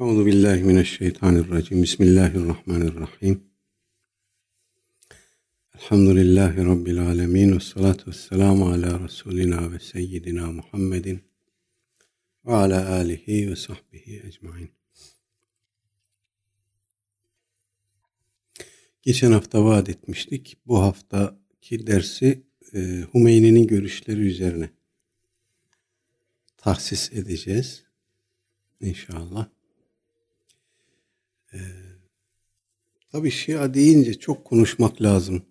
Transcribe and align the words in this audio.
Euzu 0.00 0.26
billahi 0.26 0.62
mineşşeytanirracim. 0.62 1.82
Bismillahirrahmanirrahim. 1.82 3.44
Elhamdülillahi 5.74 6.64
rabbil 6.64 7.02
alamin 7.02 7.56
ve 7.56 7.60
salatu 7.60 8.10
vesselamu 8.10 8.68
ala 8.68 9.00
rasulina 9.00 9.72
ve 9.72 9.78
seyyidina 9.78 10.52
Muhammedin 10.52 11.20
ve 12.46 12.52
ala 12.52 12.90
alihi 12.92 13.50
ve 13.50 13.56
sahbihi 13.56 14.22
ecmaîn. 14.26 14.70
Geçen 19.02 19.32
hafta 19.32 19.64
vaat 19.64 19.88
etmiştik. 19.88 20.56
Bu 20.66 20.82
haftaki 20.82 21.86
dersi 21.86 22.42
e, 22.74 23.04
Hümeyni'nin 23.14 23.66
görüşleri 23.66 24.20
üzerine 24.20 24.70
tahsis 26.56 27.12
edeceğiz. 27.12 27.84
İnşallah. 28.80 29.57
Ee, 31.54 31.58
tabii 33.12 33.30
Şia 33.30 33.74
deyince 33.74 34.14
çok 34.14 34.44
konuşmak 34.44 35.02
lazım. 35.02 35.42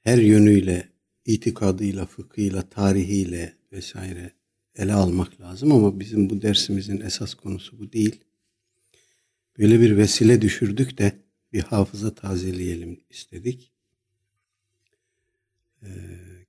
Her 0.00 0.18
yönüyle, 0.18 0.88
itikadıyla, 1.24 2.06
fıkhıyla, 2.06 2.70
tarihiyle 2.70 3.56
vesaire 3.72 4.32
ele 4.76 4.92
almak 4.92 5.40
lazım 5.40 5.72
ama 5.72 6.00
bizim 6.00 6.30
bu 6.30 6.42
dersimizin 6.42 7.00
esas 7.00 7.34
konusu 7.34 7.78
bu 7.78 7.92
değil. 7.92 8.20
Böyle 9.58 9.80
bir 9.80 9.96
vesile 9.96 10.42
düşürdük 10.42 10.98
de 10.98 11.12
bir 11.52 11.60
hafıza 11.60 12.14
tazeleyelim 12.14 13.00
istedik. 13.10 13.72
Ee, 15.82 15.88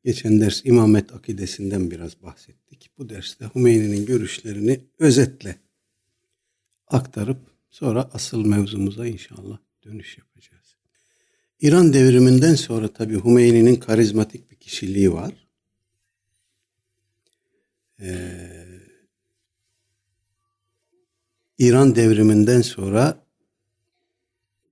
geçen 0.03 0.41
ders 0.41 0.65
imamet 0.65 1.13
akidesinden 1.13 1.91
biraz 1.91 2.21
bahsettik. 2.21 2.91
Bu 2.97 3.09
derste 3.09 3.45
Hümeyni'nin 3.55 4.05
görüşlerini 4.05 4.79
özetle 4.99 5.55
aktarıp 6.87 7.51
Sonra 7.71 8.09
asıl 8.13 8.45
mevzumuza 8.45 9.07
inşallah 9.07 9.57
dönüş 9.83 10.17
yapacağız. 10.17 10.75
İran 11.61 11.93
devriminden 11.93 12.55
sonra 12.55 12.93
tabi 12.93 13.23
Hümeyni'nin 13.23 13.75
karizmatik 13.75 14.51
bir 14.51 14.55
kişiliği 14.55 15.13
var. 15.13 15.33
Ee, 17.99 18.61
İran 21.57 21.95
devriminden 21.95 22.61
sonra 22.61 23.25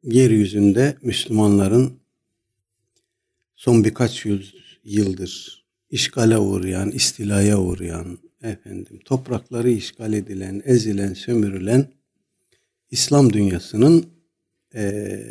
yeryüzünde 0.04 0.98
Müslümanların 1.02 2.00
son 3.56 3.84
birkaç 3.84 4.26
yıldır 4.84 5.66
işgale 5.90 6.38
uğrayan, 6.38 6.92
istilaya 6.92 7.60
uğrayan, 7.60 8.20
efendim 8.42 9.00
toprakları 9.06 9.72
işgal 9.72 10.14
edilen, 10.14 10.62
ezilen, 10.66 11.14
sömürülen 11.14 11.98
İslam 12.92 13.34
dünyasının 13.34 14.09
e, 14.76 15.22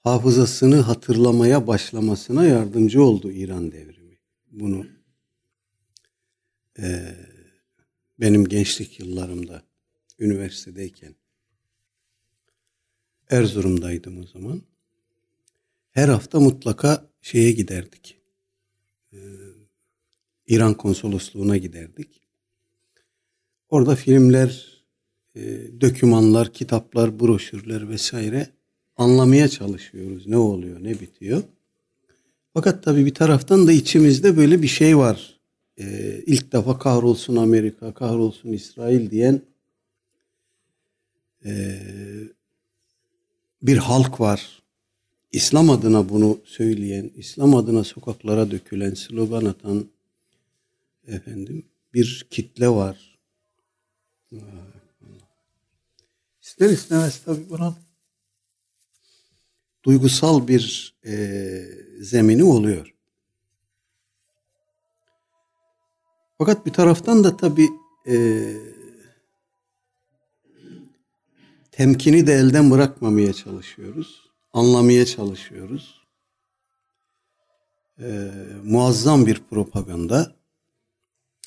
hafızasını 0.00 0.76
hatırlamaya 0.76 1.66
başlamasına 1.66 2.44
yardımcı 2.44 3.02
oldu 3.02 3.30
İran 3.30 3.72
devrimi. 3.72 4.18
Bunu 4.50 4.86
e, 6.78 7.14
benim 8.20 8.48
gençlik 8.48 9.00
yıllarımda 9.00 9.62
üniversitedeyken 10.18 11.14
Erzurum'daydım 13.30 14.20
o 14.20 14.26
zaman. 14.26 14.62
Her 15.90 16.08
hafta 16.08 16.40
mutlaka 16.40 17.10
şeye 17.22 17.52
giderdik. 17.52 18.18
Ee, 19.12 19.18
İran 20.46 20.74
konsolosluğuna 20.74 21.56
giderdik. 21.56 22.22
Orada 23.68 23.96
filmler 23.96 24.77
e, 25.38 25.80
dökümanlar, 25.80 26.52
kitaplar, 26.52 27.20
broşürler 27.20 27.88
vesaire 27.88 28.48
anlamaya 28.96 29.48
çalışıyoruz. 29.48 30.26
Ne 30.26 30.36
oluyor, 30.36 30.84
ne 30.84 31.00
bitiyor. 31.00 31.42
Fakat 32.54 32.84
tabii 32.84 33.06
bir 33.06 33.14
taraftan 33.14 33.66
da 33.66 33.72
içimizde 33.72 34.36
böyle 34.36 34.62
bir 34.62 34.68
şey 34.68 34.98
var. 34.98 35.40
Ee, 35.80 36.22
ilk 36.26 36.52
defa 36.52 36.78
kahrolsun 36.78 37.36
Amerika, 37.36 37.94
kahrolsun 37.94 38.52
İsrail 38.52 39.10
diyen 39.10 39.42
e, 41.44 41.80
bir 43.62 43.76
halk 43.76 44.20
var. 44.20 44.62
İslam 45.32 45.70
adına 45.70 46.08
bunu 46.08 46.38
söyleyen, 46.44 47.10
İslam 47.16 47.54
adına 47.54 47.84
sokaklara 47.84 48.50
dökülen, 48.50 48.94
slogan 48.94 49.44
atan 49.44 49.86
efendim 51.06 51.66
bir 51.94 52.26
kitle 52.30 52.68
var. 52.68 53.18
İster 56.58 56.70
istemez 56.70 57.22
tabii 57.24 57.50
bunun 57.50 57.76
duygusal 59.84 60.48
bir 60.48 60.94
e, 61.06 61.14
zemini 62.00 62.44
oluyor. 62.44 62.94
Fakat 66.38 66.66
bir 66.66 66.72
taraftan 66.72 67.24
da 67.24 67.36
tabii 67.36 67.68
e, 68.08 68.16
temkini 71.70 72.26
de 72.26 72.32
elden 72.32 72.70
bırakmamaya 72.70 73.32
çalışıyoruz. 73.32 74.30
Anlamaya 74.52 75.06
çalışıyoruz. 75.06 76.02
E, 78.00 78.30
muazzam 78.64 79.26
bir 79.26 79.42
propaganda. 79.50 80.36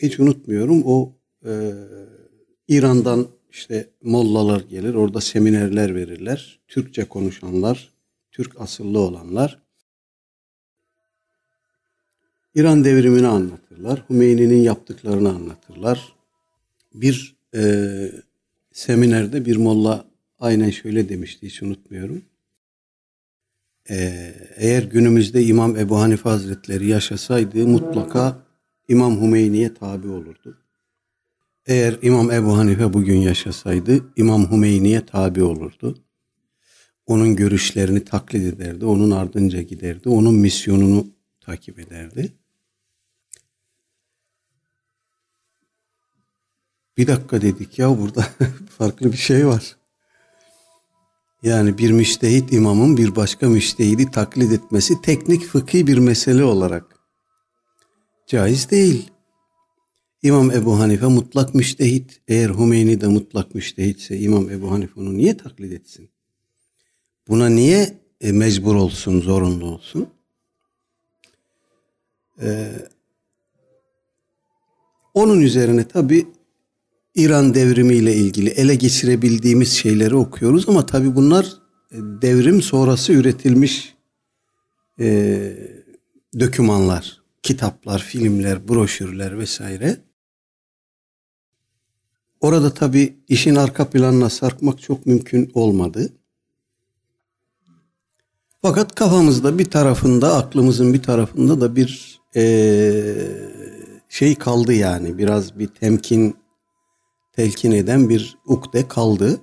Hiç 0.02 0.20
unutmuyorum 0.20 0.82
o 0.86 1.14
e, 1.46 1.74
İran'dan 2.68 3.41
işte 3.52 3.90
mollalar 4.04 4.62
gelir, 4.62 4.94
orada 4.94 5.22
seminerler 5.22 5.96
verirler. 5.96 6.60
Türkçe 6.68 7.06
konuşanlar, 7.06 7.90
Türk 8.32 8.62
asıllı 8.62 9.00
olanlar 9.00 9.62
İran 12.56 12.84
devrimini 12.84 13.28
anlatırlar. 13.28 14.04
Hümeyni'nin 14.10 14.62
yaptıklarını 14.62 15.30
anlatırlar. 15.30 16.14
Bir 16.94 17.36
e, 17.56 17.62
seminerde 18.72 19.46
bir 19.46 19.58
molla 19.58 20.06
aynen 20.40 20.70
şöyle 20.70 21.10
demişti 21.10 21.48
hiç 21.48 21.64
unutmuyorum. 21.64 22.22
E, 23.90 23.96
eğer 24.56 24.84
günümüzde 24.84 25.44
İmam 25.44 25.76
Ebu 25.76 26.00
Hanife 26.00 26.30
Hazretleri 26.30 26.88
yaşasaydı 26.88 27.68
mutlaka 27.68 28.38
İmam 28.88 29.22
Hümeyni'ye 29.22 29.74
tabi 29.74 30.08
olurdu. 30.08 30.58
Eğer 31.66 32.00
İmam 32.02 32.32
Ebu 32.32 32.58
Hanife 32.58 32.94
bugün 32.94 33.18
yaşasaydı 33.18 34.14
İmam 34.16 34.52
Hümeyni'ye 34.52 35.06
tabi 35.06 35.44
olurdu. 35.44 35.98
Onun 37.06 37.36
görüşlerini 37.36 38.04
taklit 38.06 38.54
ederdi, 38.54 38.86
onun 38.86 39.12
ardınca 39.12 39.62
giderdi, 39.62 40.10
onun 40.10 40.36
misyonunu 40.36 41.08
takip 41.42 41.80
ederdi. 41.80 42.34
Bir 46.98 47.08
dakika 47.08 47.42
dedik 47.42 47.80
ya 47.80 48.00
burada 48.00 48.28
farklı 48.78 49.12
bir 49.12 49.18
şey 49.18 49.48
var. 49.48 49.78
Yani 51.44 51.78
bir 51.78 51.92
müştehit 51.92 52.54
imamın 52.54 52.98
bir 52.98 53.16
başka 53.16 53.50
müştehidi 53.50 54.12
taklit 54.12 54.52
etmesi 54.52 55.02
teknik 55.02 55.44
fıkhi 55.46 55.88
bir 55.88 55.98
mesele 55.98 56.44
olarak 56.44 56.86
caiz 58.28 58.72
değil. 58.72 59.12
İmam 60.24 60.52
Ebu 60.52 60.80
Hanife 60.80 61.06
mutlak 61.06 61.56
müştehit. 61.56 62.22
Eğer 62.28 62.50
Hümeyni 62.50 63.02
de 63.02 63.08
mutlak 63.08 63.56
müştehitse 63.56 64.20
İmam 64.20 64.50
Ebu 64.50 64.72
Hanife 64.72 65.00
onu 65.00 65.18
niye 65.18 65.38
taklit 65.38 65.74
etsin? 65.74 66.10
Buna 67.28 67.50
niye 67.50 67.98
e, 68.22 68.32
mecbur 68.32 68.76
olsun, 68.76 69.22
zorunlu 69.22 69.66
olsun? 69.66 70.08
Ee, 72.42 72.72
onun 75.14 75.42
üzerine 75.42 75.88
tabi 75.88 76.28
İran 77.16 77.54
devrimiyle 77.54 78.16
ilgili 78.16 78.50
ele 78.50 78.76
geçirebildiğimiz 78.76 79.72
şeyleri 79.72 80.16
okuyoruz 80.16 80.70
ama 80.70 80.86
tabi 80.86 81.16
bunlar 81.16 81.46
e, 81.92 81.98
devrim 81.98 82.62
sonrası 82.62 83.14
üretilmiş 83.14 83.96
e, 85.00 85.08
dökümanlar, 86.40 87.22
kitaplar, 87.44 88.00
filmler, 88.00 88.68
broşürler 88.68 89.40
vesaire. 89.40 90.11
Orada 92.42 92.74
tabii 92.74 93.18
işin 93.28 93.56
arka 93.56 93.90
planına 93.90 94.30
sarkmak 94.30 94.82
çok 94.82 95.06
mümkün 95.06 95.52
olmadı. 95.54 96.14
Fakat 98.62 98.96
kafamızda 98.96 99.58
bir 99.58 99.72
tarafında, 99.72 100.36
aklımızın 100.36 100.94
bir 100.94 101.04
tarafında 101.04 101.62
da 101.62 101.76
bir 101.76 102.22
ee, 102.36 103.14
şey 104.10 104.36
kaldı 104.36 104.74
yani. 104.74 105.18
Biraz 105.18 105.60
bir 105.60 105.68
temkin, 105.68 106.38
telkin 107.34 107.72
eden 107.72 108.10
bir 108.10 108.38
ukde 108.46 108.88
kaldı. 108.88 109.42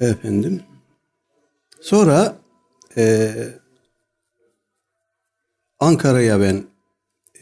Efendim. 0.00 0.62
Sonra 1.80 2.36
e, 2.96 3.34
Ankara'ya 5.78 6.40
ben 6.40 6.64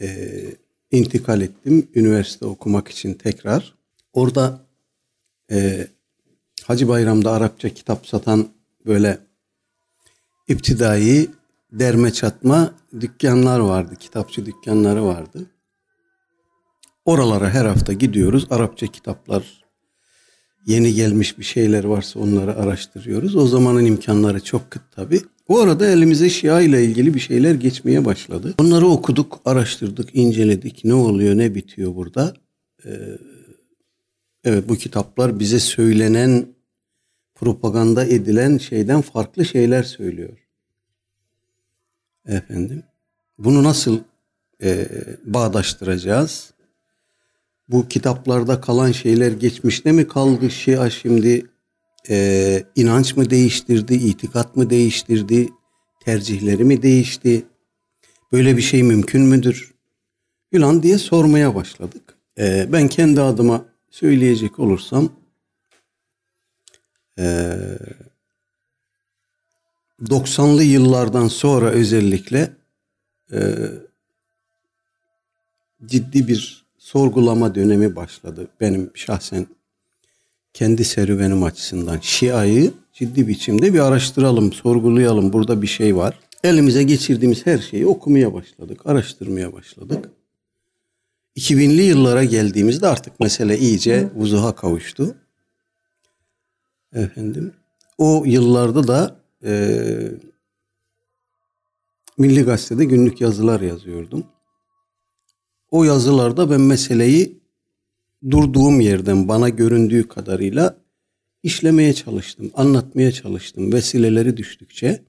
e, 0.01 0.07
intikal 0.91 1.41
ettim 1.41 1.87
üniversite 1.95 2.45
okumak 2.45 2.87
için 2.87 3.13
tekrar. 3.13 3.75
orada 4.13 4.65
e, 5.51 5.87
Hacı 6.63 6.87
Bayram'da 6.87 7.31
Arapça 7.31 7.69
kitap 7.69 8.07
satan 8.07 8.47
böyle 8.85 9.19
iptidai 10.47 11.29
derme 11.71 12.13
çatma 12.13 12.73
dükkanlar 13.01 13.59
vardı. 13.59 13.95
Kitapçı 13.99 14.45
dükkanları 14.45 15.05
vardı. 15.05 15.45
Oralara 17.05 17.49
her 17.49 17.65
hafta 17.65 17.93
gidiyoruz. 17.93 18.47
Arapça 18.49 18.87
kitaplar 18.87 19.65
yeni 20.65 20.93
gelmiş 20.93 21.39
bir 21.39 21.43
şeyler 21.43 21.83
varsa 21.83 22.19
onları 22.19 22.55
araştırıyoruz. 22.55 23.35
O 23.35 23.47
zamanın 23.47 23.85
imkanları 23.85 24.43
çok 24.43 24.71
kıt 24.71 24.91
tabi. 24.91 25.21
Bu 25.49 25.59
arada 25.59 25.87
elimize 25.87 26.29
Şia 26.29 26.61
ile 26.61 26.83
ilgili 26.85 27.13
bir 27.13 27.19
şeyler 27.19 27.55
geçmeye 27.55 28.05
başladı. 28.05 28.53
Onları 28.59 28.87
okuduk, 28.87 29.41
araştırdık, 29.45 30.15
inceledik. 30.15 30.85
Ne 30.85 30.93
oluyor, 30.93 31.37
ne 31.37 31.55
bitiyor 31.55 31.95
burada? 31.95 32.33
Ee, 32.85 33.17
evet 34.43 34.69
bu 34.69 34.75
kitaplar 34.75 35.39
bize 35.39 35.59
söylenen, 35.59 36.45
propaganda 37.35 38.05
edilen 38.05 38.57
şeyden 38.57 39.01
farklı 39.01 39.45
şeyler 39.45 39.83
söylüyor. 39.83 40.37
Efendim, 42.25 42.83
bunu 43.37 43.63
nasıl 43.63 43.99
e, 44.63 44.87
bağdaştıracağız? 45.25 46.53
Bu 47.67 47.87
kitaplarda 47.87 48.61
kalan 48.61 48.91
şeyler 48.91 49.31
geçmişte 49.31 49.91
mi 49.91 50.07
kaldı? 50.07 50.49
Şia 50.49 50.89
şimdi 50.89 51.45
e, 52.09 52.63
inanç 52.75 53.15
mı 53.15 53.29
değiştirdi, 53.29 53.93
itikat 53.93 54.55
mı 54.55 54.69
değiştirdi, 54.69 55.49
tercihleri 55.99 56.63
mi 56.63 56.81
değişti? 56.81 57.45
Böyle 58.31 58.57
bir 58.57 58.61
şey 58.61 58.83
mümkün 58.83 59.21
müdür? 59.21 59.73
Filan 60.51 60.83
diye 60.83 60.97
sormaya 60.97 61.55
başladık. 61.55 62.17
E, 62.37 62.67
ben 62.71 62.87
kendi 62.87 63.21
adıma 63.21 63.65
söyleyecek 63.89 64.59
olursam 64.59 65.09
e, 67.19 67.57
90'lı 70.01 70.63
yıllardan 70.63 71.27
sonra 71.27 71.69
özellikle 71.69 72.53
e, 73.31 73.39
ciddi 75.85 76.27
bir 76.27 76.65
sorgulama 76.77 77.55
dönemi 77.55 77.95
başladı. 77.95 78.47
Benim 78.61 78.91
şahsen 78.93 79.47
kendi 80.55 80.85
serüvenim 80.85 81.43
açısından 81.43 81.99
Şia'yı 81.99 82.73
ciddi 82.93 83.27
biçimde 83.27 83.73
bir 83.73 83.79
araştıralım, 83.79 84.53
sorgulayalım. 84.53 85.33
Burada 85.33 85.61
bir 85.61 85.67
şey 85.67 85.95
var. 85.95 86.19
Elimize 86.43 86.83
geçirdiğimiz 86.83 87.45
her 87.45 87.57
şeyi 87.57 87.87
okumaya 87.87 88.33
başladık, 88.33 88.81
araştırmaya 88.85 89.53
başladık. 89.53 90.09
2000'li 91.37 91.81
yıllara 91.81 92.23
geldiğimizde 92.23 92.87
artık 92.87 93.19
mesele 93.19 93.57
iyice 93.57 94.09
vuzuha 94.15 94.55
kavuştu. 94.55 95.15
Efendim, 96.93 97.53
o 97.97 98.23
yıllarda 98.25 98.87
da 98.87 99.19
e, 99.43 99.51
Milli 102.17 102.43
Gazete'de 102.43 102.85
günlük 102.85 103.21
yazılar 103.21 103.61
yazıyordum. 103.61 104.23
O 105.71 105.83
yazılarda 105.83 106.49
ben 106.49 106.61
meseleyi 106.61 107.44
durduğum 108.31 108.81
yerden 108.81 109.27
bana 109.27 109.49
göründüğü 109.49 110.07
kadarıyla 110.07 110.77
işlemeye 111.43 111.93
çalıştım, 111.93 112.51
anlatmaya 112.53 113.11
çalıştım 113.11 113.73
vesileleri 113.73 114.37
düştükçe. 114.37 115.03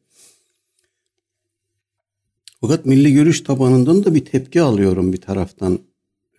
Fakat 2.60 2.86
milli 2.86 3.12
görüş 3.12 3.40
tabanından 3.40 4.04
da 4.04 4.14
bir 4.14 4.24
tepki 4.24 4.62
alıyorum 4.62 5.12
bir 5.12 5.20
taraftan 5.20 5.78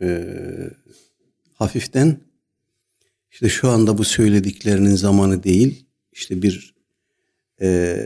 e, 0.02 0.28
hafiften. 1.54 2.18
İşte 3.32 3.50
şu 3.50 3.70
anda 3.70 3.98
bu 3.98 4.04
söylediklerinin 4.04 4.96
zamanı 4.96 5.44
değil. 5.44 5.86
İşte 6.12 6.42
bir 6.42 6.76
e, 7.62 8.00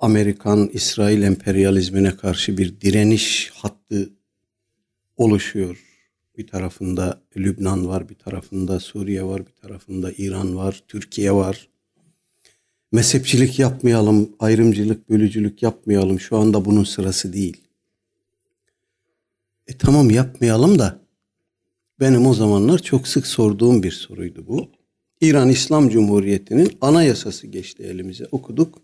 Amerikan 0.00 0.70
İsrail 0.72 1.22
emperyalizmine 1.22 2.16
karşı 2.16 2.58
bir 2.58 2.80
direniş 2.80 3.50
hattı 3.54 4.10
oluşuyor. 5.16 5.85
Bir 6.38 6.46
tarafında 6.46 7.22
Lübnan 7.36 7.88
var, 7.88 8.08
bir 8.08 8.14
tarafında 8.14 8.80
Suriye 8.80 9.24
var, 9.24 9.46
bir 9.46 9.52
tarafında 9.52 10.12
İran 10.12 10.56
var, 10.56 10.82
Türkiye 10.88 11.32
var. 11.32 11.68
Mezhepçilik 12.92 13.58
yapmayalım, 13.58 14.30
ayrımcılık, 14.38 15.10
bölücülük 15.10 15.62
yapmayalım. 15.62 16.20
Şu 16.20 16.36
anda 16.36 16.64
bunun 16.64 16.84
sırası 16.84 17.32
değil. 17.32 17.62
E 19.66 19.78
tamam 19.78 20.10
yapmayalım 20.10 20.78
da 20.78 21.00
benim 22.00 22.26
o 22.26 22.34
zamanlar 22.34 22.78
çok 22.78 23.08
sık 23.08 23.26
sorduğum 23.26 23.82
bir 23.82 23.90
soruydu 23.90 24.44
bu. 24.48 24.68
İran 25.20 25.48
İslam 25.48 25.88
Cumhuriyeti'nin 25.88 26.72
anayasası 26.80 27.46
geçti 27.46 27.82
elimize 27.82 28.26
okuduk. 28.32 28.82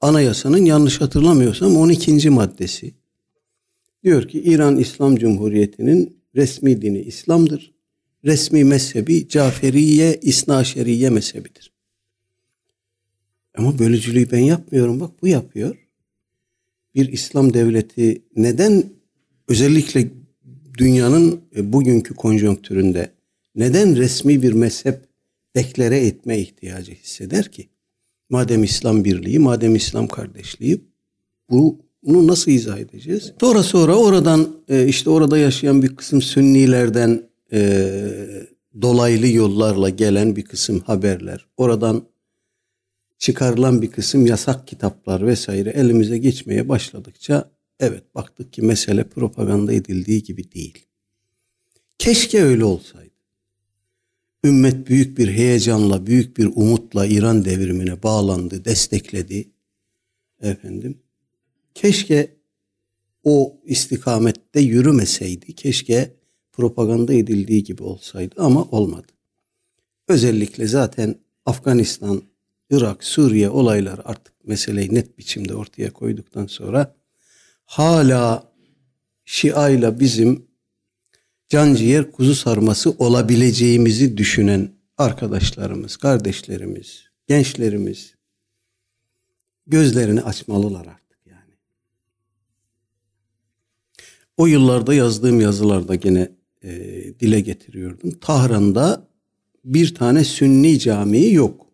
Anayasanın 0.00 0.64
yanlış 0.64 1.00
hatırlamıyorsam 1.00 1.76
12. 1.76 2.30
maddesi. 2.30 2.94
Diyor 4.04 4.28
ki 4.28 4.42
İran 4.42 4.76
İslam 4.76 5.16
Cumhuriyeti'nin 5.16 6.21
resmi 6.36 6.82
dini 6.82 7.00
İslam'dır. 7.00 7.72
Resmi 8.24 8.64
mezhebi 8.64 9.28
Caferiye, 9.28 10.20
İsnaşeriye 10.22 11.10
mezhebidir. 11.10 11.72
Ama 13.54 13.78
bölücülüğü 13.78 14.30
ben 14.30 14.38
yapmıyorum. 14.38 15.00
Bak 15.00 15.22
bu 15.22 15.28
yapıyor. 15.28 15.88
Bir 16.94 17.12
İslam 17.12 17.54
devleti 17.54 18.22
neden 18.36 18.84
özellikle 19.48 20.10
dünyanın 20.78 21.40
e, 21.56 21.72
bugünkü 21.72 22.14
konjonktüründe 22.14 23.12
neden 23.54 23.96
resmi 23.96 24.42
bir 24.42 24.52
mezhep 24.52 24.98
deklare 25.56 26.06
etme 26.06 26.38
ihtiyacı 26.38 26.92
hisseder 26.92 27.52
ki? 27.52 27.68
Madem 28.30 28.64
İslam 28.64 29.04
birliği, 29.04 29.38
madem 29.38 29.74
İslam 29.74 30.08
kardeşliği 30.08 30.80
bu 31.50 31.78
bunu 32.02 32.26
nasıl 32.26 32.50
izah 32.50 32.78
edeceğiz? 32.78 33.32
Sonra 33.40 33.62
sonra 33.62 33.96
oradan 33.96 34.56
e, 34.68 34.86
işte 34.86 35.10
orada 35.10 35.38
yaşayan 35.38 35.82
bir 35.82 35.96
kısım 35.96 36.22
Sünnilerden 36.22 37.22
e, 37.52 37.82
dolaylı 38.82 39.28
yollarla 39.28 39.88
gelen 39.88 40.36
bir 40.36 40.44
kısım 40.44 40.80
haberler, 40.80 41.46
oradan 41.56 42.04
çıkarılan 43.18 43.82
bir 43.82 43.90
kısım 43.90 44.26
yasak 44.26 44.66
kitaplar 44.66 45.26
vesaire 45.26 45.70
elimize 45.70 46.18
geçmeye 46.18 46.68
başladıkça 46.68 47.50
evet 47.80 48.14
baktık 48.14 48.52
ki 48.52 48.62
mesele 48.62 49.04
propaganda 49.04 49.72
edildiği 49.72 50.22
gibi 50.22 50.52
değil. 50.52 50.86
Keşke 51.98 52.42
öyle 52.42 52.64
olsaydı. 52.64 53.12
Ümmet 54.44 54.88
büyük 54.88 55.18
bir 55.18 55.28
heyecanla, 55.28 56.06
büyük 56.06 56.36
bir 56.36 56.50
umutla 56.54 57.06
İran 57.06 57.44
devrimine 57.44 58.02
bağlandı, 58.02 58.64
destekledi. 58.64 59.50
Efendim 60.40 61.01
Keşke 61.74 62.36
o 63.24 63.60
istikamette 63.64 64.60
yürümeseydi. 64.60 65.54
Keşke 65.54 66.16
propaganda 66.52 67.14
edildiği 67.14 67.64
gibi 67.64 67.82
olsaydı 67.82 68.34
ama 68.38 68.64
olmadı. 68.64 69.06
Özellikle 70.08 70.66
zaten 70.66 71.14
Afganistan, 71.46 72.22
Irak, 72.70 73.04
Suriye 73.04 73.50
olayları 73.50 74.08
artık 74.08 74.44
meseleyi 74.44 74.94
net 74.94 75.18
biçimde 75.18 75.54
ortaya 75.54 75.92
koyduktan 75.92 76.46
sonra 76.46 76.94
hala 77.64 78.52
Şia 79.24 79.70
ile 79.70 80.00
bizim 80.00 80.46
canciğer 81.48 82.12
kuzu 82.12 82.34
sarması 82.34 82.90
olabileceğimizi 82.90 84.16
düşünen 84.16 84.70
arkadaşlarımız, 84.98 85.96
kardeşlerimiz, 85.96 87.04
gençlerimiz 87.28 88.14
gözlerini 89.66 90.22
açmalılar 90.22 90.86
O 94.42 94.46
yıllarda 94.46 94.94
yazdığım 94.94 95.40
yazılarda 95.40 95.94
gene 95.94 96.32
e, 96.62 96.70
dile 97.20 97.40
getiriyordum. 97.40 98.10
Tahran'da 98.20 99.08
bir 99.64 99.94
tane 99.94 100.24
Sünni 100.24 100.78
camii 100.78 101.32
yok. 101.32 101.66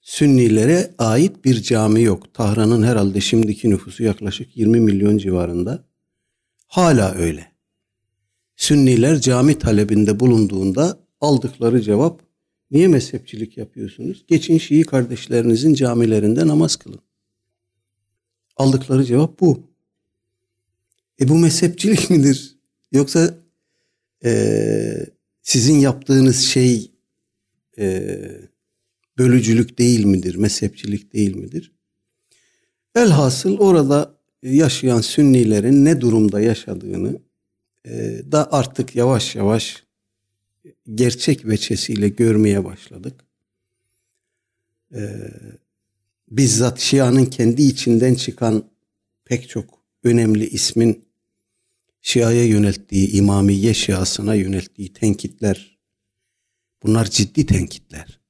Sünnilere 0.00 0.94
ait 0.98 1.44
bir 1.44 1.62
cami 1.62 2.02
yok. 2.02 2.34
Tahran'ın 2.34 2.82
herhalde 2.82 3.20
şimdiki 3.20 3.70
nüfusu 3.70 4.02
yaklaşık 4.02 4.56
20 4.56 4.80
milyon 4.80 5.18
civarında. 5.18 5.84
Hala 6.66 7.14
öyle. 7.14 7.52
Sünniler 8.56 9.20
cami 9.20 9.58
talebinde 9.58 10.20
bulunduğunda 10.20 10.98
aldıkları 11.20 11.82
cevap 11.82 12.22
niye 12.70 12.88
mezhepçilik 12.88 13.58
yapıyorsunuz? 13.58 14.24
Geçin 14.28 14.58
Şii 14.58 14.82
kardeşlerinizin 14.82 15.74
camilerinde 15.74 16.46
namaz 16.46 16.76
kılın. 16.76 17.00
Aldıkları 18.56 19.04
cevap 19.04 19.40
bu. 19.40 19.71
E 21.22 21.28
bu 21.28 21.38
mezhepçilik 21.38 22.10
midir? 22.10 22.56
Yoksa 22.92 23.34
e, 24.24 25.06
sizin 25.42 25.78
yaptığınız 25.78 26.40
şey 26.40 26.90
e, 27.78 28.18
bölücülük 29.18 29.78
değil 29.78 30.04
midir? 30.04 30.34
Mezhepçilik 30.34 31.12
değil 31.12 31.36
midir? 31.36 31.72
Elhasıl 32.94 33.58
orada 33.58 34.14
yaşayan 34.42 35.00
Sünnilerin 35.00 35.84
ne 35.84 36.00
durumda 36.00 36.40
yaşadığını 36.40 37.20
e, 37.84 38.22
da 38.32 38.52
artık 38.52 38.96
yavaş 38.96 39.36
yavaş 39.36 39.84
gerçek 40.94 41.46
veçesiyle 41.46 42.08
görmeye 42.08 42.64
başladık. 42.64 43.24
Ee, 44.94 45.30
bizzat 46.30 46.80
Şia'nın 46.80 47.24
kendi 47.24 47.62
içinden 47.62 48.14
çıkan 48.14 48.64
pek 49.24 49.48
çok 49.48 49.78
önemli 50.04 50.48
ismin 50.48 51.11
Şia'ya 52.02 52.44
yönelttiği, 52.44 53.12
İmamiye 53.12 53.74
Şiasına 53.74 54.34
yönelttiği 54.34 54.92
tenkitler, 54.92 55.78
bunlar 56.82 57.10
ciddi 57.10 57.46
tenkitler. 57.46 58.20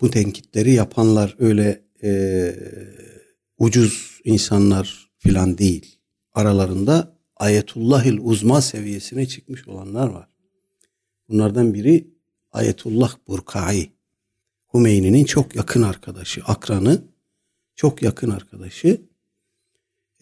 Bu 0.00 0.10
tenkitleri 0.10 0.72
yapanlar 0.72 1.36
öyle 1.38 1.82
e, 2.02 2.54
ucuz 3.58 4.20
insanlar 4.24 5.10
filan 5.18 5.58
değil. 5.58 5.98
Aralarında 6.32 7.18
Ayetullahil 7.36 8.18
uzma 8.20 8.60
seviyesine 8.60 9.26
çıkmış 9.26 9.68
olanlar 9.68 10.08
var. 10.08 10.28
Bunlardan 11.28 11.74
biri 11.74 12.10
Ayetullah 12.52 13.16
Burkai. 13.28 13.92
Hümeyni'nin 14.74 15.24
çok 15.24 15.56
yakın 15.56 15.82
arkadaşı, 15.82 16.42
akranı, 16.44 17.04
çok 17.76 18.02
yakın 18.02 18.30
arkadaşı. 18.30 19.11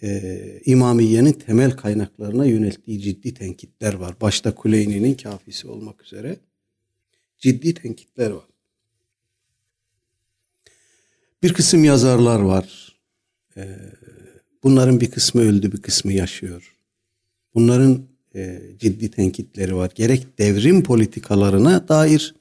Ee, 0.02 0.60
İmamiye'nin 0.64 1.32
temel 1.32 1.70
kaynaklarına 1.70 2.46
yönelttiği 2.46 3.00
ciddi 3.00 3.34
tenkitler 3.34 3.94
var. 3.94 4.20
Başta 4.20 4.54
Kuleyni'nin 4.54 5.14
kafisi 5.14 5.68
olmak 5.68 6.04
üzere 6.04 6.36
ciddi 7.38 7.74
tenkitler 7.74 8.30
var. 8.30 8.44
Bir 11.42 11.52
kısım 11.52 11.84
yazarlar 11.84 12.40
var. 12.40 12.96
Ee, 13.56 13.76
bunların 14.62 15.00
bir 15.00 15.10
kısmı 15.10 15.40
öldü, 15.40 15.72
bir 15.72 15.82
kısmı 15.82 16.12
yaşıyor. 16.12 16.76
Bunların 17.54 18.06
e, 18.34 18.62
ciddi 18.78 19.10
tenkitleri 19.10 19.76
var. 19.76 19.90
Gerek 19.94 20.38
devrim 20.38 20.82
politikalarına 20.82 21.88
dair, 21.88 22.34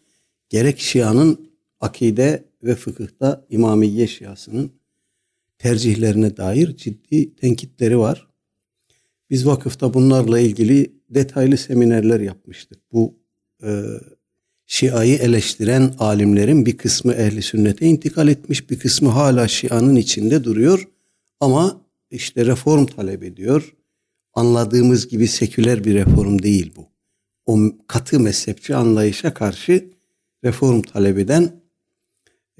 gerek 0.50 0.80
Şia'nın 0.80 1.52
akide 1.80 2.44
ve 2.64 2.76
fıkıhta 2.76 3.46
İmamiye 3.50 4.08
Şiasının 4.08 4.79
tercihlerine 5.60 6.38
dair 6.38 6.76
ciddi 6.76 7.36
tenkitleri 7.36 8.00
var. 8.00 8.28
Biz 9.30 9.46
vakıfta 9.46 9.94
bunlarla 9.94 10.40
ilgili 10.40 10.94
detaylı 11.10 11.58
seminerler 11.58 12.20
yapmıştık. 12.20 12.80
Bu 12.92 13.16
e, 13.64 13.84
Şia'yı 14.66 15.18
eleştiren 15.18 15.94
alimlerin 16.00 16.66
bir 16.66 16.78
kısmı 16.78 17.14
ehli 17.14 17.42
sünnete 17.42 17.86
intikal 17.86 18.28
etmiş, 18.28 18.70
bir 18.70 18.80
kısmı 18.80 19.10
hala 19.10 19.48
Şia'nın 19.48 19.96
içinde 19.96 20.44
duruyor 20.44 20.88
ama 21.40 21.82
işte 22.12 22.46
reform 22.46 22.86
talep 22.86 23.24
ediyor. 23.24 23.76
Anladığımız 24.34 25.08
gibi 25.08 25.28
seküler 25.28 25.84
bir 25.84 25.94
reform 25.94 26.42
değil 26.42 26.74
bu. 26.76 26.88
O 27.46 27.60
katı 27.88 28.20
mezhepçi 28.20 28.76
anlayışa 28.76 29.34
karşı 29.34 29.90
reform 30.44 30.82
talep 30.82 31.18
eden 31.18 31.62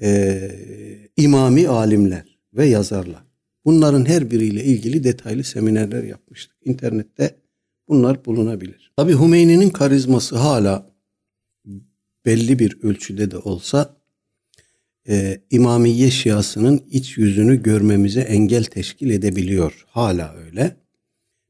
e, 0.02 0.50
imami 1.16 1.68
alimler 1.68 2.29
ve 2.54 2.66
yazarlar. 2.66 3.24
Bunların 3.64 4.04
her 4.04 4.30
biriyle 4.30 4.64
ilgili 4.64 5.04
detaylı 5.04 5.44
seminerler 5.44 6.02
yapmıştık. 6.02 6.56
İnternette 6.64 7.36
bunlar 7.88 8.24
bulunabilir. 8.24 8.92
Tabi 8.96 9.18
Hümeyni'nin 9.18 9.70
karizması 9.70 10.36
hala 10.36 10.90
belli 12.26 12.58
bir 12.58 12.82
ölçüde 12.82 13.30
de 13.30 13.38
olsa 13.38 13.96
e, 15.08 15.40
İmamiye 15.50 16.10
Şiasının 16.10 16.82
iç 16.90 17.18
yüzünü 17.18 17.62
görmemize 17.62 18.20
engel 18.20 18.64
teşkil 18.64 19.10
edebiliyor. 19.10 19.84
Hala 19.88 20.34
öyle. 20.34 20.76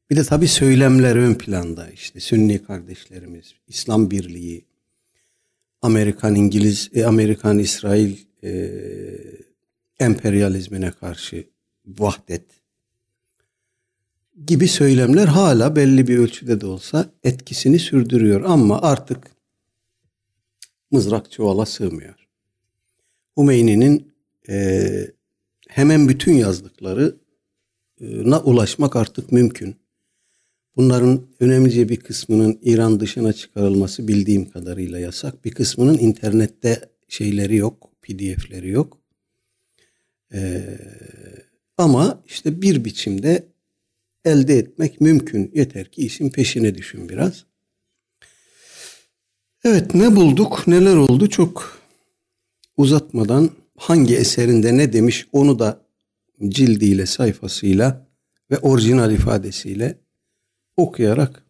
Bir 0.09 0.15
de 0.15 0.23
tabi 0.23 0.47
söylemler 0.47 1.15
ön 1.15 1.33
planda 1.33 1.89
işte 1.89 2.19
Sünni 2.19 2.63
kardeşlerimiz, 2.63 3.53
İslam 3.67 4.11
Birliği, 4.11 4.65
Amerikan 5.81 6.35
İngiliz, 6.35 6.89
e, 6.93 7.05
Amerikan 7.05 7.59
İsrail 7.59 8.17
e, 8.43 8.69
emperyalizmine 10.01 10.91
karşı 10.91 11.47
vahdet 11.85 12.45
gibi 14.45 14.67
söylemler 14.67 15.27
hala 15.27 15.75
belli 15.75 16.07
bir 16.07 16.17
ölçüde 16.17 16.61
de 16.61 16.65
olsa 16.65 17.11
etkisini 17.23 17.79
sürdürüyor 17.79 18.41
ama 18.45 18.81
artık 18.81 19.31
mızrak 20.91 21.31
çuvala 21.31 21.65
sığmıyor. 21.65 22.27
Hümeyni'nin 23.37 24.13
e, 24.49 24.91
hemen 25.69 26.09
bütün 26.09 26.33
yazdıklarına 26.33 28.39
ulaşmak 28.43 28.95
artık 28.95 29.31
mümkün. 29.31 29.75
Bunların 30.75 31.27
önemlice 31.39 31.89
bir 31.89 31.99
kısmının 31.99 32.59
İran 32.61 32.99
dışına 32.99 33.33
çıkarılması 33.33 34.07
bildiğim 34.07 34.49
kadarıyla 34.49 34.99
yasak. 34.99 35.45
Bir 35.45 35.51
kısmının 35.51 35.97
internette 35.97 36.89
şeyleri 37.07 37.55
yok, 37.55 37.91
pdf'leri 38.01 38.69
yok. 38.69 39.00
Ee, 40.33 40.77
ama 41.77 42.23
işte 42.27 42.61
bir 42.61 42.85
biçimde 42.85 43.47
elde 44.25 44.57
etmek 44.57 45.01
mümkün. 45.01 45.51
Yeter 45.53 45.91
ki 45.91 46.05
işin 46.05 46.29
peşine 46.29 46.75
düşün 46.75 47.09
biraz. 47.09 47.45
Evet 49.63 49.95
ne 49.95 50.15
bulduk, 50.15 50.63
neler 50.67 50.95
oldu 50.95 51.29
çok 51.29 51.81
uzatmadan 52.77 53.49
hangi 53.77 54.15
eserinde 54.15 54.77
ne 54.77 54.93
demiş 54.93 55.27
onu 55.31 55.59
da 55.59 55.81
cildiyle, 56.47 57.05
sayfasıyla 57.05 58.07
ve 58.51 58.57
orijinal 58.57 59.11
ifadesiyle 59.11 59.97
okuyarak 60.77 61.43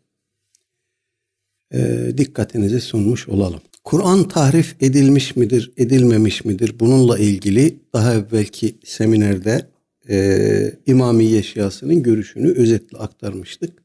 e, 1.74 2.12
dikkatinize 2.18 2.80
sunmuş 2.80 3.30
olalım. 3.30 3.62
Kur'an 3.84 4.28
tahrif 4.28 4.76
edilmiş 4.80 5.36
midir, 5.36 5.72
edilmemiş 5.78 6.46
midir? 6.46 6.80
Bununla 6.80 7.20
ilgili 7.20 7.80
daha 7.94 8.14
evvelki 8.14 8.78
seminerde 8.84 9.68
e, 10.10 10.78
İmamiye 10.86 11.44
Şiasının 11.44 12.04
görüşünü 12.04 12.52
özetle 12.52 12.98
aktarmıştık. 12.98 13.84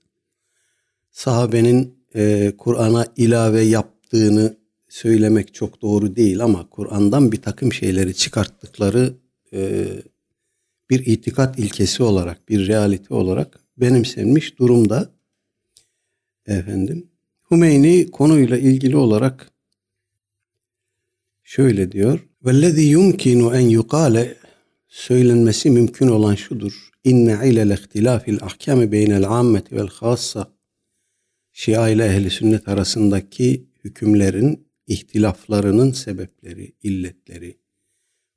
Sahabenin 1.11 1.95
e, 2.15 2.53
Kur'an'a 2.59 3.07
ilave 3.17 3.61
yaptığını 3.61 4.57
söylemek 4.89 5.55
çok 5.55 5.83
doğru 5.83 6.17
değil 6.17 6.41
ama 6.41 6.71
Kur'an'dan 6.71 7.33
bir 7.33 7.43
takım 7.43 7.73
şeyleri 7.73 8.15
çıkarttıkları 8.15 9.15
e, 9.53 9.87
bir 10.91 11.07
itikat 11.07 11.59
ilkesi 11.59 12.03
olarak, 12.03 12.49
bir 12.49 12.67
realite 12.67 13.15
olarak 13.15 13.61
benimsenmiş 13.77 14.59
durumda. 14.59 15.11
Efendim, 16.47 17.07
Hümeyni 17.51 18.11
konuyla 18.11 18.59
ilgili 18.59 18.97
olarak 18.97 19.53
şöyle 21.47 21.93
diyor. 21.93 22.29
Vellezî 22.45 22.83
yumkinu 22.83 23.57
en 23.57 23.69
yukale 23.69 24.37
söylenmesi 24.89 25.71
mümkün 25.71 26.09
olan 26.09 26.35
şudur. 26.35 26.91
İnne 27.05 27.49
ilel 27.49 27.71
ihtilafil 27.71 28.43
ahkami 28.43 28.93
beynel 28.93 29.31
ammeti 29.31 29.77
vel 29.77 29.89
hassa 29.89 30.57
Şia 31.53 31.89
ile 31.89 32.07
ehli 32.07 32.31
sünnet 32.31 32.69
arasındaki 32.69 33.67
hükümlerin 33.85 34.67
ihtilaflarının 34.87 35.93
sebepleri, 35.93 36.73
illetleri 36.83 37.59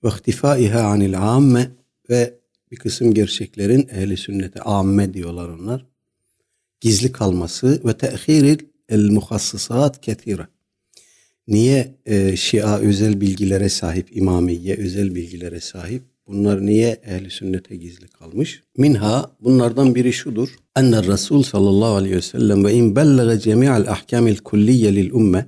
ve 0.04 0.08
ihtifaiha 0.08 0.82
anil 0.82 1.22
amme 1.22 1.72
ve 2.10 2.40
bir 2.72 2.78
kısım 2.78 3.14
gerçeklerin 3.14 3.88
ehli 3.92 4.18
sünnete 4.18 4.62
amme 4.62 5.14
diyorlar 5.14 5.50
onlar. 5.50 5.86
Gizli 6.82 7.12
kalması 7.12 7.82
ve 7.86 7.98
tehiril 7.98 8.60
el 8.90 9.10
muhassısat 9.12 10.02
ketire 10.02 10.48
Niye 11.50 11.96
e, 12.06 12.36
Şia 12.36 12.80
özel 12.80 13.22
bilgilere 13.22 13.70
sahip, 13.70 14.18
İmamiye 14.18 14.76
özel 14.76 15.16
bilgilere 15.16 15.60
sahip? 15.60 16.04
Bunlar 16.28 16.66
niye 16.66 17.02
ehli 17.06 17.30
sünnete 17.30 17.76
gizli 17.76 18.08
kalmış? 18.08 18.64
Minha 18.78 19.32
bunlardan 19.40 19.96
biri 19.96 20.14
şudur. 20.14 20.50
Enne 20.76 21.04
Resul 21.04 21.44
sallallahu 21.44 21.96
aleyhi 21.96 22.16
ve 22.16 22.22
sellem 22.22 22.66
ve 22.66 22.74
in 22.74 22.96
bellege 22.96 23.40
cemi'al 23.40 23.88
ahkamil 23.88 24.38
kulliye 24.38 24.96
lil 24.96 25.12
umme 25.12 25.46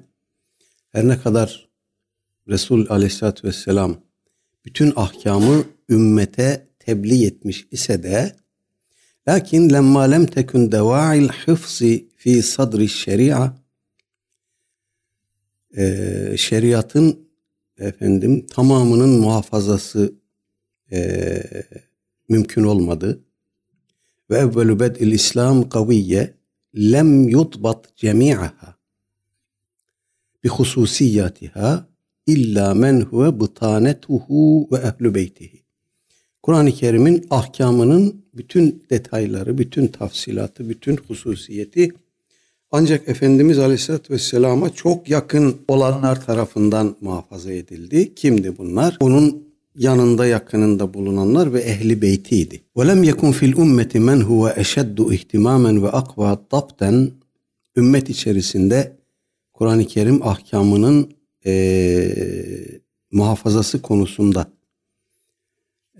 her 0.91 1.07
ne 1.07 1.19
kadar 1.19 1.69
Resul 2.47 2.85
aleyhissalatü 2.89 3.47
vesselam 3.47 3.95
bütün 4.65 4.93
ahkamı 4.95 5.63
ümmete 5.89 6.67
tebliğ 6.79 7.25
etmiş 7.25 7.67
ise 7.71 8.03
de 8.03 8.35
lakin 9.27 9.69
lemma 9.69 10.01
lem 10.01 10.25
tekun 10.25 10.71
deva'il 10.71 11.27
hıfzi 11.27 12.09
fi 12.15 12.43
sadri 12.43 12.89
şeria 12.89 13.60
e, 15.77 16.33
şeriatın 16.37 17.19
efendim 17.79 18.45
tamamının 18.45 19.09
muhafazası 19.09 20.13
e, 20.91 21.43
mümkün 22.29 22.63
olmadı. 22.63 23.23
Ve 24.29 24.37
evvelü 24.37 24.79
bed'il 24.79 25.11
İslam 25.11 25.69
kaviye 25.69 26.33
lem 26.75 27.29
yutbat 27.29 27.97
cemi'aha 27.97 28.75
bi 30.43 30.49
hususiyatiha 30.49 31.87
illa 32.27 32.73
men 32.73 33.01
huve 33.01 33.39
bıtanetuhu 33.39 34.67
ve 34.71 34.77
ehlu 34.77 35.15
beytihi. 35.15 35.61
Kur'an-ı 36.43 36.71
Kerim'in 36.71 37.27
ahkamının 37.29 38.25
bütün 38.33 38.83
detayları, 38.89 39.57
bütün 39.57 39.87
tafsilatı, 39.87 40.69
bütün 40.69 40.97
hususiyeti 40.97 41.91
Ancak 42.70 43.08
Efendimiz 43.08 43.58
Aleyhisselatü 43.58 44.14
Vesselam'a 44.14 44.70
çok 44.70 45.10
yakın 45.10 45.56
olanlar 45.68 46.26
tarafından 46.26 46.96
muhafaza 47.00 47.52
edildi. 47.52 48.14
Kimdi 48.14 48.58
bunlar? 48.58 48.96
Onun 49.00 49.46
yanında 49.76 50.26
yakınında 50.26 50.94
bulunanlar 50.94 51.52
ve 51.52 51.60
ehli 51.60 52.02
beytiydi. 52.02 52.60
وَلَمْ 52.76 53.10
يَكُنْ 53.10 53.32
فِي 53.32 53.52
الْاُمَّةِ 53.52 53.92
مَنْ 53.98 54.22
هُوَ 54.22 54.52
اَشَدُّ 54.52 54.98
اِهْتِمَامًا 55.14 55.72
وَاَقْوَى 55.84 56.38
ضَبْطًا 56.50 57.08
Ümmet 57.76 58.10
içerisinde 58.10 58.96
Kur'an-ı 59.52 59.84
Kerim 59.84 60.28
ahkamının 60.28 61.10
e, 61.46 61.52
muhafazası 63.12 63.82
konusunda 63.82 64.46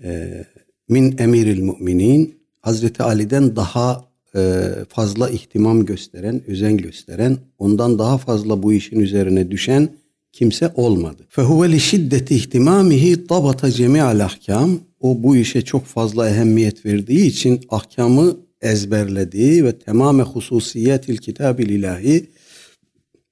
e, 0.03 0.43
min 0.89 1.17
emiril 1.17 1.59
müminin 1.59 2.39
Hazreti 2.61 3.03
Ali'den 3.03 3.55
daha 3.55 4.07
e, 4.36 4.70
fazla 4.88 5.30
ihtimam 5.30 5.84
gösteren, 5.84 6.42
özen 6.46 6.76
gösteren, 6.76 7.38
ondan 7.58 7.98
daha 7.98 8.18
fazla 8.18 8.62
bu 8.62 8.72
işin 8.72 9.00
üzerine 9.00 9.50
düşen 9.50 9.88
kimse 10.32 10.72
olmadı. 10.74 11.26
Li 11.38 11.80
şiddeti 11.80 12.34
ihtimamihi 12.34 13.26
tabata 13.26 13.70
cemi'al 13.70 14.24
ahkam. 14.24 14.80
O 15.00 15.22
bu 15.22 15.36
işe 15.36 15.62
çok 15.62 15.84
fazla 15.84 16.30
ehemmiyet 16.30 16.86
verdiği 16.86 17.26
için 17.26 17.60
ahkamı 17.68 18.36
ezberlediği 18.60 19.64
ve 19.64 19.78
tamame 19.78 20.22
hususiyetil 20.22 21.16
kitabil 21.16 21.68
ilahi 21.68 22.26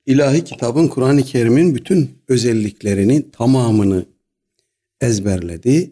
ilahi 0.07 0.45
kitabın 0.45 0.88
Kur'an-ı 0.88 1.23
Kerim'in 1.23 1.75
bütün 1.75 2.11
özelliklerini 2.28 3.30
tamamını 3.30 4.07
ezberledi. 5.00 5.90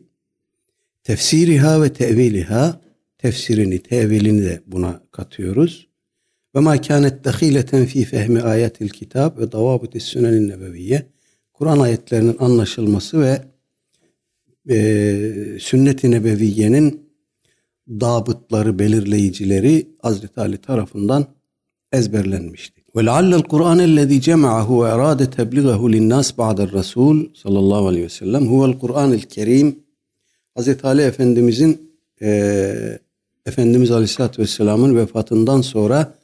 Tefsiriha 1.05 1.83
ve 1.83 1.93
teviliha 1.93 2.81
tefsirini, 3.19 3.83
tevilini 3.83 4.43
de 4.43 4.61
buna 4.67 5.03
katıyoruz. 5.13 5.89
Ve 6.55 6.61
ma 6.61 6.81
kânet 6.81 7.25
dahileten 7.25 7.87
fi 7.87 8.05
fehmi 8.05 8.43
ayetil 8.43 8.89
kitab 8.89 9.39
ve 9.39 9.53
davabitis 9.53 10.05
sünenin 10.05 10.49
nebeviye. 10.49 11.07
Kur'an 11.53 11.79
ayetlerinin 11.79 12.37
anlaşılması 12.39 13.21
ve 13.21 13.43
e, 14.75 15.59
sünnet-i 15.61 16.11
nebeviyenin 16.11 17.09
dabıtları, 17.89 18.79
belirleyicileri 18.79 19.87
Hazreti 20.03 20.41
Ali 20.41 20.59
tarafından 20.59 21.27
ezberlenmişti. 21.93 22.83
Ve 22.97 23.07
leallel 23.07 23.43
Kur'an 23.43 23.79
ellezî 23.79 24.21
cema'ahu 24.21 24.85
ve 24.85 24.89
erâde 24.89 25.31
tebliğahu 25.31 25.93
linnâs 25.93 26.39
ba'del 26.39 26.73
Resul 26.73 27.35
sallallahu 27.35 27.87
aleyhi 27.87 28.05
ve 28.05 28.09
sellem 28.09 28.47
huvel 28.47 28.79
Kur'an-ı 28.79 29.19
Kerim 29.19 29.79
Hazreti 30.55 30.87
Ali 30.87 31.03
Efendimizin 31.03 31.93
e, 32.23 32.99
Efendimiz 33.49 33.91
Aleyhisselatü 33.91 34.43
Vesselam'ın 34.43 34.97
vefatından 34.97 35.61
sonra 35.61 36.15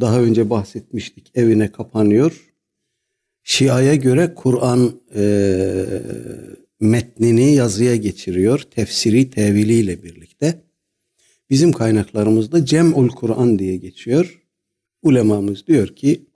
daha 0.00 0.20
önce 0.20 0.50
bahsetmiştik 0.50 1.30
evine 1.34 1.72
kapanıyor. 1.72 2.52
Şia'ya 3.42 3.94
göre 3.94 4.34
Kur'an 4.34 5.00
e, 5.14 5.84
metnini 6.80 7.54
yazıya 7.54 7.96
geçiriyor. 7.96 8.58
Tefsiri, 8.58 9.30
teviliyle 9.30 10.02
birlikte. 10.02 10.60
Bizim 11.50 11.72
kaynaklarımızda 11.72 12.64
Cem'ul 12.64 13.08
Kur'an 13.08 13.58
diye 13.58 13.76
geçiyor. 13.76 14.42
Ulemamız 15.02 15.66
diyor 15.66 15.88
ki 15.88 16.26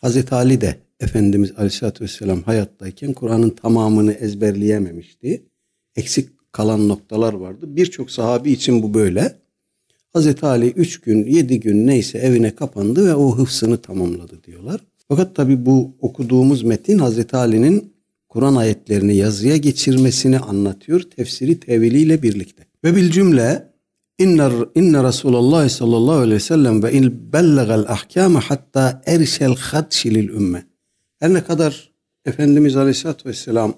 Hazreti 0.00 0.34
Ali 0.34 0.60
de 0.60 0.76
Efendimiz 1.00 1.52
Aleyhisselatü 1.56 2.04
Vesselam 2.04 2.42
hayattayken 2.42 3.12
Kur'an'ın 3.12 3.50
tamamını 3.50 4.12
ezberleyememişti. 4.12 5.42
Eksik 5.96 6.28
kalan 6.52 6.88
noktalar 6.88 7.32
vardı. 7.32 7.76
Birçok 7.76 8.10
sahabi 8.10 8.52
için 8.52 8.82
bu 8.82 8.94
böyle. 8.94 9.41
Hazreti 10.12 10.46
Ali 10.46 10.70
üç 10.70 11.00
gün, 11.00 11.26
yedi 11.26 11.60
gün 11.60 11.86
neyse 11.86 12.18
evine 12.18 12.54
kapandı 12.54 13.06
ve 13.06 13.14
o 13.14 13.38
hıfsını 13.38 13.78
tamamladı 13.78 14.44
diyorlar. 14.44 14.80
Fakat 15.08 15.36
tabi 15.36 15.66
bu 15.66 15.96
okuduğumuz 16.00 16.62
metin 16.62 16.98
Hazreti 16.98 17.36
Ali'nin 17.36 17.92
Kur'an 18.28 18.54
ayetlerini 18.54 19.16
yazıya 19.16 19.56
geçirmesini 19.56 20.38
anlatıyor 20.38 21.00
tefsiri 21.00 21.60
teviliyle 21.60 22.22
birlikte. 22.22 22.64
Ve 22.84 22.96
bil 22.96 23.10
cümle 23.10 23.68
inne, 24.18 24.48
inne 24.74 25.04
Resulullah 25.04 25.68
sallallahu 25.68 26.16
aleyhi 26.16 26.34
ve 26.34 26.40
sellem 26.40 26.82
ve 26.82 26.92
in 26.92 27.32
bellegal 27.32 27.84
ahkame 27.88 28.38
hatta 28.38 29.02
erşel 29.06 29.56
hadşi 29.56 30.14
lil 30.14 30.28
ümme. 30.28 30.66
Her 31.18 31.34
ne 31.34 31.44
kadar 31.44 31.92
Efendimiz 32.24 32.76
aleyhissalatü 32.76 33.28
vesselam 33.28 33.74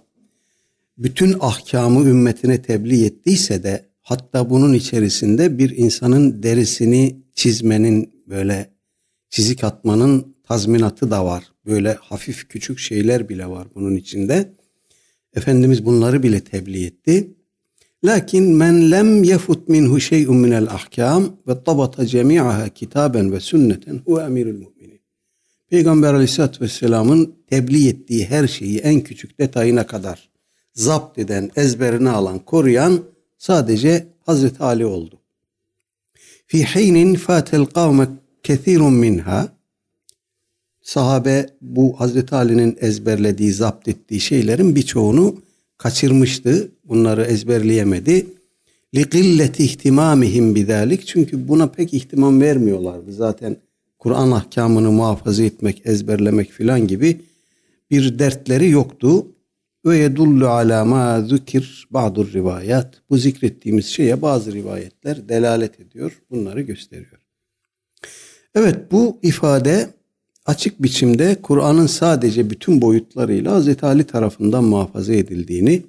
bütün 0.99 1.37
ahkamı 1.41 2.09
ümmetine 2.09 2.63
tebliğ 2.63 3.05
ettiyse 3.05 3.63
de 3.63 3.85
Hatta 4.05 4.51
bunun 4.51 4.73
içerisinde 4.73 5.59
bir 5.59 5.77
insanın 5.77 6.43
derisini 6.43 7.17
çizmenin 7.35 8.13
böyle 8.27 8.71
çizik 9.31 9.65
atmanın 9.65 10.35
tazminatı 10.43 11.11
da 11.11 11.25
var. 11.25 11.45
Böyle 11.67 11.93
hafif 12.01 12.49
küçük 12.49 12.79
şeyler 12.79 13.29
bile 13.29 13.47
var 13.47 13.67
bunun 13.75 13.97
içinde. 13.97 14.53
Efendimiz 15.35 15.85
bunları 15.85 16.23
bile 16.23 16.41
tebliğ 16.41 16.87
etti. 16.87 17.31
Lakin 18.05 18.57
men 18.57 18.91
lem 18.91 19.23
yefut 19.23 19.69
minhu 19.69 20.01
şey'un 20.01 20.37
minel 20.37 20.67
ahkam 20.67 21.37
ve 21.49 21.65
tabata 21.65 22.07
cemi'aha 22.07 22.69
kitaben 22.69 23.33
ve 23.33 23.41
sünneten 23.41 24.01
hu 24.07 24.21
emirul 24.21 24.53
müminin. 24.53 25.01
Peygamber 25.71 26.15
aleyhissalatü 26.15 26.61
vesselamın 26.61 27.35
tebliğ 27.47 27.89
ettiği 27.89 28.27
her 28.27 28.49
şeyi 28.49 28.79
en 28.79 29.01
küçük 29.01 29.41
detayına 29.41 29.87
kadar 29.87 30.31
zapt 30.75 31.19
eden, 31.19 31.51
ezberine 31.57 32.11
alan, 32.11 32.39
koruyan 32.39 33.14
sadece 33.38 34.08
Hazreti 34.26 34.64
Ali 34.64 34.86
oldu. 34.86 35.20
Fi 36.48 36.66
hinin 36.76 37.16
fatel 37.16 37.66
kavme 37.66 38.08
kethirun 38.44 38.94
minha 38.94 39.50
sahabe 40.82 41.50
bu 41.62 42.00
Hazreti 42.00 42.36
Ali'nin 42.36 42.78
ezberlediği, 42.82 43.54
zapt 43.54 43.88
ettiği 43.88 44.20
şeylerin 44.20 44.76
birçoğunu 44.76 45.36
kaçırmıştı. 45.78 46.72
Bunları 46.86 47.24
ezberleyemedi. 47.24 48.28
لِقِلَّةِ 48.94 49.62
ihtimamihim 49.62 50.56
bidalik 50.56 51.08
Çünkü 51.08 51.48
buna 51.48 51.68
pek 51.68 51.94
ihtimam 51.94 52.42
vermiyorlardı. 52.42 53.14
Zaten 53.14 53.58
Kur'an 54.00 54.32
ahkamını 54.32 54.92
muhafaza 54.92 55.44
etmek, 55.44 55.82
ezberlemek 55.86 56.52
filan 56.52 56.88
gibi 56.88 57.22
bir 57.92 58.20
dertleri 58.20 58.70
yoktu 58.70 59.28
ve 59.85 59.97
yedullu 59.97 60.49
ala 60.49 60.85
ma 60.85 61.23
zükir 61.23 61.87
ba'dur 61.91 62.33
rivayet. 62.33 62.87
Bu 63.11 63.17
zikrettiğimiz 63.17 63.87
şeye 63.87 64.23
bazı 64.23 64.53
rivayetler 64.53 65.29
delalet 65.29 65.81
ediyor. 65.81 66.23
Bunları 66.31 66.61
gösteriyor. 66.61 67.21
Evet 68.55 68.93
bu 68.93 69.19
ifade 69.23 69.91
açık 70.47 70.83
biçimde 70.83 71.37
Kur'an'ın 71.43 71.87
sadece 71.87 72.51
bütün 72.51 72.81
boyutlarıyla 72.81 73.61
Hz. 73.61 73.85
Ali 73.85 74.05
tarafından 74.05 74.65
muhafaza 74.65 75.15
edildiğini, 75.15 75.83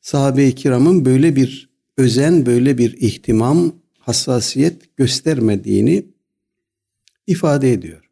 sahabe-i 0.00 0.54
kiramın 0.54 1.04
böyle 1.04 1.36
bir 1.36 1.68
özen, 1.96 2.46
böyle 2.46 2.78
bir 2.78 2.92
ihtimam, 2.92 3.72
hassasiyet 3.98 4.96
göstermediğini 4.96 6.04
ifade 7.26 7.72
ediyor. 7.72 8.10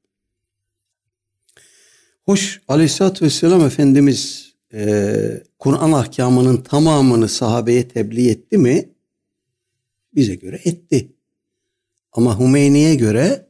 Hoş 2.25 2.61
Aleyhisselatü 2.69 3.25
Vesselam 3.25 3.61
Efendimiz 3.61 4.48
e, 4.75 5.43
Kur'an 5.59 5.93
ahkamının 5.93 6.57
tamamını 6.57 7.29
sahabeye 7.29 7.89
tebliğ 7.89 8.31
etti 8.31 8.59
mi? 8.59 8.89
Bize 10.15 10.35
göre 10.35 10.61
etti. 10.65 11.13
Ama 12.13 12.41
Hümeyni'ye 12.41 12.95
göre 12.95 13.47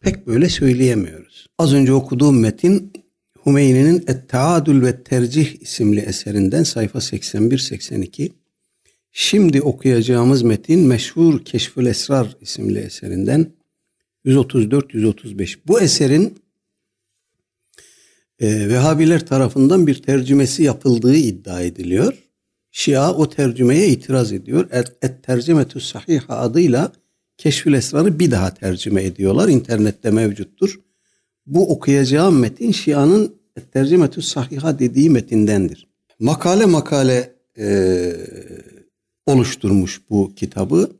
pek 0.00 0.26
böyle 0.26 0.48
söyleyemiyoruz. 0.48 1.46
Az 1.58 1.74
önce 1.74 1.92
okuduğum 1.92 2.40
metin 2.40 2.92
Hümeyni'nin 3.46 4.04
Et-Taadül 4.06 4.82
ve 4.82 5.02
Tercih 5.02 5.60
isimli 5.60 6.00
eserinden 6.00 6.62
sayfa 6.62 6.98
81-82. 6.98 8.30
Şimdi 9.12 9.62
okuyacağımız 9.62 10.42
metin 10.42 10.80
meşhur 10.80 11.44
Keşfül 11.44 11.86
Esrar 11.86 12.36
isimli 12.40 12.78
eserinden 12.78 13.52
134-135. 14.26 15.58
Bu 15.66 15.80
eserin 15.80 16.38
e, 18.40 18.68
Vehhabiler 18.68 19.26
tarafından 19.26 19.86
bir 19.86 20.02
tercümesi 20.02 20.62
yapıldığı 20.62 21.16
iddia 21.16 21.60
ediliyor. 21.60 22.14
Şia 22.70 23.14
o 23.14 23.28
tercümeye 23.28 23.88
itiraz 23.88 24.32
ediyor. 24.32 24.68
Et 25.02 25.22
tercümetü 25.22 25.80
sahiha 25.80 26.38
adıyla 26.38 26.92
Keşfül 27.36 27.72
Esrar'ı 27.72 28.18
bir 28.18 28.30
daha 28.30 28.54
tercüme 28.54 29.04
ediyorlar. 29.04 29.48
İnternette 29.48 30.10
mevcuttur. 30.10 30.80
Bu 31.46 31.72
okuyacağım 31.72 32.38
metin 32.38 32.72
Şia'nın 32.72 33.34
Et 33.56 33.72
tercümetü 33.72 34.22
sahiha 34.22 34.78
dediği 34.78 35.10
metindendir. 35.10 35.88
Makale 36.18 36.66
makale 36.66 37.32
e, 37.58 38.12
oluşturmuş 39.26 40.00
bu 40.10 40.34
kitabı. 40.34 40.92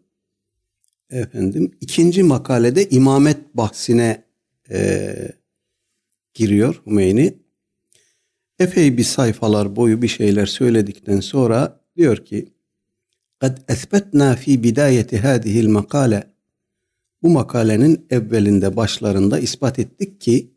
Efendim 1.11 1.71
ikinci 1.81 2.23
makalede 2.23 2.89
imamet 2.89 3.55
bahsine 3.55 4.25
e, 4.71 5.15
giriyor 6.34 6.82
Hümeyni. 6.86 7.38
Epey 8.60 8.98
bir 8.98 9.04
sayfalar 9.04 9.76
boyu 9.76 10.02
bir 10.02 10.08
şeyler 10.08 10.46
söyledikten 10.46 11.20
sonra 11.20 11.82
diyor 11.98 12.26
ki 12.26 12.54
قد 13.44 13.56
أثبتنا 13.74 14.30
في 14.42 14.52
بداية 14.66 15.12
هذه 15.28 15.56
المقالة 15.66 16.22
bu 17.24 17.30
makalenin 17.30 18.06
evvelinde 18.10 18.76
başlarında 18.76 19.40
ispat 19.40 19.80
ettik 19.80 20.22
ki 20.22 20.54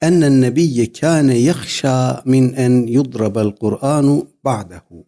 ennen 0.00 0.40
nebiyye 0.40 0.92
kâne 0.92 1.38
yakhşâ 1.38 2.22
min 2.24 2.52
en 2.52 2.86
yudrabel 2.86 3.50
Kur'anu 3.50 4.30
ba'dehu. 4.44 5.06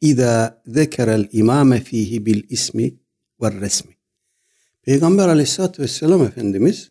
İza 0.00 0.62
zekerel 0.66 1.28
imame 1.32 1.80
fihi 1.80 2.26
bil 2.26 2.42
ismi 2.48 2.94
ve 3.42 3.52
resmi. 3.52 3.92
Peygamber 4.82 5.28
aleyhissalatü 5.28 5.82
vesselam 5.82 6.22
Efendimiz 6.22 6.90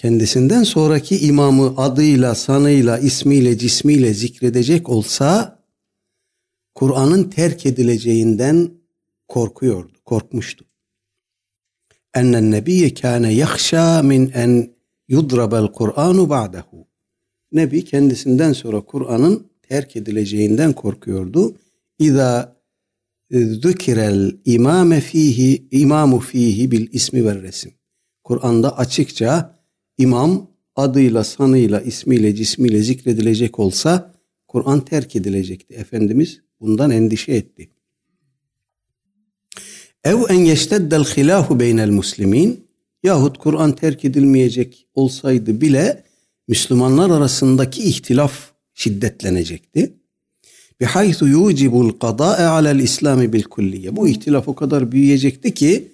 kendisinden 0.00 0.62
sonraki 0.62 1.18
imamı 1.26 1.74
adıyla, 1.76 2.34
sanıyla, 2.34 2.98
ismiyle, 2.98 3.58
cismiyle 3.58 4.14
zikredecek 4.14 4.88
olsa 4.88 5.58
Kur'an'ın 6.74 7.24
terk 7.24 7.66
edileceğinden 7.66 8.70
korkuyordu, 9.28 9.92
korkmuştu. 10.04 10.64
Ennen 12.14 12.50
nebiyye 12.50 12.94
kâne 12.94 13.32
yakhşâ 13.32 14.02
min 14.02 14.30
en 14.34 14.74
yudrabel 15.08 15.66
Kur'anu 15.66 16.28
ba'dehu. 16.28 16.88
Nebi 17.52 17.84
kendisinden 17.84 18.52
sonra 18.52 18.80
Kur'an'ın 18.80 19.50
terk 19.62 19.96
edileceğinden 19.96 20.72
korkuyordu. 20.72 21.56
İza 21.98 22.56
zükirel 23.32 24.36
imame 24.44 25.00
fihi 25.00 25.68
imamu 25.70 26.18
fihi 26.18 26.70
bil 26.70 26.88
ismi 26.92 27.24
ve 27.24 27.42
resim. 27.42 27.72
Kur'an'da 28.24 28.78
açıkça 28.78 29.59
imam 30.00 30.50
adıyla, 30.76 31.24
sanıyla, 31.24 31.80
ismiyle, 31.80 32.34
cismiyle 32.34 32.82
zikredilecek 32.82 33.58
olsa 33.58 34.14
Kur'an 34.48 34.84
terk 34.84 35.16
edilecekti. 35.16 35.74
Efendimiz 35.74 36.40
bundan 36.60 36.90
endişe 36.90 37.32
etti. 37.32 37.70
Ev 40.04 40.18
en 40.28 40.40
yeşteddel 40.40 41.04
hilahu 41.04 41.60
beynel 41.60 41.90
muslimin 41.90 42.64
yahut 43.02 43.38
Kur'an 43.38 43.72
terk 43.72 44.04
edilmeyecek 44.04 44.86
olsaydı 44.94 45.60
bile 45.60 46.04
Müslümanlar 46.48 47.10
arasındaki 47.10 47.82
ihtilaf 47.82 48.50
şiddetlenecekti. 48.74 49.92
Bihaythu 50.80 51.28
yucibul 51.28 51.92
qada'a 51.92 52.50
alel 52.50 52.78
İslami 52.78 53.32
bil 53.32 53.42
kulliye. 53.42 53.96
Bu 53.96 54.08
ihtilaf 54.08 54.48
o 54.48 54.54
kadar 54.54 54.92
büyüyecekti 54.92 55.54
ki 55.54 55.88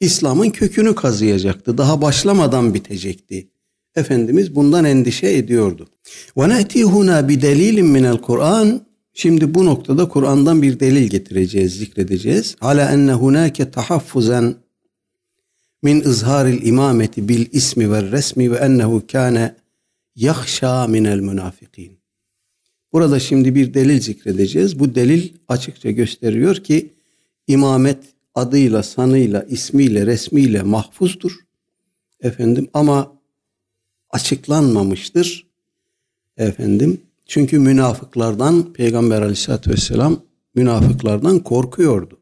İslam'ın 0.00 0.50
kökünü 0.50 0.94
kazıyacaktı. 0.94 1.78
Daha 1.78 2.02
başlamadan 2.02 2.74
bitecekti. 2.74 3.48
Efendimiz 3.96 4.54
bundan 4.54 4.84
endişe 4.84 5.32
ediyordu. 5.32 5.88
Ve 6.36 6.48
ne'ti 6.48 6.84
huna 6.84 7.28
bi 7.28 7.42
delilin 7.42 8.16
Kur'an. 8.16 8.88
Şimdi 9.14 9.54
bu 9.54 9.66
noktada 9.66 10.08
Kur'an'dan 10.08 10.62
bir 10.62 10.80
delil 10.80 11.08
getireceğiz, 11.08 11.74
zikredeceğiz. 11.74 12.56
Ala 12.60 12.92
enne 12.92 13.12
hunake 13.12 13.70
tahaffuzen 13.70 14.54
min 15.82 16.00
izharil 16.00 16.66
imameti 16.66 17.28
bil 17.28 17.46
ismi 17.52 17.92
ve 17.92 18.02
resmi 18.02 18.52
ve 18.52 18.56
ennehu 18.56 19.02
kâne 19.12 19.56
yahşâ 20.16 20.86
minel 20.86 21.18
münafikin. 21.18 21.98
Burada 22.92 23.20
şimdi 23.20 23.54
bir 23.54 23.74
delil 23.74 24.00
zikredeceğiz. 24.00 24.78
Bu 24.78 24.94
delil 24.94 25.32
açıkça 25.48 25.90
gösteriyor 25.90 26.56
ki 26.56 26.94
imamet 27.46 28.04
adıyla, 28.38 28.82
sanıyla, 28.82 29.42
ismiyle, 29.42 30.06
resmiyle 30.06 30.62
mahfuzdur. 30.62 31.32
Efendim 32.20 32.68
ama 32.74 33.12
açıklanmamıştır. 34.10 35.46
Efendim 36.36 37.00
çünkü 37.26 37.58
münafıklardan 37.58 38.72
Peygamber 38.72 39.22
Aleyhisselatü 39.22 39.70
Vesselam 39.70 40.22
münafıklardan 40.54 41.38
korkuyordu. 41.38 42.20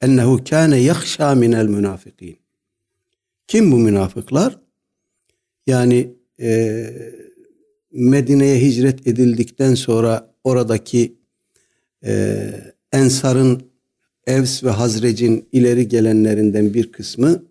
Ennehu 0.00 0.44
kâne 0.44 0.78
yakşâ 0.78 1.34
minel 1.34 1.66
münafikin. 1.66 2.38
Kim 3.46 3.72
bu 3.72 3.78
münafıklar? 3.78 4.58
Yani 5.66 6.14
e, 6.40 6.86
Medine'ye 7.92 8.60
hicret 8.60 9.06
edildikten 9.06 9.74
sonra 9.74 10.34
oradaki 10.44 11.16
e, 12.04 12.44
Ensar'ın 12.92 13.62
Evs 14.26 14.64
ve 14.64 14.70
Hazrec'in 14.70 15.48
ileri 15.52 15.88
gelenlerinden 15.88 16.74
bir 16.74 16.92
kısmı 16.92 17.42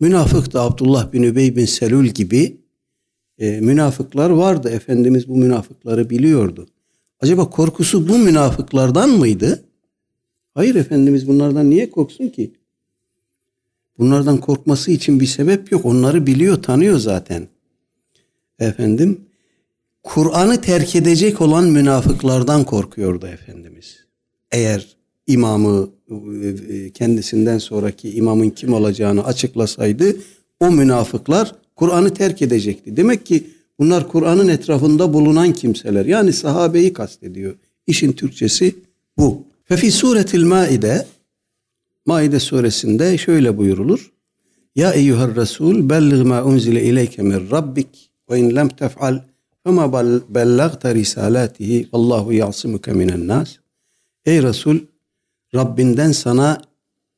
münafık 0.00 0.52
da 0.52 0.62
Abdullah 0.62 1.12
bin 1.12 1.22
Übey 1.22 1.56
bin 1.56 1.64
Selül 1.64 2.06
gibi 2.06 2.60
e, 3.38 3.60
münafıklar 3.60 4.30
vardı. 4.30 4.70
Efendimiz 4.70 5.28
bu 5.28 5.36
münafıkları 5.36 6.10
biliyordu. 6.10 6.66
Acaba 7.20 7.50
korkusu 7.50 8.08
bu 8.08 8.18
münafıklardan 8.18 9.10
mıydı? 9.10 9.64
Hayır 10.54 10.74
Efendimiz 10.74 11.28
bunlardan 11.28 11.70
niye 11.70 11.90
korksun 11.90 12.28
ki? 12.28 12.52
Bunlardan 13.98 14.38
korkması 14.38 14.90
için 14.90 15.20
bir 15.20 15.26
sebep 15.26 15.72
yok. 15.72 15.84
Onları 15.84 16.26
biliyor, 16.26 16.62
tanıyor 16.62 16.98
zaten. 16.98 17.48
Efendim, 18.58 19.20
Kur'an'ı 20.02 20.60
terk 20.60 20.96
edecek 20.96 21.40
olan 21.40 21.64
münafıklardan 21.64 22.64
korkuyordu 22.64 23.26
Efendimiz. 23.26 24.04
Eğer 24.50 24.96
imamı 25.32 25.88
e, 26.70 26.90
kendisinden 26.90 27.58
sonraki 27.58 28.10
imamın 28.10 28.50
kim 28.50 28.72
olacağını 28.72 29.24
açıklasaydı 29.24 30.16
o 30.60 30.70
münafıklar 30.70 31.54
Kur'an'ı 31.76 32.14
terk 32.14 32.42
edecekti. 32.42 32.96
Demek 32.96 33.26
ki 33.26 33.46
bunlar 33.78 34.08
Kur'an'ın 34.08 34.48
etrafında 34.48 35.12
bulunan 35.12 35.52
kimseler. 35.52 36.06
Yani 36.06 36.32
sahabeyi 36.32 36.92
kastediyor. 36.92 37.54
İşin 37.86 38.12
Türkçesi 38.12 38.74
bu. 39.18 39.44
Ve 39.70 39.76
fi 39.76 39.92
suretil 39.92 40.44
maide 40.44 41.06
Maide 42.06 42.40
suresinde 42.40 43.18
şöyle 43.18 43.58
buyurulur. 43.58 44.12
Ya 44.74 44.92
eyyuhar 44.92 45.36
Resul 45.36 45.90
bellig 45.90 46.26
ma 46.26 46.44
unzile 46.44 46.82
ileyke 46.82 47.22
min 47.22 47.50
rabbik 47.50 48.10
ve 48.30 48.38
in 48.38 48.56
lem 48.56 48.68
tef'al 48.68 49.20
fema 49.64 49.92
bellagta 50.28 50.94
risalatihi 50.94 51.88
vallahu 51.92 52.32
ya'simuke 52.32 52.92
minen 52.92 53.28
nas. 53.28 53.56
Ey 54.24 54.42
Resul 54.42 54.78
Rabbinden 55.54 56.12
sana 56.12 56.62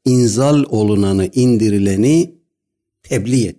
inzal 0.04 0.64
olunanı, 0.68 1.30
indirileni 1.32 2.34
tebliğ 3.02 3.46
et. 3.46 3.56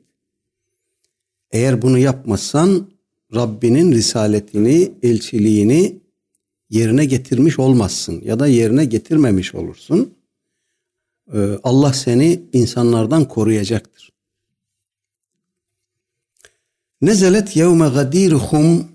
Eğer 1.52 1.82
bunu 1.82 1.98
yapmazsan 1.98 2.90
Rabbinin 3.36 3.92
risaletini, 3.92 4.92
elçiliğini 5.04 6.00
yerine 6.70 7.06
getirmiş 7.06 7.60
olmazsın 7.60 8.22
ya 8.26 8.40
da 8.40 8.48
yerine 8.48 8.86
getirmemiş 8.86 9.56
olursun. 9.56 10.14
Ee, 11.34 11.60
Allah 11.64 11.94
seni 11.94 12.44
insanlardan 12.54 13.28
koruyacaktır. 13.28 14.14
Nezelet 17.02 17.56
yevme 17.56 17.90
gadiruhum 17.90 18.88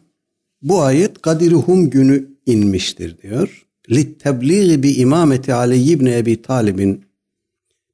bu 0.62 0.82
ayet 0.82 1.22
gadiruhum 1.22 1.90
günü 1.90 2.28
inmiştir 2.46 3.18
diyor. 3.18 3.67
Littebliği 3.91 4.83
bi 4.83 4.91
imameti 4.91 5.53
Ali 5.53 5.83
ibn 5.91 6.05
Ebi 6.05 6.41
Talib'in 6.41 7.03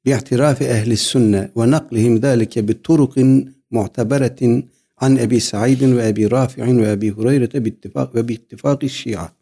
باعتراف 0.04 0.62
أهل 0.62 0.92
السنة 0.92 1.50
ونقلهم 1.54 2.14
ذلك 2.26 2.58
بطرق 2.58 3.14
معتبرة 3.70 4.40
عن 5.02 5.18
أبي 5.18 5.40
سعيد 5.40 5.82
وأبي 5.82 6.26
رافع 6.26 6.68
وأبي 6.68 7.10
هريرة 7.10 7.54
باتفاق 7.54 8.16
وباتفاق 8.16 8.84
الشيعة. 8.84 9.32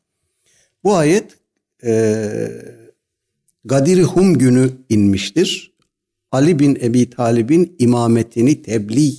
Bu 0.85 0.97
ayet 0.97 1.39
e, 1.85 2.23
Gadir 3.65 4.03
Hum 4.03 4.39
günü 4.39 4.71
inmiştir. 4.89 5.73
Ali 6.33 6.59
bin 6.59 6.79
Ebi 6.83 7.11
Talib'in 7.11 7.77
imametini 7.79 8.63
tebliğ 8.63 9.15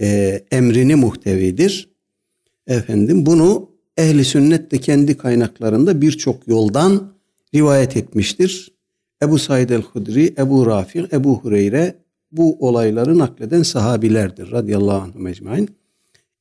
e, 0.00 0.42
emrini 0.50 0.94
muhtevidir. 0.94 1.88
Efendim 2.66 3.26
bunu 3.26 3.69
ehli 4.01 4.25
sünnet 4.25 4.71
de 4.71 4.77
kendi 4.77 5.17
kaynaklarında 5.17 6.01
birçok 6.01 6.47
yoldan 6.47 7.13
rivayet 7.55 7.97
etmiştir. 7.97 8.71
Ebu 9.23 9.39
Said 9.39 9.69
el-Hudri, 9.69 10.33
Ebu 10.37 10.65
Rafi, 10.65 11.07
Ebu 11.11 11.39
Hureyre 11.39 11.95
bu 12.31 12.67
olayları 12.67 13.17
nakleden 13.17 13.63
sahabilerdir 13.63 14.51
radıyallahu 14.51 15.01
anh 15.01 15.15
mecmain. 15.15 15.69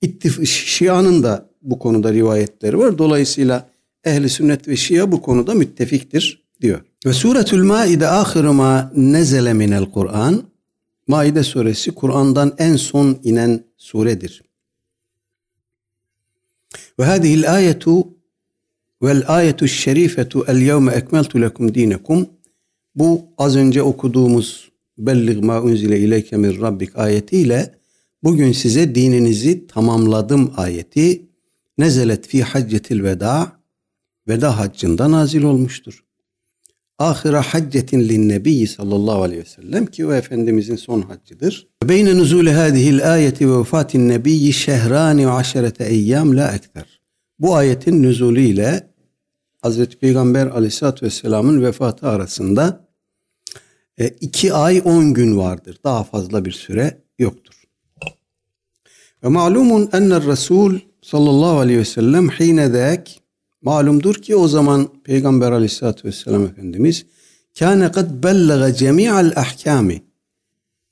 İttif 0.03 0.47
Şia'nın 0.49 1.23
da 1.23 1.51
bu 1.63 1.79
konuda 1.79 2.13
rivayetleri 2.13 2.79
var. 2.79 2.99
Dolayısıyla 2.99 3.71
ehli 4.05 4.29
sünnet 4.29 4.69
ve 4.69 4.77
Şia 4.77 5.13
bu 5.13 5.23
konuda 5.23 5.55
müttefiktir 5.55 6.43
diyor. 6.61 6.81
Ve 7.07 7.13
suretül 7.13 7.63
Maide 7.63 8.09
ahiru 8.09 8.53
ma 8.53 8.93
nezele 8.97 9.53
minel 9.53 9.91
Kur'an. 9.91 10.43
Maide 11.07 11.43
suresi 11.43 11.91
Kur'an'dan 11.91 12.55
en 12.59 12.77
son 12.77 13.19
inen 13.25 13.65
suredir. 13.77 14.43
Hadihil 17.01 17.55
ayetu 17.55 18.09
vel 19.03 19.25
ayetu 19.27 19.69
şerifetu 19.69 20.45
el 20.49 20.61
yevme 20.63 20.93
ekmeltu. 20.93 21.39
Bu 22.95 23.25
az 23.39 23.57
önce 23.57 23.83
okuduğumuz 23.83 24.71
bellig 24.99 25.45
ma 25.45 25.63
unzile 25.63 25.99
ileyke 25.99 26.37
min 26.37 26.61
rabbik 26.61 26.99
ayetiyle 26.99 27.75
bugün 28.23 28.53
size 28.53 28.95
dininizi 28.95 29.67
tamamladım 29.67 30.53
ayeti 30.57 31.23
nezelet 31.79 32.27
fi 32.27 32.43
haccetil 32.43 33.03
veda 33.03 33.61
veda 34.29 34.59
haccında 34.59 35.11
nazil 35.11 35.43
olmuştur. 35.43 36.05
Ahire 37.01 37.39
haccetin 37.39 38.09
linnebiyi 38.09 38.67
sallallahu 38.67 39.23
aleyhi 39.23 39.41
ve 39.41 39.47
sellem 39.47 39.87
ki 39.87 40.07
o 40.07 40.13
Efendimizin 40.13 40.77
son 40.77 41.03
haccıdır. 41.03 41.69
Beyne 41.85 42.19
nuzule 42.19 42.55
hadihil 42.55 43.13
ayeti 43.13 43.51
ve 43.51 43.59
vefatin 43.59 44.09
nebiyyi 44.09 44.53
şehrani 44.53 45.27
ve 45.27 45.33
aşerete 45.33 45.85
eyyam 45.85 46.37
la 46.37 46.53
ekter. 46.53 47.01
Bu 47.39 47.55
ayetin 47.55 48.03
nüzulü 48.03 48.41
ile 48.41 48.91
Hazreti 49.63 49.97
Peygamber 49.97 50.47
aleyhissalatü 50.47 51.07
vesselamın 51.07 51.63
vefatı 51.63 52.09
arasında 52.09 52.89
e, 53.99 54.09
iki 54.09 54.55
ay 54.55 54.83
on 54.85 55.15
gün 55.15 55.39
vardır. 55.39 55.77
Daha 55.85 56.05
fazla 56.05 56.45
bir 56.45 56.53
süre 56.53 57.03
yoktur. 57.19 57.55
Ve 59.25 59.29
malumun 59.29 59.89
enne 59.93 60.21
Resul 60.21 60.79
sallallahu 61.03 61.59
aleyhi 61.59 61.79
ve 61.79 61.85
sellem 61.85 62.29
hine 62.29 62.73
dek 62.73 63.20
malumdur 63.63 64.15
ki 64.15 64.37
o 64.37 64.49
zaman 64.49 64.89
Peygamber 65.05 65.53
aleyhissalatü 65.53 66.09
vesselam 66.09 66.45
Efendimiz 66.45 67.07
kâne 67.59 67.93
kad 67.93 68.23
bellega 68.23 68.75
cemi'al 68.75 69.33
ahkâmi 69.37 70.03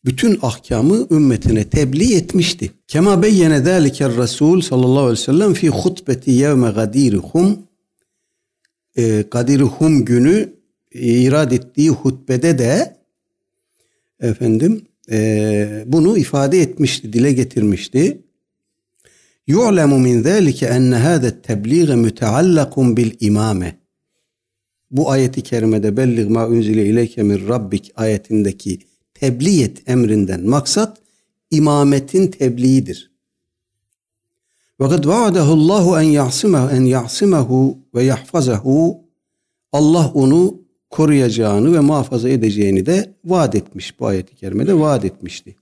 bütün 0.04 0.38
ahkamı 0.42 1.07
ümmetine 1.11 1.64
tebliğ 1.64 2.14
etmişti. 2.14 2.70
Kema 2.87 3.22
beyyene 3.22 3.62
zâlike 3.62 4.09
Resul 4.09 4.61
sallallahu 4.61 5.00
aleyhi 5.00 5.20
ve 5.20 5.24
sellem 5.24 5.54
fi 5.54 5.68
hutbeti 5.68 6.31
yevme 6.31 6.70
gadirihum 6.70 7.59
e, 8.96 9.24
gadirihum 9.31 10.04
günü 10.04 10.54
irad 10.92 11.52
ettiği 11.52 11.90
hutbede 11.90 12.59
de 12.59 12.96
efendim 14.20 14.87
e, 15.11 15.85
bunu 15.87 16.18
ifade 16.18 16.61
etmişti, 16.61 17.12
dile 17.12 17.33
getirmişti. 17.33 18.22
Min 19.49 20.23
zâlike 20.23 20.67
enne 20.67 20.97
hâdet 20.97 21.45
tebliğe 21.45 21.97
müteallakun 21.97 22.97
bil 22.97 23.17
imame. 23.21 23.79
Bu 24.91 25.11
ayeti 25.11 25.43
kerimede 25.43 25.97
bellig 25.97 26.31
ma 26.31 26.47
unzile 26.47 26.87
ileyke 26.87 27.23
min 27.23 27.49
rabbik 27.49 27.93
ayetindeki 27.97 28.79
tebliğ 29.15 29.63
et 29.63 29.89
emrinden 29.89 30.49
maksat 30.49 30.99
imametin 31.51 32.27
tebliğidir. 32.27 33.11
Ve 34.81 34.89
kad 34.89 35.07
vaadahu 35.07 35.53
Allahu 35.53 35.99
en 35.99 36.03
ya'simehu 36.03 36.71
en 36.71 36.85
ya'simehu 36.85 37.79
ve 37.95 38.03
yahfazahu 38.03 39.01
Allah 39.73 40.11
onu 40.15 40.55
koruyacağını 40.91 41.75
ve 41.75 41.81
muhafaza 41.81 42.29
edeceğini 42.29 42.87
de 42.87 43.15
vaat 43.25 43.55
etmiş 43.55 44.01
bu 44.01 44.07
ayeti 44.07 44.37
kerimede 44.37 44.81
vaat 44.81 45.05
etmişti. 45.05 45.57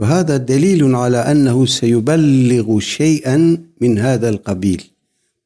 Hada 0.00 0.48
delilun 0.48 0.92
ala 0.92 1.24
ennehu 1.24 1.66
seyubelligu 1.66 2.80
şey'en 2.80 3.58
min 3.80 3.96
hadal 3.96 4.36
kabil. 4.36 4.78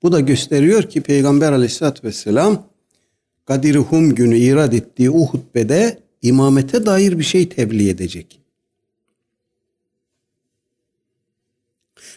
Bu 0.02 0.12
da 0.12 0.20
gösteriyor 0.20 0.82
ki 0.82 1.00
Peygamber 1.00 1.52
aleyhissalatü 1.52 2.08
vesselam 2.08 2.66
Kadir 3.44 3.74
Hum 3.76 4.14
günü 4.14 4.36
irad 4.36 4.72
ettiği 4.72 5.10
o 5.10 5.26
hutbede 5.26 5.98
imamete 6.22 6.86
dair 6.86 7.18
bir 7.18 7.24
şey 7.24 7.48
tebliğ 7.48 7.88
edecek. 7.88 8.40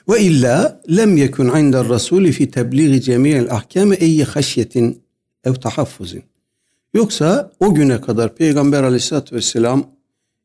Ve 0.09 0.21
illa 0.21 0.81
lem 0.95 1.17
yekun 1.17 1.59
indar 1.59 1.89
rasuli 1.89 2.31
fi 2.31 2.51
tebliği 2.51 3.01
cemiyel 3.01 3.51
ahkame 3.51 3.95
eyyi 3.95 4.23
haşyetin 4.23 5.01
ev 5.43 5.53
tahaffuzin. 5.53 6.23
Yoksa 6.93 7.51
o 7.59 7.75
güne 7.75 8.01
kadar 8.01 8.35
Peygamber 8.35 8.83
aleyhissalatü 8.83 9.35
vesselam 9.35 9.96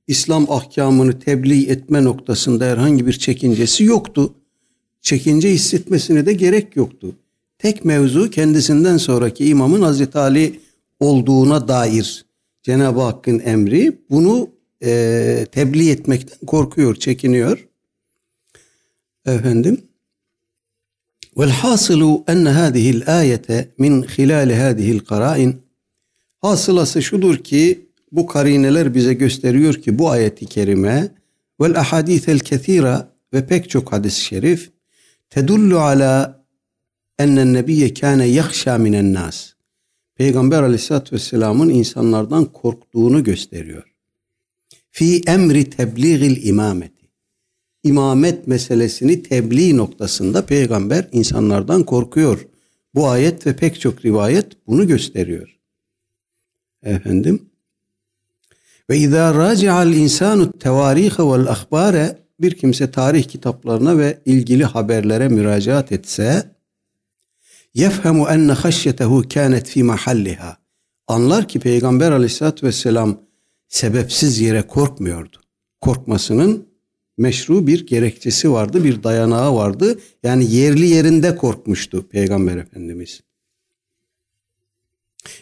İslam 0.06 0.50
ahkamını 0.50 1.18
tebliğ 1.18 1.70
etme 1.70 2.04
noktasında 2.04 2.64
herhangi 2.64 3.06
bir 3.06 3.12
çekincesi 3.12 3.84
yoktu. 3.84 4.34
Çekince 5.00 5.50
hissetmesine 5.50 6.26
de 6.26 6.32
gerek 6.32 6.76
yoktu. 6.76 7.16
Tek 7.58 7.84
mevzu 7.84 8.30
kendisinden 8.30 8.96
sonraki 8.96 9.46
imamın 9.46 9.82
Hazreti 9.82 10.18
Ali 10.18 10.60
olduğuna 11.00 11.68
dair 11.68 12.24
Cenab-ı 12.62 13.00
Hakk'ın 13.00 13.38
emri 13.38 13.98
bunu 14.10 14.48
e, 14.82 15.46
tebliğ 15.52 15.90
etmekten 15.90 16.46
korkuyor, 16.46 16.94
çekiniyor. 16.94 17.68
Efendim 19.26 19.80
Velhasılu 21.36 22.24
enne 22.28 22.48
hâzihil 22.48 23.18
ayete 23.18 23.68
min 23.78 24.02
hilâli 24.02 24.56
hâzihil 24.56 25.00
karâin 25.00 25.62
Hasılası 26.40 27.02
şudur 27.02 27.36
ki 27.36 27.86
bu 28.12 28.26
karineler 28.26 28.94
bize 28.94 29.14
gösteriyor 29.14 29.74
ki 29.74 29.98
bu 29.98 30.10
ayeti 30.10 30.46
kerime 30.46 31.14
vel 31.60 31.80
ahadithel 31.80 32.38
kethira 32.38 33.12
ve 33.32 33.46
pek 33.46 33.70
çok 33.70 33.92
hadis-i 33.92 34.20
şerif 34.20 34.70
tedullu 35.30 35.78
ala 35.78 36.44
ennen 37.18 37.54
nebiyye 37.54 37.94
kâne 37.94 38.26
yahşâ 38.26 38.78
minen 38.78 39.14
nas. 39.14 39.52
Peygamber 40.14 40.62
aleyhissalatü 40.62 41.16
vesselamın 41.16 41.68
insanlardan 41.68 42.44
korktuğunu 42.44 43.24
gösteriyor. 43.24 43.94
Fi 44.90 45.22
emri 45.26 45.70
tebliğil 45.70 46.46
imameti. 46.46 47.02
İmamet 47.84 48.46
meselesini 48.46 49.22
tebliğ 49.22 49.76
noktasında 49.76 50.46
peygamber 50.46 51.08
insanlardan 51.12 51.82
korkuyor. 51.82 52.46
Bu 52.94 53.08
ayet 53.08 53.46
ve 53.46 53.56
pek 53.56 53.80
çok 53.80 54.04
rivayet 54.04 54.66
bunu 54.66 54.86
gösteriyor. 54.86 55.58
Efendim 56.82 57.51
ve 58.92 58.98
izâ 58.98 59.34
râci'al 59.34 59.92
insânu 59.94 60.52
tevârihe 60.52 61.22
vel 61.22 61.46
ahbâre 61.48 62.18
bir 62.40 62.54
kimse 62.54 62.90
tarih 62.90 63.24
kitaplarına 63.24 63.98
ve 63.98 64.18
ilgili 64.24 64.64
haberlere 64.64 65.28
müracaat 65.28 65.92
etse 65.92 66.50
yefhemu 67.74 68.28
enne 68.28 68.52
haşyetehu 68.52 69.22
kânet 69.34 69.68
fi 69.68 69.82
mahalliha 69.82 70.56
anlar 71.06 71.48
ki 71.48 71.60
Peygamber 71.60 72.12
aleyhissalatü 72.12 72.66
vesselam 72.66 73.20
sebepsiz 73.68 74.40
yere 74.40 74.62
korkmuyordu. 74.62 75.36
Korkmasının 75.80 76.66
meşru 77.18 77.66
bir 77.66 77.86
gerekçesi 77.86 78.52
vardı, 78.52 78.84
bir 78.84 79.02
dayanağı 79.02 79.54
vardı. 79.54 79.98
Yani 80.22 80.54
yerli 80.54 80.86
yerinde 80.88 81.36
korkmuştu 81.36 82.08
Peygamber 82.08 82.56
Efendimiz. 82.56 83.20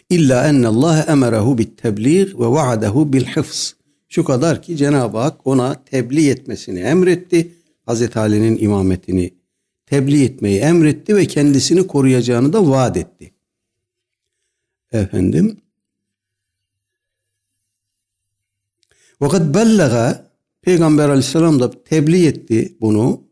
İlla 0.09 0.47
enne 0.47 0.67
Allah 0.67 1.05
emerehu 1.09 1.57
bit 1.57 1.77
tebliğ 1.81 2.25
ve 2.25 2.45
vaadehu 2.45 3.13
bil 3.13 3.25
hıfz. 3.25 3.75
Şu 4.09 4.23
kadar 4.23 4.61
ki 4.61 4.77
Cenab-ı 4.77 5.17
Hak 5.17 5.47
ona 5.47 5.83
tebliğ 5.83 6.29
etmesini 6.29 6.79
emretti. 6.79 7.51
Hazreti 7.85 8.19
Ali'nin 8.19 8.57
imametini 8.57 9.33
tebliğ 9.85 10.23
etmeyi 10.23 10.59
emretti 10.59 11.15
ve 11.15 11.25
kendisini 11.25 11.87
koruyacağını 11.87 12.53
da 12.53 12.69
vaat 12.69 12.97
etti. 12.97 13.33
Efendim 14.91 15.57
Fakat 19.19 19.55
bellega 19.55 20.31
Peygamber 20.61 21.09
aleyhisselam 21.09 21.59
da 21.59 21.83
tebliğ 21.83 22.27
etti 22.27 22.77
bunu 22.81 23.23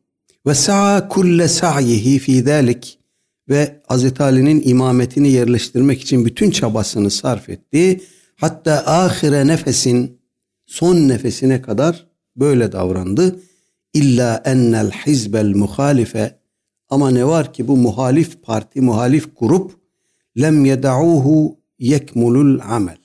ve 0.45 0.55
sa'a 0.55 1.07
kulle 1.07 1.47
sa'yihi 1.47 2.19
fi 2.19 2.43
zalik 2.43 2.98
ve 3.49 3.81
Hazreti 3.87 4.23
Ali'nin 4.23 4.61
imametini 4.65 5.31
yerleştirmek 5.31 6.01
için 6.01 6.25
bütün 6.25 6.51
çabasını 6.51 7.11
sarf 7.11 7.49
etti. 7.49 8.01
Hatta 8.35 8.83
ahire 8.85 9.47
nefesin 9.47 10.19
son 10.65 10.95
nefesine 10.95 11.61
kadar 11.61 12.07
böyle 12.35 12.71
davrandı. 12.71 13.39
İlla 13.93 14.41
ennel 14.45 14.91
hizbel 14.91 15.55
muhalife 15.55 16.39
ama 16.89 17.11
ne 17.11 17.25
var 17.25 17.53
ki 17.53 17.67
bu 17.67 17.77
muhalif 17.77 18.41
parti, 18.41 18.81
muhalif 18.81 19.27
grup 19.39 19.71
lem 20.41 20.65
yedauhu 20.65 21.59
yekmulul 21.79 22.59
amel. 22.59 22.97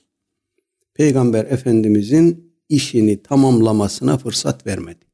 Peygamber 0.95 1.45
Efendimizin 1.45 2.55
işini 2.69 3.23
tamamlamasına 3.23 4.19
fırsat 4.19 4.67
vermedi. 4.67 5.05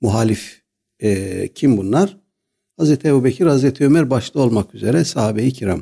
Muhalif 0.00 0.62
e, 1.00 1.48
kim 1.48 1.76
bunlar? 1.76 2.16
Hazreti 2.77 3.07
Ebu 3.07 3.23
Bekir, 3.23 3.45
Hazreti 3.45 3.85
Ömer 3.85 4.09
başta 4.09 4.39
olmak 4.39 4.75
üzere 4.75 5.05
sahabe-i 5.05 5.51
kiram. 5.51 5.81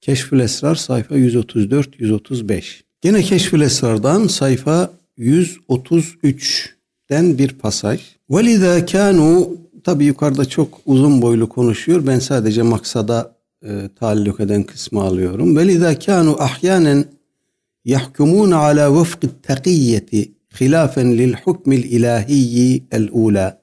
Keşfül 0.00 0.40
Esrar 0.40 0.74
sayfa 0.74 1.14
134-135. 1.14 2.62
Gene 3.00 3.22
Keşfül 3.22 3.60
Esrar'dan 3.60 4.26
sayfa 4.26 4.90
133'den 5.18 7.38
bir 7.38 7.48
pasaj. 7.48 8.00
وَلِذَا 8.30 8.86
كَانُوا 8.86 9.48
Tabi 9.84 10.04
yukarıda 10.04 10.44
çok 10.44 10.80
uzun 10.86 11.22
boylu 11.22 11.48
konuşuyor. 11.48 12.06
Ben 12.06 12.18
sadece 12.18 12.62
maksada 12.62 13.36
e, 13.64 13.88
taalluk 14.00 14.40
eden 14.40 14.62
kısmı 14.62 15.02
alıyorum. 15.02 15.56
وَلِذَا 15.56 15.94
كَانُوا 15.94 16.36
أَحْيَانًا 16.36 17.04
يَحْكُمُونَ 17.86 18.52
عَلَى 18.64 18.86
وَفْقِ 18.98 19.20
التَّقِيَّةِ 19.30 20.12
خِلَافًا 20.58 21.02
لِلْحُكْمِ 21.20 21.70
الْاِلَٰهِيِّ 21.80 22.82
الْاُولَى 22.92 23.56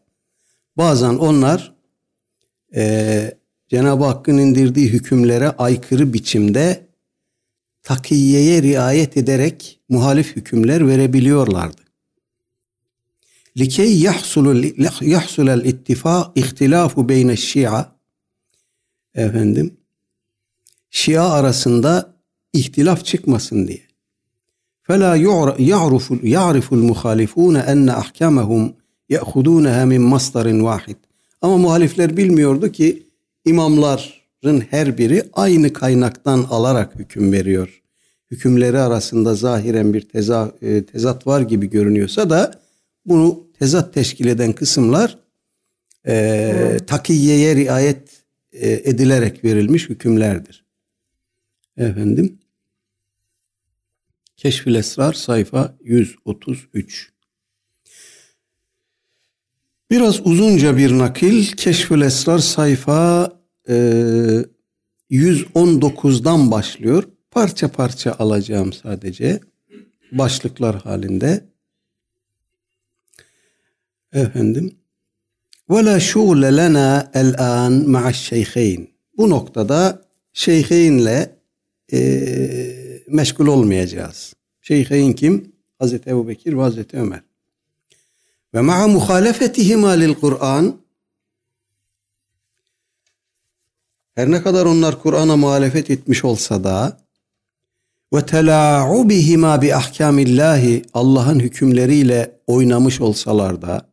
Bazen 0.77 1.15
onlar 1.27 1.59
e, 2.76 3.34
Cenab-ı 3.68 4.04
Hakk'ın 4.04 4.38
indirdiği 4.38 4.88
hükümlere 4.88 5.48
aykırı 5.48 6.12
biçimde 6.12 6.86
takiyeye 7.82 8.62
riayet 8.62 9.16
ederek 9.16 9.80
muhalif 9.88 10.36
hükümler 10.36 10.88
verebiliyorlardı. 10.88 11.80
Likey 13.58 13.98
yahsul 15.00 15.48
el 15.48 15.64
ittifa 15.64 16.32
ihtilafu 16.34 17.08
beyne 17.08 17.36
şia 17.36 17.92
efendim 19.14 19.76
şia 20.90 21.30
arasında 21.30 22.14
ihtilaf 22.52 23.04
çıkmasın 23.04 23.68
diye. 23.68 23.86
Fela 24.82 25.16
ya'riful 25.58 26.22
ya'riful 26.22 26.82
muhalifun 26.82 27.54
en 27.54 27.86
ahkamahum 27.86 28.76
ya'khudunaha 29.08 29.86
min 29.86 30.02
masdarin 30.02 30.64
vahid. 30.64 31.05
Ama 31.42 31.56
muhalifler 31.56 32.16
bilmiyordu 32.16 32.72
ki 32.72 33.02
imamların 33.44 34.60
her 34.70 34.98
biri 34.98 35.22
aynı 35.32 35.72
kaynaktan 35.72 36.46
alarak 36.50 36.94
hüküm 36.94 37.32
veriyor. 37.32 37.82
Hükümleri 38.30 38.78
arasında 38.78 39.34
zahiren 39.34 39.94
bir 39.94 40.08
teza, 40.08 40.52
e, 40.62 40.84
tezat 40.86 41.26
var 41.26 41.40
gibi 41.40 41.70
görünüyorsa 41.70 42.30
da 42.30 42.60
bunu 43.06 43.46
tezat 43.58 43.94
teşkil 43.94 44.26
eden 44.26 44.52
kısımlar 44.52 45.18
e, 46.06 46.76
takiyeye 46.86 47.56
riayet 47.56 48.22
e, 48.52 48.72
edilerek 48.72 49.44
verilmiş 49.44 49.88
hükümlerdir. 49.88 50.64
Efendim 51.76 52.38
Keşfül 54.36 54.74
Esrar 54.74 55.12
sayfa 55.12 55.76
133 55.84 57.12
Biraz 59.90 60.26
uzunca 60.26 60.76
bir 60.76 60.98
nakil 60.98 61.46
Keşfül 61.46 62.00
Esrar 62.00 62.38
sayfa 62.38 63.32
e, 63.68 63.74
119'dan 65.10 66.50
başlıyor. 66.50 67.04
Parça 67.30 67.68
parça 67.68 68.12
alacağım 68.18 68.72
sadece. 68.72 69.40
Başlıklar 70.12 70.76
halinde. 70.82 71.44
Efendim. 74.12 74.76
Ve 75.70 75.84
la 75.84 76.00
şugle 76.00 76.56
lena 76.56 77.12
ma'aş 77.86 78.20
şeyheyn. 78.20 78.88
Bu 79.16 79.30
noktada 79.30 80.02
şeyheynle 80.32 81.38
e, 81.92 81.98
meşgul 83.08 83.46
olmayacağız. 83.46 84.34
Şeyheyn 84.60 85.12
kim? 85.12 85.52
Hazreti 85.78 86.10
Ebu 86.10 86.28
Bekir 86.28 86.52
ve 86.52 86.60
Hazreti 86.60 86.96
Ömer. 86.96 87.25
Ve 88.56 88.60
ma'a 88.60 88.88
muhalefetihima 88.88 89.90
lil 89.90 90.14
Kur'an. 90.14 90.76
Her 94.14 94.30
ne 94.30 94.42
kadar 94.42 94.66
onlar 94.66 95.02
Kur'an'a 95.02 95.36
muhalefet 95.36 95.90
etmiş 95.90 96.24
olsa 96.24 96.64
da 96.64 97.00
ve 98.14 98.26
tela'ubihima 98.26 99.62
bi 99.62 99.74
ahkamillahi 99.74 100.82
Allah'ın 100.94 101.40
hükümleriyle 101.40 102.40
oynamış 102.46 103.00
olsalar 103.00 103.62
da 103.62 103.90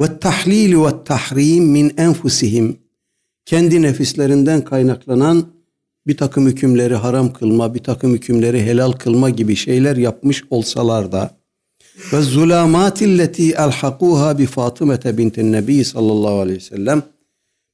ve 0.00 0.18
tahlil 0.18 0.84
ve 0.84 1.04
tahrim 1.04 1.64
min 1.64 1.94
enfusihim 1.96 2.78
kendi 3.44 3.82
nefislerinden 3.82 4.64
kaynaklanan 4.64 5.46
bir 6.06 6.16
takım 6.16 6.46
hükümleri 6.46 6.94
haram 6.94 7.32
kılma, 7.32 7.74
bir 7.74 7.82
takım 7.82 8.12
hükümleri 8.12 8.62
helal 8.62 8.92
kılma 8.92 9.30
gibi 9.30 9.56
şeyler 9.56 9.96
yapmış 9.96 10.44
olsalar 10.50 11.12
da 11.12 11.39
ve 12.12 12.20
zulamati 12.20 13.04
elhakuha 13.58 14.38
bi 14.38 14.46
Fatımete 14.46 15.18
bintin 15.18 15.52
Nebi 15.52 15.84
sallallahu 15.84 16.40
aleyhi 16.40 16.58
ve 16.58 16.64
sellem 16.64 17.02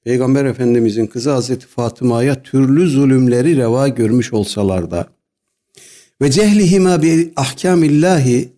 Peygamber 0.04 0.44
Efendimizin 0.44 1.06
kızı 1.06 1.30
Hazreti 1.30 1.66
Fatıma'ya 1.66 2.42
türlü 2.42 2.88
zulümleri 2.88 3.56
reva 3.56 3.88
görmüş 3.88 4.32
olsalar 4.32 4.90
da 4.90 5.06
ve 6.22 6.30
cehlihima 6.30 7.02
bi 7.02 7.32
ahkamillahi 7.36 8.52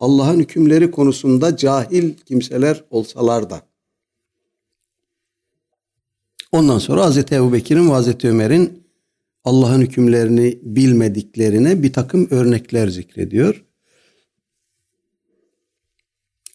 Allah'ın 0.00 0.40
hükümleri 0.40 0.90
konusunda 0.90 1.56
cahil 1.56 2.14
kimseler 2.14 2.84
olsalar 2.90 3.50
da. 3.50 3.62
Ondan 6.52 6.78
sonra 6.78 7.04
Hazreti 7.04 7.34
Ebu 7.34 7.52
Bekir'in 7.52 7.88
ve 7.88 7.92
Hazreti 7.92 8.28
Ömer'in 8.28 8.82
Allah'ın 9.44 9.80
hükümlerini 9.80 10.58
bilmediklerine 10.62 11.82
bir 11.82 11.92
takım 11.92 12.28
örnekler 12.30 12.88
zikrediyor. 12.88 13.64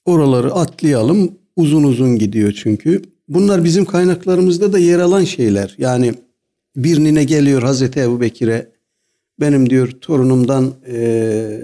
Oraları 0.08 0.54
atlayalım. 0.54 1.32
Uzun 1.56 1.84
uzun 1.84 2.18
gidiyor 2.18 2.52
çünkü. 2.64 3.02
Bunlar 3.30 3.64
bizim 3.64 3.86
kaynaklarımızda 3.86 4.74
da 4.74 4.80
yer 4.80 5.00
alan 5.00 5.24
şeyler. 5.24 5.76
Yani 5.78 6.14
birine 6.76 7.24
geliyor 7.24 7.64
Hazreti 7.64 8.00
Ebu 8.00 8.22
Bekir'e 8.22 8.68
benim 9.40 9.70
diyor 9.70 9.92
torunumdan 10.02 10.74
e, 10.88 11.62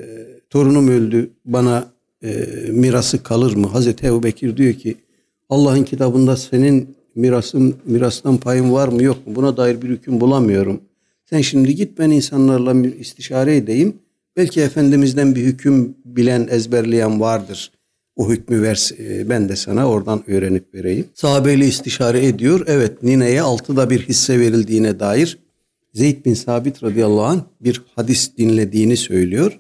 torunum 0.50 0.88
öldü 0.88 1.30
bana 1.46 1.88
e, 2.24 2.46
mirası 2.72 3.24
kalır 3.24 3.56
mı? 3.56 3.68
Hazreti 3.68 4.08
Ebu 4.08 4.24
Bekir 4.24 4.58
diyor 4.58 4.74
ki 4.74 4.96
Allah'ın 5.50 5.84
kitabında 5.84 6.38
senin 6.38 6.96
mirasın 7.16 7.76
mirastan 7.86 8.38
payın 8.38 8.74
var 8.74 8.88
mı 8.88 9.04
yok 9.04 9.28
mu? 9.28 9.36
Buna 9.36 9.58
dair 9.58 9.82
bir 9.82 9.90
hüküm 9.90 10.22
bulamıyorum. 10.22 10.82
Sen 11.30 11.42
şimdi 11.42 11.76
git 11.76 12.00
ben 12.00 12.10
insanlarla 12.10 12.88
istişare 12.88 13.56
edeyim. 13.56 13.96
Belki 14.38 14.62
Efendimiz'den 14.62 15.36
bir 15.36 15.42
hüküm 15.42 15.96
bilen, 16.06 16.48
ezberleyen 16.52 17.20
vardır. 17.20 17.72
O 18.16 18.30
hükmü 18.30 18.62
ver, 18.62 18.90
e, 19.00 19.30
ben 19.30 19.50
de 19.50 19.56
sana 19.56 19.90
oradan 19.90 20.30
öğrenip 20.30 20.74
vereyim. 20.74 21.06
Sahabeyle 21.14 21.68
istişare 21.68 22.26
ediyor. 22.26 22.64
Evet 22.68 23.04
nineye 23.04 23.42
altıda 23.42 23.90
bir 23.90 24.02
hisse 24.02 24.40
verildiğine 24.40 25.00
dair 25.00 25.38
Zeyd 25.94 26.26
bin 26.26 26.34
Sabit 26.34 26.84
radıyallahu 26.84 27.24
anh 27.24 27.42
bir 27.62 27.82
hadis 27.96 28.38
dinlediğini 28.38 28.98
söylüyor. 28.98 29.60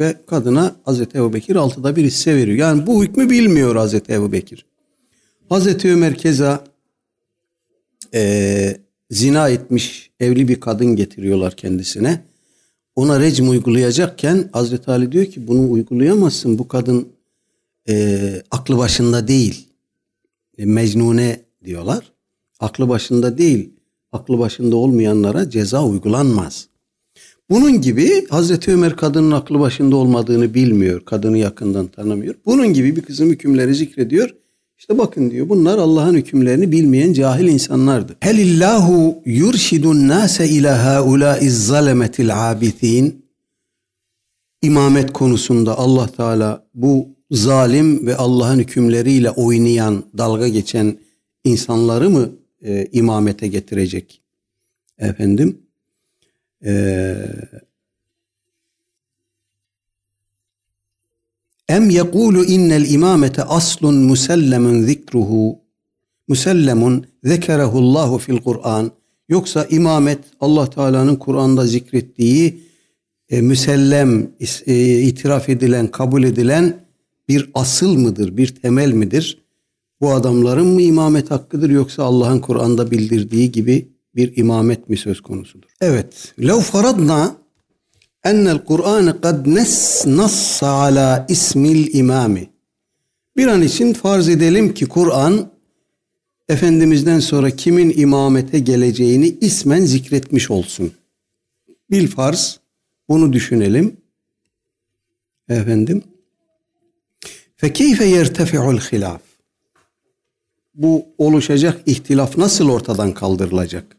Ve 0.00 0.14
kadına 0.26 0.76
Hazreti 0.84 1.18
Ebu 1.18 1.32
Bekir 1.32 1.56
altıda 1.56 1.96
bir 1.96 2.04
hisse 2.04 2.36
veriyor. 2.36 2.58
Yani 2.58 2.86
bu 2.86 3.04
hükmü 3.04 3.30
bilmiyor 3.30 3.76
Hazreti 3.76 4.12
Ebu 4.12 4.32
Bekir. 4.32 4.66
Hazreti 5.48 5.92
Ömer 5.92 6.14
keza 6.14 6.64
e, 8.14 8.76
zina 9.10 9.48
etmiş 9.48 10.10
evli 10.20 10.48
bir 10.48 10.60
kadın 10.60 10.96
getiriyorlar 10.96 11.56
kendisine. 11.56 12.24
Ona 12.96 13.20
recm 13.20 13.48
uygulayacakken 13.48 14.48
Hazreti 14.52 14.90
Ali 14.90 15.12
diyor 15.12 15.26
ki 15.26 15.46
bunu 15.48 15.70
uygulayamazsın. 15.70 16.58
Bu 16.58 16.68
kadın 16.68 17.08
e, 17.88 18.42
aklı 18.50 18.78
başında 18.78 19.28
değil. 19.28 19.68
E, 20.58 20.66
mecnune 20.66 21.40
diyorlar. 21.64 22.12
Aklı 22.60 22.88
başında 22.88 23.38
değil. 23.38 23.70
Aklı 24.12 24.38
başında 24.38 24.76
olmayanlara 24.76 25.50
ceza 25.50 25.84
uygulanmaz. 25.84 26.68
Bunun 27.50 27.80
gibi 27.80 28.26
Hazreti 28.26 28.72
Ömer 28.72 28.96
kadının 28.96 29.30
aklı 29.30 29.60
başında 29.60 29.96
olmadığını 29.96 30.54
bilmiyor. 30.54 31.04
Kadını 31.04 31.38
yakından 31.38 31.86
tanımıyor. 31.86 32.34
Bunun 32.46 32.72
gibi 32.72 32.96
bir 32.96 33.02
kısım 33.02 33.30
hükümleri 33.30 33.74
zikrediyor. 33.74 34.34
İşte 34.78 34.98
bakın 34.98 35.30
diyor 35.30 35.48
bunlar 35.48 35.78
Allah'ın 35.78 36.14
hükümlerini 36.14 36.72
bilmeyen 36.72 37.12
cahil 37.12 37.48
insanlardı. 37.48 38.16
Helillahu 38.20 39.22
yurşidun 39.24 40.08
nase 40.08 40.48
ila 40.48 40.84
haulaiz 40.84 41.66
zalemetil 41.66 42.50
abithin. 42.50 43.26
İmamet 44.62 45.12
konusunda 45.12 45.78
Allah 45.78 46.06
Teala 46.06 46.66
bu 46.74 47.17
zalim 47.30 48.06
ve 48.06 48.16
Allah'ın 48.16 48.58
hükümleriyle 48.58 49.30
oynayan, 49.30 50.04
dalga 50.18 50.48
geçen 50.48 50.98
insanları 51.44 52.10
mı 52.10 52.30
e, 52.62 52.88
imamete 52.92 53.48
getirecek? 53.48 54.22
Efendim? 54.98 55.62
Em 61.68 61.90
yekulu 61.90 62.44
innel 62.44 62.90
imamete 62.90 63.42
aslun 63.42 63.94
musellemun 63.94 64.82
zikruhu 64.82 65.58
musellemun 66.28 67.06
zekerehu 67.24 67.78
Allahu 67.78 68.18
fil 68.18 68.38
Kur'an 68.38 68.90
yoksa 69.28 69.64
imamet 69.64 70.18
Allah 70.40 70.70
Teala'nın 70.70 71.16
Kur'an'da 71.16 71.66
zikrettiği 71.66 72.60
e, 73.28 73.40
müsellem 73.40 74.30
e, 74.66 75.00
itiraf 75.00 75.48
edilen 75.48 75.86
kabul 75.86 76.22
edilen 76.22 76.87
bir 77.28 77.50
asıl 77.54 77.94
mıdır 77.98 78.36
bir 78.36 78.54
temel 78.54 78.92
midir 78.92 79.38
bu 80.00 80.12
adamların 80.12 80.66
mı 80.66 80.82
imamet 80.82 81.30
hakkıdır 81.30 81.70
yoksa 81.70 82.02
Allah'ın 82.04 82.38
Kur'an'da 82.38 82.90
bildirdiği 82.90 83.52
gibi 83.52 83.88
bir 84.14 84.36
imamet 84.36 84.88
mi 84.88 84.96
söz 84.96 85.20
konusudur? 85.20 85.68
Evet. 85.80 86.34
Lev 86.40 86.60
faradna 86.60 87.36
ennel 88.24 88.64
Kur'an 88.64 89.20
kad 89.20 89.46
nes 89.46 90.06
nassa 90.06 90.68
ala 90.68 91.26
ismil 91.28 91.94
imami. 91.94 92.50
Bir 93.36 93.46
an 93.46 93.62
için 93.62 93.92
farz 93.92 94.28
edelim 94.28 94.74
ki 94.74 94.86
Kur'an 94.86 95.50
Efendimiz'den 96.48 97.20
sonra 97.20 97.50
kimin 97.50 97.94
imamete 97.96 98.58
geleceğini 98.58 99.38
ismen 99.40 99.80
zikretmiş 99.80 100.50
olsun. 100.50 100.92
Bil 101.90 102.08
farz 102.08 102.60
bunu 103.08 103.32
düşünelim. 103.32 103.96
Efendim. 105.48 106.02
Fekeyfe 107.60 108.04
yertefi'ul 108.04 108.78
hilaf. 108.78 109.22
Bu 110.74 111.06
oluşacak 111.18 111.80
ihtilaf 111.86 112.38
nasıl 112.38 112.68
ortadan 112.68 113.14
kaldırılacak? 113.14 113.96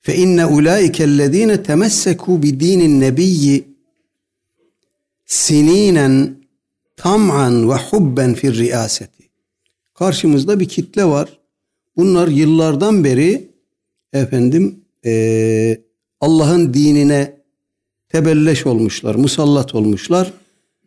Fe 0.00 0.16
inne 0.16 0.46
ulaikellezine 0.46 1.62
temesseku 1.62 2.42
bi 2.42 2.60
dinin 2.60 3.00
nebiyyi 3.00 3.68
sininen 5.26 6.36
tam'an 6.96 7.70
ve 7.70 7.74
hubben 7.74 8.34
fir 8.34 8.54
riyaseti. 8.54 9.30
Karşımızda 9.94 10.60
bir 10.60 10.68
kitle 10.68 11.04
var. 11.04 11.38
Bunlar 11.96 12.28
yıllardan 12.28 13.04
beri 13.04 13.50
efendim 14.12 14.84
e, 15.04 15.80
Allah'ın 16.20 16.74
dinine 16.74 17.42
tebelleş 18.08 18.66
olmuşlar, 18.66 19.14
musallat 19.14 19.74
olmuşlar. 19.74 20.32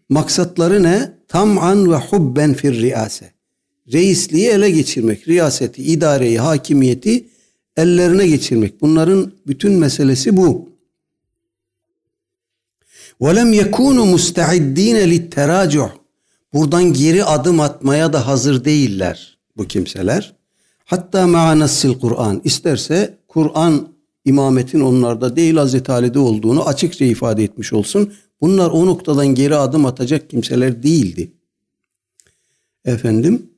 Maksatları 0.10 0.84
ne? 0.84 1.20
Tam'an 1.30 1.92
ve 1.92 1.97
hubben 1.97 2.55
fir 2.55 2.82
riase. 2.82 3.32
Reisliği 3.92 4.49
ele 4.49 4.70
geçirmek, 4.70 5.28
riyaseti, 5.28 5.82
idareyi, 5.82 6.38
hakimiyeti 6.38 7.28
ellerine 7.76 8.26
geçirmek. 8.26 8.80
Bunların 8.80 9.32
bütün 9.47 9.72
meselesi 9.72 10.36
bu. 10.36 10.76
وَلَمْ 13.20 13.55
يَكُونُوا 13.62 14.14
مُسْتَعِدِّينَ 14.14 14.97
لِلْتَرَاجُعِ 14.97 15.88
Buradan 16.53 16.92
geri 16.92 17.24
adım 17.24 17.61
atmaya 17.61 18.12
da 18.12 18.26
hazır 18.26 18.64
değiller 18.64 19.38
bu 19.57 19.64
kimseler. 19.64 20.34
Hatta 20.84 21.26
ma'anassil 21.26 21.94
Kur'an. 21.94 22.40
isterse 22.44 23.18
Kur'an 23.28 23.88
imametin 24.24 24.80
onlarda 24.80 25.36
değil 25.36 25.57
Hazreti 25.57 25.92
Ali'de 25.92 26.18
olduğunu 26.18 26.66
açıkça 26.66 27.05
ifade 27.05 27.44
etmiş 27.44 27.72
olsun. 27.72 28.12
Bunlar 28.41 28.69
o 28.71 28.85
noktadan 28.85 29.27
geri 29.27 29.55
adım 29.55 29.85
atacak 29.85 30.29
kimseler 30.29 30.83
değildi. 30.83 31.31
Efendim 32.85 33.49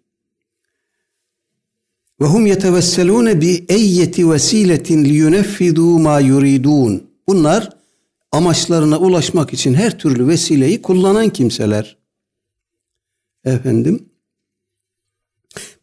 ve 2.22 2.26
hum 2.26 2.46
yetevesselune 2.46 3.42
bi 3.42 3.66
eyyeti 3.70 4.30
vesiletin 4.32 5.06
liyuneffidu 5.06 6.00
ma 6.00 6.20
yuridun. 6.20 7.10
Bunlar 7.28 7.70
amaçlarına 8.32 9.00
ulaşmak 9.00 9.54
için 9.54 9.74
her 9.74 10.00
türlü 10.00 10.28
vesileyi 10.28 10.82
kullanan 10.82 11.30
kimseler. 11.30 11.98
Efendim 13.46 14.10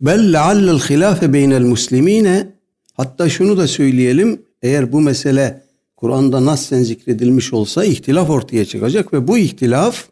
Bel 0.00 0.32
leallel 0.32 0.78
hilafe 0.78 1.32
beynel 1.32 1.62
muslimine 1.62 2.52
hatta 2.94 3.28
şunu 3.28 3.56
da 3.56 3.68
söyleyelim 3.68 4.42
eğer 4.62 4.92
bu 4.92 5.00
mesele 5.00 5.62
Kur'an'da 5.99 6.45
nassen 6.45 6.83
zikredilmiş 6.83 7.53
olsa 7.53 7.85
ihtilaf 7.85 8.29
ortaya 8.29 8.65
çıkacak 8.65 9.13
ve 9.13 9.27
bu 9.27 9.37
ihtilaf 9.37 10.05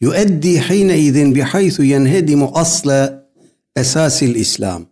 yueddi 0.00 0.60
hine 0.60 0.98
idin 0.98 1.34
bihaythu 1.34 1.84
yenhedimu 1.84 2.50
asla 2.54 3.28
esasil 3.76 4.34
İslam. 4.34 4.86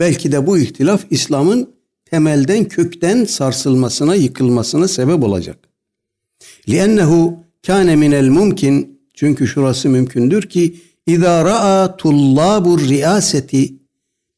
Belki 0.00 0.32
de 0.32 0.46
bu 0.46 0.58
ihtilaf 0.58 1.04
İslam'ın 1.10 1.74
temelden 2.04 2.64
kökten 2.64 3.24
sarsılmasına, 3.24 4.14
yıkılmasına 4.14 4.88
sebep 4.88 5.24
olacak. 5.24 5.58
لِأَنَّهُ 6.68 7.34
كَانَ 7.62 7.88
مِنَ 7.94 8.14
الْمُمْكِنِ 8.14 8.86
Çünkü 9.14 9.46
şurası 9.46 9.88
mümkündür 9.88 10.42
ki 10.42 10.76
اِذَا 11.08 11.44
رَأَى 11.50 11.96
طُلَّابُ 11.98 12.64
الرِّيَاسَةِ 12.78 13.74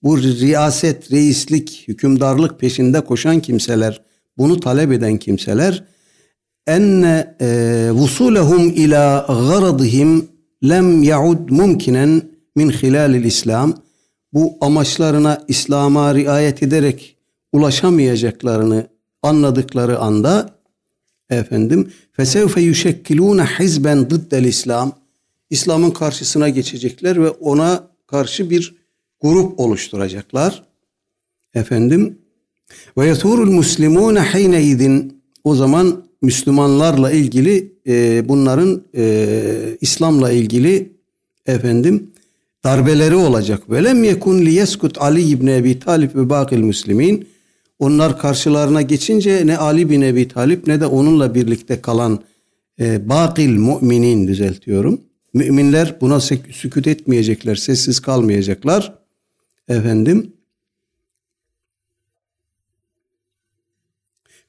Bu 0.02 0.18
riyaset, 0.22 1.12
reislik, 1.12 1.84
hükümdarlık 1.88 2.60
peşinde 2.60 3.00
koşan 3.00 3.40
kimseler, 3.40 4.02
bunu 4.37 4.59
talep 4.59 4.91
eden 4.91 5.17
kimseler 5.17 5.83
enne 6.67 7.35
e, 7.41 7.89
vusulehum 7.91 8.69
ila 8.69 9.25
garadihim 9.27 10.29
lem 10.69 11.03
yaud 11.03 11.49
mumkinen 11.49 12.21
min 12.55 12.69
hilalil 12.69 13.23
İslam 13.23 13.73
bu 14.33 14.57
amaçlarına 14.61 15.45
İslam'a 15.47 16.15
riayet 16.15 16.63
ederek 16.63 17.17
ulaşamayacaklarını 17.53 18.87
anladıkları 19.21 19.99
anda 19.99 20.55
efendim 21.29 21.91
fesevfe 22.11 22.61
yuşekkilune 22.61 23.43
hizben 23.43 24.09
dıddel 24.09 24.43
İslam 24.43 24.91
İslam'ın 25.49 25.91
karşısına 25.91 26.49
geçecekler 26.49 27.23
ve 27.23 27.29
ona 27.29 27.87
karşı 28.07 28.49
bir 28.49 28.75
grup 29.21 29.59
oluşturacaklar. 29.59 30.63
Efendim 31.53 32.17
ve 32.97 33.07
yeturul 33.07 33.51
muslimune 33.51 34.21
hine 34.21 34.63
idin 34.63 35.21
o 35.43 35.55
zaman 35.55 36.05
Müslümanlarla 36.21 37.11
ilgili 37.11 37.73
e, 37.87 38.23
bunların 38.29 38.83
e, 38.95 39.77
İslam'la 39.81 40.31
ilgili 40.31 40.91
efendim 41.45 42.11
darbeleri 42.63 43.15
olacak. 43.15 43.71
Ve 43.71 43.83
lem 43.83 44.03
yekun 44.03 44.41
liyeskut 44.41 45.01
Ali 45.01 45.21
ibn 45.21 45.47
Ebi 45.47 45.79
Talib 45.79 46.15
ve 46.15 46.29
bakil 46.29 46.57
müslimin. 46.57 47.27
Onlar 47.79 48.19
karşılarına 48.19 48.81
geçince 48.81 49.47
ne 49.47 49.57
Ali 49.57 49.89
bin 49.89 50.01
Ebi 50.01 50.27
Talip 50.27 50.67
ne 50.67 50.81
de 50.81 50.85
onunla 50.85 51.35
birlikte 51.35 51.81
kalan 51.81 52.19
e, 52.79 53.09
bakil 53.09 53.49
müminin 53.49 54.27
düzeltiyorum. 54.27 55.01
Müminler 55.33 55.95
buna 56.01 56.19
sükut 56.51 56.87
etmeyecekler, 56.87 57.55
sessiz 57.55 57.99
kalmayacaklar. 57.99 58.93
Efendim. 59.67 60.31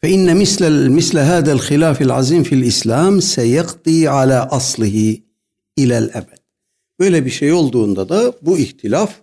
İnne 0.03 0.35
misle 0.35 0.71
misle 0.71 1.21
hada'l 1.21 1.59
hilafil 1.59 2.11
azim 2.11 2.43
fil 2.43 2.63
İslam 2.63 3.23
seyekdi 3.23 4.11
ala 4.11 4.49
aslihi 4.51 5.25
ilel 5.77 6.09
ebed. 6.09 6.39
Böyle 7.01 7.25
bir 7.25 7.31
şey 7.31 7.53
olduğunda 7.53 8.09
da 8.09 8.33
bu 8.43 8.59
ihtilaf 8.59 9.15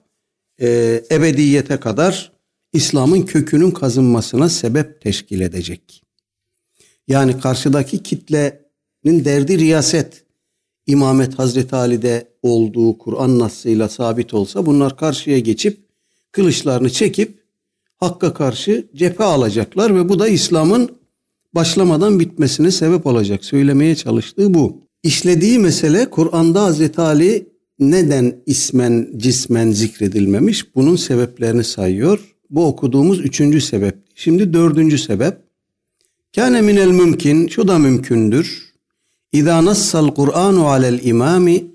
e, 0.62 1.02
ebediyete 1.12 1.78
kadar 1.80 2.32
İslam'ın 2.74 3.22
kökünün 3.22 3.72
kazınmasına 3.72 4.50
sebep 4.50 5.02
teşkil 5.02 5.42
edecek. 5.42 6.04
Yani 7.08 7.40
karşıdaki 7.40 8.04
kitlenin 8.04 9.26
derdi 9.26 9.60
riyaset, 9.60 10.26
imamet 10.86 11.40
Hazreti 11.40 11.76
Ali'de 11.76 12.28
olduğu 12.42 12.98
Kur'an 12.98 13.40
nasıyla 13.40 13.90
sabit 13.90 14.34
olsa 14.34 14.66
bunlar 14.66 14.98
karşıya 14.98 15.40
geçip 15.40 15.80
kılıçlarını 16.32 16.90
çekip 16.90 17.43
Hakk'a 18.04 18.34
karşı 18.34 18.88
cephe 18.96 19.24
alacaklar 19.24 19.96
ve 19.96 20.10
bu 20.10 20.20
da 20.20 20.28
İslam'ın 20.28 20.90
başlamadan 21.56 22.20
bitmesine 22.20 22.72
sebep 22.72 23.06
olacak. 23.06 23.46
Söylemeye 23.46 23.96
çalıştığı 23.96 24.54
bu. 24.54 24.78
İşlediği 25.04 25.60
mesele 25.60 26.10
Kur'an'da 26.10 26.64
Hazreti 26.64 27.02
Ali 27.02 27.50
neden 27.80 28.36
ismen 28.46 29.08
cismen 29.18 29.72
zikredilmemiş? 29.72 30.76
Bunun 30.76 30.96
sebeplerini 30.96 31.64
sayıyor. 31.64 32.20
Bu 32.50 32.66
okuduğumuz 32.66 33.20
üçüncü 33.20 33.62
sebep. 33.62 33.96
Şimdi 34.16 34.54
dördüncü 34.54 34.98
sebep. 34.98 35.38
Kâne 36.36 36.62
minel 36.62 36.88
mümkün, 36.88 37.48
şu 37.48 37.68
da 37.68 37.80
mümkündür. 37.80 38.74
İzâ 39.32 39.66
nassal 39.66 40.08
Kur'anu 40.08 40.68
alel 40.68 41.00
imami, 41.04 41.66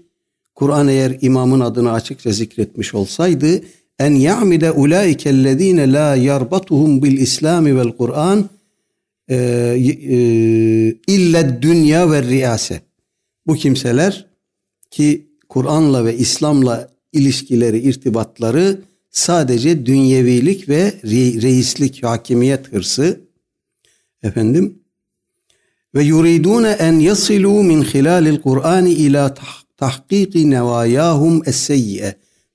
Kur'an 0.54 0.88
eğer 0.88 1.18
imamın 1.20 1.60
adını 1.60 1.92
açıkça 1.92 2.30
zikretmiş 2.30 2.94
olsaydı, 2.94 3.60
en 3.98 4.14
ya'mide 4.14 4.70
ulaikellezine 4.70 5.92
la 5.92 6.16
yarbatuhum 6.16 7.02
bil 7.02 7.18
İslami 7.18 7.76
vel 7.76 7.92
Kur'an 7.92 8.50
e, 9.28 9.36
e, 9.36 10.16
illa 11.06 11.62
dünya 11.62 12.10
ve 12.10 12.22
riyase. 12.22 12.80
Bu 13.46 13.54
kimseler 13.54 14.26
ki 14.90 15.28
Kur'an'la 15.48 16.04
ve 16.04 16.16
İslam'la 16.16 16.88
ilişkileri, 17.12 17.78
irtibatları 17.78 18.80
sadece 19.10 19.86
dünyevilik 19.86 20.68
ve 20.68 20.92
reislik, 21.42 22.04
hakimiyet 22.04 22.72
hırsı. 22.72 23.20
Efendim 24.22 24.78
ve 25.94 26.02
yuridune 26.02 26.70
en 26.70 26.92
yasilu 26.92 27.62
min 27.62 27.82
hilalil 27.82 28.40
Kur'ani 28.40 28.92
ila 28.92 29.34
tahkiki 29.76 30.50
nevayahum 30.50 31.42
es 31.46 31.70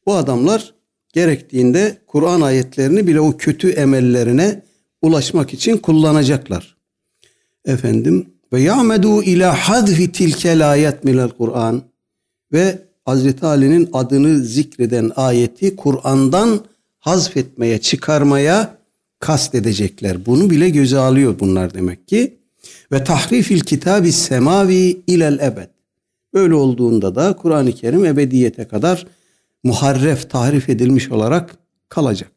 Bu 0.05 0.15
adamlar 0.15 0.73
gerektiğinde 1.13 1.97
Kur'an 2.07 2.41
ayetlerini 2.41 3.07
bile 3.07 3.19
o 3.19 3.37
kötü 3.37 3.69
emellerine 3.69 4.61
ulaşmak 5.01 5.53
için 5.53 5.77
kullanacaklar. 5.77 6.75
Efendim 7.65 8.25
ve 8.53 8.61
ya'medu 8.61 9.23
ila 9.23 9.53
hadfi 9.53 10.11
tilkel 10.11 10.71
ayet 10.71 11.03
minel 11.03 11.29
Kur'an 11.29 11.81
ve 12.53 12.79
Hazreti 13.05 13.45
Ali'nin 13.45 13.89
adını 13.93 14.39
zikreden 14.39 15.11
ayeti 15.15 15.75
Kur'an'dan 15.75 16.65
hazfetmeye, 16.99 17.81
çıkarmaya 17.81 18.77
kast 19.19 19.55
edecekler. 19.55 20.25
Bunu 20.25 20.49
bile 20.49 20.69
göze 20.69 20.97
alıyor 20.97 21.39
bunlar 21.39 21.73
demek 21.73 22.07
ki. 22.07 22.37
Ve 22.91 23.03
tahrifil 23.03 23.59
kitabı 23.59 24.11
semavi 24.11 25.01
ilel 25.07 25.39
ebed. 25.39 25.67
Böyle 26.33 26.53
olduğunda 26.53 27.15
da 27.15 27.33
Kur'an-ı 27.33 27.71
Kerim 27.71 28.05
ebediyete 28.05 28.67
kadar 28.67 29.07
muharref, 29.63 30.29
tahrif 30.29 30.69
edilmiş 30.69 31.11
olarak 31.11 31.55
kalacak. 31.89 32.31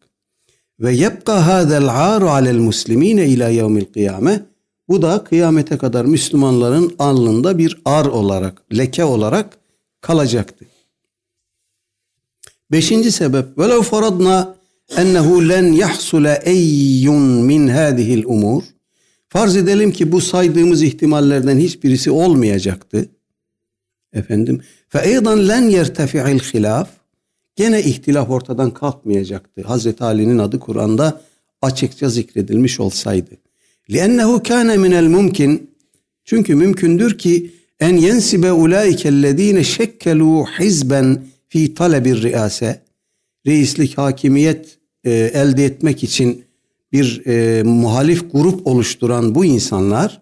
Ve 0.81 0.93
yebqa 0.93 1.47
hadel 1.47 1.89
aru 1.89 2.31
alel 2.31 2.59
muslimine 2.59 3.27
ila 3.27 3.49
yevmil 3.49 3.85
kıyame. 3.85 4.43
Bu 4.89 5.03
da 5.03 5.24
kıyamete 5.24 5.79
kadar 5.79 6.05
Müslümanların 6.05 6.95
alnında 6.99 7.59
bir 7.59 7.83
ar 7.85 8.07
olarak, 8.07 8.62
leke 8.77 9.05
olarak 9.05 9.59
kalacaktı. 10.01 10.64
Beşinci 12.72 13.12
sebep 13.12 13.59
velev 13.59 13.83
faradna 13.83 14.57
ennehu 14.97 15.49
len 15.49 15.72
yahsule 15.72 16.43
eyyun 16.45 17.22
min 17.22 17.68
hadihil 17.68 18.24
umur 18.24 18.62
farz 19.29 19.57
edelim 19.57 19.93
ki 19.93 20.12
bu 20.12 20.20
saydığımız 20.20 20.83
ihtimallerden 20.83 21.59
hiçbirisi 21.59 22.11
olmayacaktı. 22.11 23.09
Efendim 24.12 24.61
fe 24.89 24.99
eydan 24.99 25.49
len 25.49 25.62
yertefi'il 25.62 26.39
hilaf 26.39 26.89
gene 27.56 27.84
ihtilaf 27.84 28.30
ortadan 28.30 28.74
kalkmayacaktı. 28.74 29.62
Hazreti 29.62 30.04
Ali'nin 30.04 30.38
adı 30.38 30.60
Kur'an'da 30.60 31.22
açıkça 31.62 32.10
zikredilmiş 32.10 32.80
olsaydı. 32.80 33.30
لِأَنَّهُ 33.89 34.43
كَانَ 34.43 34.76
مِنَ 34.76 34.93
الْمُمْكِنِ 34.93 35.60
Çünkü 36.26 36.56
mümkündür 36.56 37.18
ki 37.18 37.52
en 37.80 37.97
yensibe 37.97 38.52
ulaikellezine 38.52 39.64
şekkelu 39.64 40.45
hizben 40.60 41.26
fi 41.47 41.74
talebir 41.74 42.22
riase 42.22 42.82
reislik 43.47 43.97
hakimiyet 43.97 44.78
e, 45.04 45.12
elde 45.12 45.66
etmek 45.66 46.04
için 46.04 46.45
bir 46.91 47.26
e, 47.26 47.64
muhalif 47.64 48.32
grup 48.32 48.68
oluşturan 48.68 49.36
bu 49.36 49.45
insanlar 49.45 50.22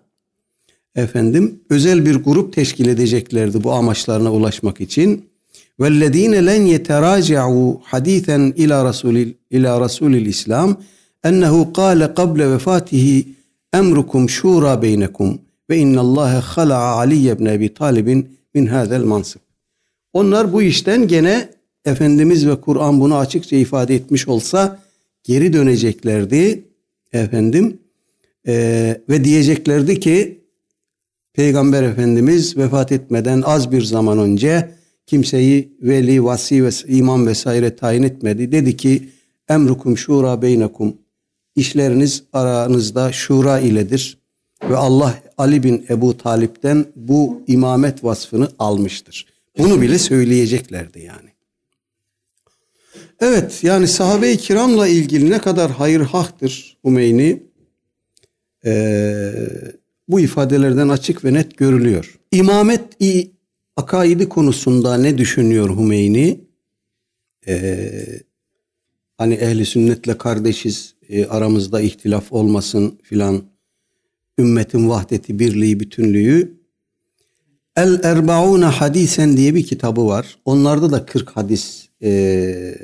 efendim 0.95 1.59
özel 1.69 2.05
bir 2.05 2.15
grup 2.15 2.53
teşkil 2.53 2.87
edeceklerdi 2.87 3.63
bu 3.63 3.71
amaçlarına 3.71 4.33
ulaşmak 4.33 4.81
için. 4.81 5.25
Vellezine 5.80 6.46
len 6.46 6.62
yeteraca'u 6.62 7.80
hadisen 7.84 8.52
ila 8.56 8.84
rasulil 8.84 9.32
ila 9.50 9.80
rasulil 9.80 10.26
İslam 10.26 10.76
ennehu 11.24 11.72
kâle 11.72 12.14
kable 12.14 12.50
vefatihi 12.50 13.28
emrukum 13.72 14.28
şura 14.28 14.82
beynekum 14.82 15.38
ve 15.70 15.78
innallâhe 15.78 16.40
khala'a 16.40 16.96
Ali 16.96 17.28
ibn 17.28 17.46
Ebi 17.46 17.74
Talib'in 17.74 18.28
min 18.54 18.66
hadel 18.66 19.04
mansıp. 19.04 19.42
Onlar 20.12 20.52
bu 20.52 20.62
işten 20.62 21.08
gene 21.08 21.48
Efendimiz 21.84 22.46
ve 22.46 22.60
Kur'an 22.60 23.00
bunu 23.00 23.16
açıkça 23.16 23.56
ifade 23.56 23.94
etmiş 23.94 24.28
olsa 24.28 24.78
geri 25.22 25.52
döneceklerdi 25.52 26.64
efendim 27.12 27.78
ee, 28.46 29.00
ve 29.08 29.24
diyeceklerdi 29.24 30.00
ki 30.00 30.40
Peygamber 31.32 31.82
Efendimiz 31.82 32.56
vefat 32.56 32.92
etmeden 32.92 33.42
az 33.46 33.72
bir 33.72 33.82
zaman 33.82 34.18
önce 34.18 34.70
kimseyi 35.06 35.72
veli, 35.82 36.24
vasi 36.24 36.64
ve 36.64 36.70
imam 36.86 37.26
vesaire 37.26 37.76
tayin 37.76 38.02
etmedi. 38.02 38.52
Dedi 38.52 38.76
ki 38.76 39.08
emrukum 39.48 39.98
şura 39.98 40.42
beynekum 40.42 40.94
işleriniz 41.56 42.22
aranızda 42.32 43.12
şura 43.12 43.60
iledir 43.60 44.18
ve 44.70 44.76
Allah 44.76 45.14
Ali 45.38 45.62
bin 45.62 45.86
Ebu 45.88 46.18
Talip'ten 46.18 46.86
bu 46.96 47.42
imamet 47.46 48.04
vasfını 48.04 48.48
almıştır. 48.58 49.26
Bunu 49.58 49.80
bile 49.80 49.98
söyleyeceklerdi 49.98 51.00
yani. 51.00 51.28
Evet 53.20 53.64
yani 53.64 53.88
sahabe-i 53.88 54.36
kiramla 54.36 54.88
ilgili 54.88 55.30
ne 55.30 55.38
kadar 55.38 55.70
hayır 55.70 56.00
haktır 56.00 56.76
Hümeyni 56.84 57.42
ee, 58.66 59.32
bu 60.08 60.20
ifadelerden 60.20 60.88
açık 60.88 61.24
ve 61.24 61.32
net 61.34 61.56
görülüyor. 61.56 62.18
İmamet 62.32 62.84
akaidi 63.76 64.28
konusunda 64.28 64.96
ne 64.96 65.18
düşünüyor 65.18 65.76
Hümeyni? 65.76 66.44
Ee, 67.46 68.20
hani 69.18 69.34
ehli 69.34 69.66
sünnetle 69.66 70.18
kardeşiz 70.18 70.94
e, 71.08 71.26
aramızda 71.26 71.80
ihtilaf 71.80 72.32
olmasın 72.32 72.98
filan 73.02 73.44
ümmetin 74.38 74.88
vahdeti 74.88 75.38
birliği 75.38 75.80
bütünlüğü 75.80 76.64
El 77.76 78.00
Erbauna 78.02 78.80
Hadisen 78.80 79.36
diye 79.36 79.54
bir 79.54 79.66
kitabı 79.66 80.06
var. 80.06 80.38
Onlarda 80.44 80.92
da 80.92 81.06
40 81.06 81.30
hadis 81.30 81.88
e, 82.02 82.74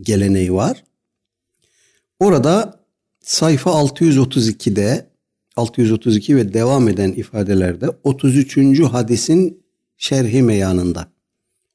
geleneği 0.00 0.52
var. 0.52 0.84
Orada 2.20 2.80
sayfa 3.20 3.70
632'de 3.70 5.06
632 5.56 6.36
ve 6.36 6.54
devam 6.54 6.88
eden 6.88 7.12
ifadelerde 7.12 7.86
33. 8.04 8.80
hadisin 8.82 9.65
şerhi 9.96 10.42
meyanında 10.42 11.08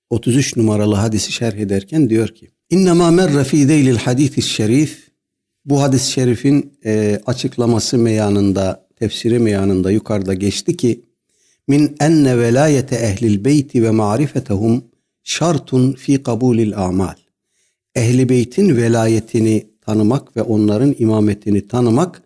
33 0.10 0.58
numaralı 0.58 0.96
hadisi 0.96 1.32
şerh 1.32 1.56
ederken 1.56 2.10
diyor 2.10 2.28
ki 2.28 2.48
İnnemâ 2.70 3.12
merre 3.12 3.44
fî 3.44 3.66
zeylil 3.66 3.96
hadîs 3.96 4.46
şerif 4.46 5.12
bu 5.66 5.82
hadis-i 5.82 6.12
şerifin 6.12 6.74
e, 6.86 7.22
açıklaması 7.26 7.98
meyanında, 7.98 8.88
tefsiri 8.96 9.40
meyanında 9.40 9.92
yukarıda 9.92 10.34
geçti 10.34 10.78
ki 10.78 11.02
min 11.68 11.96
enne 12.00 12.38
velayete 12.38 12.96
ehlil 12.96 13.46
beyti 13.46 13.84
ve 13.84 13.92
marifetehum 13.92 14.84
şartun 15.24 15.94
fi 15.94 16.24
kabulil 16.24 16.78
amal. 16.78 17.16
Ehli 17.96 18.30
beytin 18.30 18.78
velayetini 18.78 19.68
tanımak 19.82 20.38
ve 20.38 20.42
onların 20.42 20.96
imametini 21.00 21.68
tanımak 21.68 22.24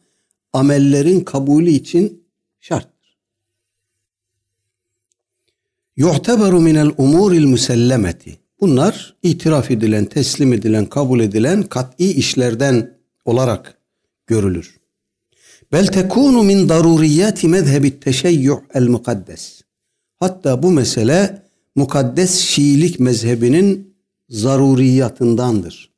amellerin 0.54 1.20
kabulü 1.20 1.70
için 1.70 2.24
şarttır. 2.60 2.95
Yu'teberu 5.98 6.62
minel 6.62 6.91
umuril 6.98 7.46
müsellemeti. 7.46 8.38
Bunlar 8.62 9.16
itiraf 9.24 9.72
edilen, 9.72 10.06
teslim 10.06 10.54
edilen, 10.54 10.86
kabul 10.86 11.20
edilen 11.20 11.64
kat'i 11.64 12.12
işlerden 12.12 12.98
olarak 13.26 13.78
görülür. 14.28 14.78
Bel 15.72 15.88
tekunu 15.88 16.43
min 16.43 16.70
daruriyati 16.70 17.48
mezhebi 17.48 18.00
teşeyyü 18.00 18.54
el 18.74 18.88
mukaddes. 18.88 19.62
Hatta 20.20 20.64
bu 20.64 20.72
mesele 20.72 21.41
mukaddes 21.76 22.39
Şiilik 22.39 23.00
mezhebinin 23.00 23.96
zaruriyatındandır. 24.30 25.91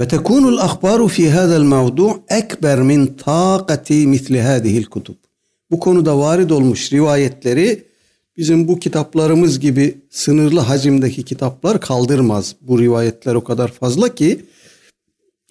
Ve 0.00 0.08
tekunul 0.08 0.58
ahbaru 0.58 1.08
fi 1.08 1.30
hadal 1.30 1.62
mevdu 1.62 2.22
ekber 2.28 2.82
min 2.82 3.06
taqati 3.06 4.06
misli 4.06 4.42
hadihil 4.42 4.84
kutub. 4.84 5.14
Bu 5.70 5.80
konuda 5.80 6.18
varid 6.18 6.50
olmuş 6.50 6.92
rivayetleri 6.92 7.93
bizim 8.36 8.68
bu 8.68 8.78
kitaplarımız 8.78 9.60
gibi 9.60 9.98
sınırlı 10.10 10.60
hacimdeki 10.60 11.22
kitaplar 11.22 11.80
kaldırmaz. 11.80 12.56
Bu 12.60 12.80
rivayetler 12.80 13.34
o 13.34 13.44
kadar 13.44 13.72
fazla 13.72 14.14
ki 14.14 14.44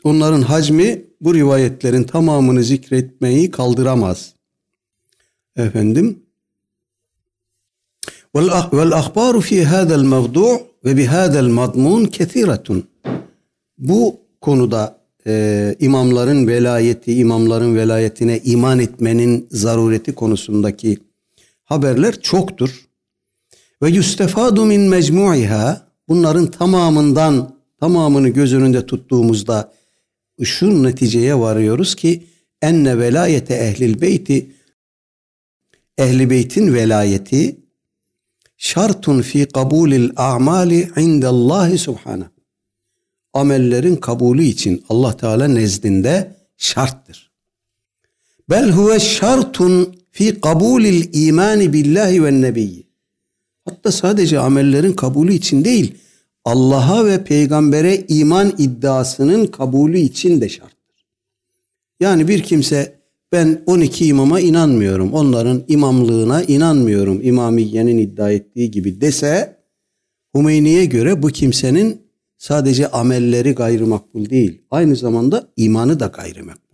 onların 0.04 0.42
hacmi 0.42 1.02
bu 1.22 1.36
rivayetlerin 1.36 2.04
tamamını 2.04 2.64
zikretmeyi 2.64 3.52
kaldıramaz. 3.52 4.34
Efendim 5.56 6.20
vel 8.36 8.92
ahbaru 8.92 9.42
fi 9.42 9.66
hadal 9.66 10.04
mevdu 10.04 10.46
ve 10.86 10.98
bi 10.98 11.06
hadal 11.06 11.48
madmun 11.48 12.06
kesiretun. 12.06 12.84
Bu 13.78 14.20
konuda 14.42 14.98
e, 15.28 15.76
imamların 15.80 16.48
velayeti, 16.48 17.14
imamların 17.14 17.76
velayetine 17.76 18.40
iman 18.40 18.80
etmenin 18.80 19.48
zarureti 19.52 20.16
konusundaki 20.16 20.98
haberler 21.74 22.22
çoktur. 22.22 22.88
Ve 23.82 23.90
yustefadu 23.90 24.66
min 24.66 24.82
mecmu'iha 24.82 25.88
bunların 26.08 26.52
tamamından 26.52 27.56
tamamını 27.80 28.30
göz 28.30 28.54
önünde 28.54 28.86
tuttuğumuzda 28.86 29.74
şu 30.44 30.84
neticeye 30.84 31.40
varıyoruz 31.40 31.96
ki 31.96 32.24
enne 32.62 32.98
velayete 32.98 33.54
ehlil 33.54 34.02
beyti 34.02 34.52
ehli 35.98 36.30
beytin 36.30 36.74
velayeti 36.74 37.56
şartun 38.58 39.22
fi 39.22 39.48
kabulil 39.48 40.10
a'mali 40.16 40.90
indallahi 40.98 41.78
subhanahu 41.78 42.30
amellerin 43.34 43.96
kabulü 43.96 44.44
için 44.44 44.86
Allah 44.90 45.18
Teala 45.18 45.48
nezdinde 45.48 46.36
şarttır. 46.58 47.32
Bel 48.50 48.72
huve 48.72 49.00
şartun 49.00 50.03
fi 50.14 50.42
kabulil 50.42 51.10
imani 51.14 51.74
billahi 51.74 52.24
ve 52.24 52.42
nebiyyi. 52.42 52.88
Hatta 53.66 53.92
sadece 53.92 54.40
amellerin 54.40 54.94
kabulü 54.94 55.34
için 55.34 55.66
değil, 55.66 55.96
Allah'a 56.46 57.06
ve 57.06 57.24
peygambere 57.24 58.06
iman 58.08 58.54
iddiasının 58.58 59.48
kabulü 59.48 60.00
için 60.00 60.42
de 60.42 60.50
şarttır. 60.50 61.06
Yani 62.00 62.28
bir 62.28 62.44
kimse 62.44 63.00
ben 63.32 63.64
12 63.66 64.06
imama 64.06 64.40
inanmıyorum, 64.40 65.14
onların 65.14 65.64
imamlığına 65.68 66.44
inanmıyorum, 66.44 67.20
İmamiye'nin 67.24 67.98
iddia 67.98 68.32
ettiği 68.32 68.72
gibi 68.72 69.02
dese, 69.02 69.58
Hümeyni'ye 70.36 70.86
göre 70.86 71.24
bu 71.24 71.28
kimsenin 71.28 72.02
sadece 72.38 72.92
amelleri 72.92 73.52
gayrimakbul 73.52 74.30
değil, 74.30 74.62
aynı 74.72 74.96
zamanda 74.96 75.48
imanı 75.58 76.00
da 76.00 76.06
gayrimakbul. 76.06 76.73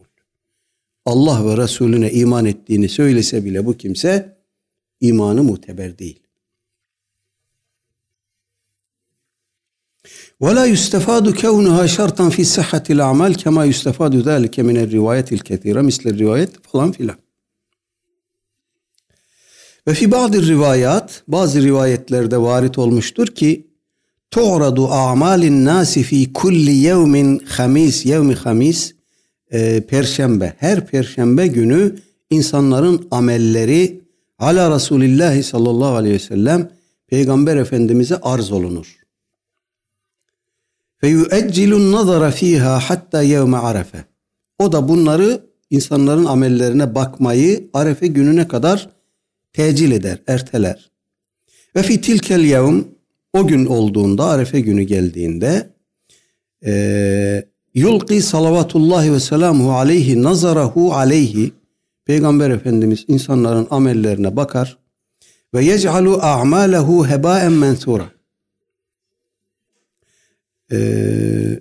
Allah 1.05 1.47
ve 1.47 1.63
Resulüne 1.63 2.13
iman 2.13 2.45
ettiğini 2.45 2.89
söylese 2.89 3.45
bile 3.45 3.67
bu 3.67 3.77
kimse 3.77 4.39
imanı 5.01 5.43
muteber 5.43 5.99
değil. 5.99 6.25
ولا 10.41 10.65
يستفاد 10.67 11.27
كونها 11.43 11.87
شرطا 11.87 12.29
في 12.29 12.45
صحة 12.45 12.83
الأعمال 12.91 13.33
كما 13.37 13.65
يستفاد 13.65 14.15
ذلك 14.17 14.61
من 14.61 14.77
الروايات 14.77 15.33
الكثيرة 15.33 15.81
مثل 15.83 16.05
الروايات 16.11 16.51
falan 16.73 16.93
filan. 16.93 17.17
Ve 19.87 19.95
fi 19.95 20.11
bazı 20.11 20.47
rivayat, 20.47 21.23
bazı 21.29 21.63
rivayetlerde 21.63 22.39
varit 22.39 22.79
olmuştur 22.79 23.27
ki 23.27 23.67
tu'radu 24.31 24.89
a'malin 24.89 25.65
nasi 25.65 26.03
fi 26.03 26.33
kulli 26.33 26.71
yevmin 26.71 27.39
hamis, 27.39 28.07
yevmi 28.07 28.35
hamis, 28.35 28.95
e, 29.52 29.82
perşembe, 29.82 30.54
her 30.58 30.88
perşembe 30.88 31.48
günü 31.48 31.96
insanların 32.30 33.08
amelleri 33.12 34.02
ala 34.40 34.76
Resulillahi 34.76 35.44
sallallahu 35.44 35.96
aleyhi 35.96 36.16
ve 36.16 36.20
sellem 36.20 36.70
Peygamber 37.08 37.58
Efendimiz'e 37.58 38.16
arz 38.16 38.52
olunur. 38.52 39.00
Yueccilun 41.04 41.92
nazara 41.92 42.32
fiha 42.32 42.80
hatta 42.80 43.22
yevme 43.22 43.58
arefe. 43.58 44.06
O 44.60 44.72
da 44.72 44.88
bunları 44.88 45.42
insanların 45.70 46.26
amellerine 46.26 46.96
bakmayı 46.96 47.70
Arefe 47.74 48.08
gününe 48.08 48.48
kadar 48.48 48.90
tecil 49.54 49.92
eder, 49.92 50.20
erteler. 50.28 50.92
Ve 51.76 51.84
fi 51.84 52.02
tilkel 52.02 52.44
yevm 52.44 52.82
o 53.34 53.48
gün 53.48 53.66
olduğunda, 53.66 54.26
Arefe 54.26 54.60
günü 54.60 54.84
geldiğinde 54.84 55.70
e, 56.66 57.44
yulqi 57.74 58.22
salavatullahi 58.22 59.14
ve 59.14 59.20
selamuhu 59.20 59.72
aleyhi 59.72 60.24
nazarahu 60.24 60.94
aleyhi 60.94 61.54
Peygamber 62.06 62.50
Efendimiz 62.50 63.06
insanların 63.08 63.68
amellerine 63.70 64.36
bakar 64.36 64.78
ve 65.54 65.64
yec'alu 65.64 66.20
a'malehu 66.22 67.08
hebaen 67.08 67.52
mensura. 67.52 68.12
Ee, 70.72 71.60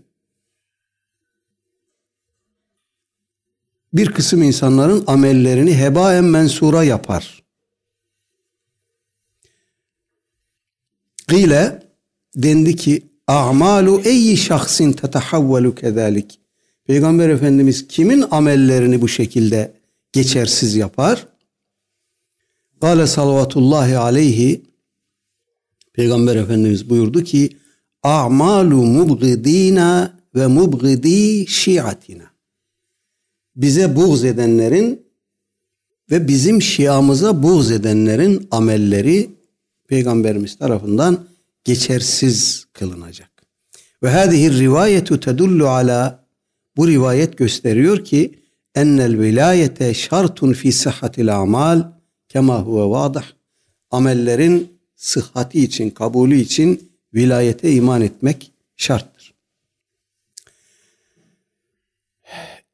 bir 3.92 4.12
kısım 4.12 4.42
insanların 4.42 5.04
amellerini 5.06 5.78
hebaen 5.78 6.24
mensura 6.24 6.84
yapar. 6.84 7.42
Gile 11.28 11.82
dendi 12.36 12.76
ki 12.76 13.06
a'malu 13.28 14.00
eyyi 14.04 14.36
şahsin 14.36 14.92
tetehavvelu 14.92 15.74
kezalik. 15.74 16.40
Peygamber 16.84 17.28
Efendimiz 17.28 17.88
kimin 17.88 18.24
amellerini 18.30 19.00
bu 19.00 19.08
şekilde 19.08 19.74
geçersiz 20.12 20.74
yapar? 20.74 21.28
Kale 22.80 23.06
salavatullahi 23.06 23.98
aleyhi 23.98 24.62
Peygamber 25.92 26.36
Efendimiz 26.36 26.90
buyurdu 26.90 27.24
ki 27.24 27.56
a'malu 28.02 28.76
mubgidina 28.76 30.18
ve 30.34 30.46
mubgidi 30.46 31.46
şiatina. 31.46 32.30
Bize 33.56 33.96
buğz 33.96 34.24
edenlerin 34.24 35.06
ve 36.10 36.28
bizim 36.28 36.62
şiamıza 36.62 37.42
buğz 37.42 37.70
edenlerin 37.70 38.48
amelleri 38.50 39.30
Peygamberimiz 39.88 40.56
tarafından 40.56 41.27
geçersiz 41.68 42.66
kılınacak. 42.72 43.30
Ve 44.02 44.10
hadihi 44.10 44.58
rivayetu 44.58 45.20
tedullu 45.20 45.68
ala 45.68 46.24
bu 46.76 46.88
rivayet 46.88 47.38
gösteriyor 47.38 48.04
ki 48.04 48.34
ennel 48.74 49.20
vilayete 49.20 49.94
şartun 49.94 50.52
fi 50.52 50.72
sıhhatil 50.72 51.36
amal 51.36 51.82
kema 52.28 52.62
huve 52.62 52.90
vadah. 52.90 53.24
Amellerin 53.90 54.72
sıhhati 54.96 55.64
için, 55.64 55.90
kabulü 55.90 56.36
için 56.36 56.90
vilayete 57.14 57.72
iman 57.72 58.02
etmek 58.02 58.52
şarttır. 58.76 59.34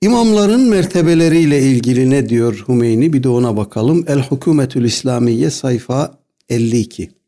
İmamların 0.00 0.60
mertebeleriyle 0.60 1.62
ilgili 1.62 2.10
ne 2.10 2.28
diyor 2.28 2.64
Hümeyni? 2.68 3.12
Bir 3.12 3.22
de 3.22 3.28
ona 3.28 3.56
bakalım. 3.56 4.04
El 4.08 4.22
Hükümetül 4.30 4.84
İslamiye 4.84 5.50
sayfa 5.50 6.18
52. 6.48 7.23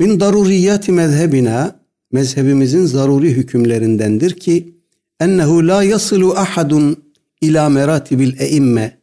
Min 0.00 0.20
daruriyati 0.20 0.92
mezhebina 0.92 1.80
mezhebimizin 2.12 2.86
zaruri 2.86 3.30
hükümlerindendir 3.30 4.30
ki 4.30 4.74
ennehu 5.20 5.68
la 5.68 5.82
yasilu 5.82 6.32
ahadun 6.32 6.96
ila 7.40 7.68
meratibil 7.68 8.40
eimme 8.40 8.98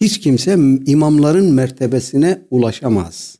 hiç 0.00 0.20
kimse 0.20 0.58
imamların 0.86 1.52
mertebesine 1.52 2.42
ulaşamaz. 2.50 3.38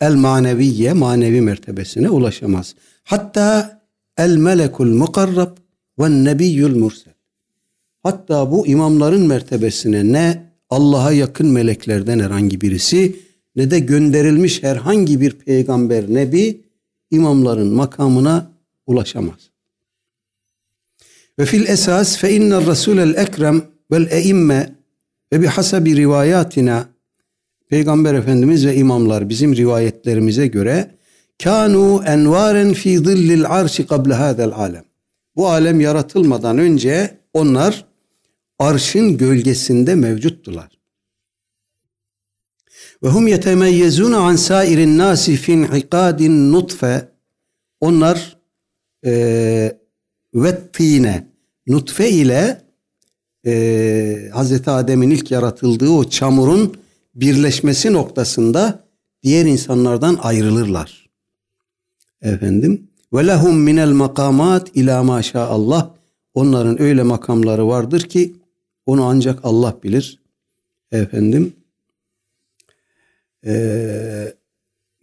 El 0.00 0.14
maneviye 0.14 0.92
manevi 0.92 1.40
mertebesine 1.40 2.10
ulaşamaz. 2.10 2.74
Hatta 3.04 3.80
el 4.16 4.36
melekul 4.36 4.94
mukarrab 4.94 5.56
ve 5.98 6.24
nebiyyul 6.24 6.76
mursel. 6.76 7.14
Hatta 8.02 8.50
bu 8.50 8.66
imamların 8.66 9.26
mertebesine 9.26 10.12
ne 10.12 10.52
Allah'a 10.70 11.12
yakın 11.12 11.46
meleklerden 11.46 12.18
herhangi 12.18 12.60
birisi 12.60 13.27
ne 13.58 13.70
de 13.70 13.78
gönderilmiş 13.78 14.62
herhangi 14.62 15.20
bir 15.20 15.32
peygamber, 15.32 16.04
nebi 16.08 16.60
imamların 17.10 17.74
makamına 17.74 18.50
ulaşamaz. 18.86 19.50
Ve 21.38 21.46
fil 21.46 21.68
esas 21.68 22.18
fe 22.18 22.32
inner 22.32 22.66
rasulel 22.66 23.14
ekrem 23.14 23.62
vel 23.92 24.06
eimme 24.10 24.74
ve 25.32 25.42
bihasabi 25.42 25.96
rivayatina 25.96 26.88
Peygamber 27.68 28.14
Efendimiz 28.14 28.66
ve 28.66 28.76
imamlar 28.76 29.28
bizim 29.28 29.56
rivayetlerimize 29.56 30.46
göre 30.46 30.90
kanu 31.42 32.02
envaren 32.06 32.72
fi 32.72 32.98
zillil 32.98 33.46
arşi 33.46 33.86
kable 33.86 34.14
hadel 34.14 34.52
alem. 34.52 34.84
Bu 35.36 35.48
alem 35.48 35.80
yaratılmadan 35.80 36.58
önce 36.58 37.18
onlar 37.32 37.84
arşın 38.58 39.16
gölgesinde 39.18 39.94
mevcuttular. 39.94 40.77
Ve 43.02 43.08
hum 43.08 43.26
yetemeyyezun 43.26 44.12
an 44.12 44.36
sairin 44.36 44.98
nasi 44.98 45.36
fin 45.36 45.64
ikadin 45.64 46.52
nutfe. 46.52 47.08
Onlar 47.80 48.36
e, 49.04 49.12
ve 50.34 50.58
nutfe 51.66 52.10
ile 52.10 52.62
e, 53.46 54.30
Hazreti 54.32 54.70
Adem'in 54.70 55.10
ilk 55.10 55.30
yaratıldığı 55.30 55.90
o 55.90 56.04
çamurun 56.04 56.74
birleşmesi 57.14 57.92
noktasında 57.92 58.84
diğer 59.22 59.44
insanlardan 59.46 60.18
ayrılırlar. 60.22 61.08
Efendim 62.22 62.88
ve 63.12 63.26
lehum 63.26 63.60
minel 63.60 63.92
makamat 63.92 64.76
ila 64.76 65.02
maşallah 65.02 65.90
onların 66.34 66.82
öyle 66.82 67.02
makamları 67.02 67.68
vardır 67.68 68.00
ki 68.00 68.34
onu 68.86 69.04
ancak 69.04 69.38
Allah 69.42 69.76
bilir. 69.82 70.20
Efendim 70.92 71.52
ee, 73.46 74.34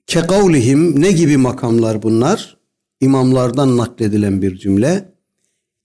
kekavlihim 0.08 1.02
ne 1.02 1.12
gibi 1.12 1.38
makamlar 1.38 2.04
bunlar? 2.04 2.58
İmamlardan 3.02 3.78
nakledilen 3.78 4.42
bir 4.42 4.58
cümle. 4.58 5.14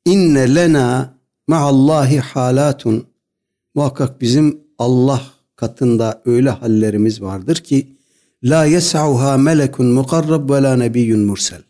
İnne 0.04 0.54
lena 0.54 1.14
ma'allahi 1.48 2.18
halatun. 2.18 3.06
Muhakkak 3.74 4.20
bizim 4.20 4.60
Allah 4.78 5.22
katında 5.56 6.22
öyle 6.24 6.50
hallerimiz 6.50 7.22
vardır 7.22 7.56
ki 7.56 7.96
la 8.42 8.64
yes'uha 8.64 9.38
melekun 9.38 9.86
mukarrab 9.86 10.50
ve 10.50 10.62
la 10.62 10.76
nebiyyun 10.76 11.20
mursel. 11.20 11.62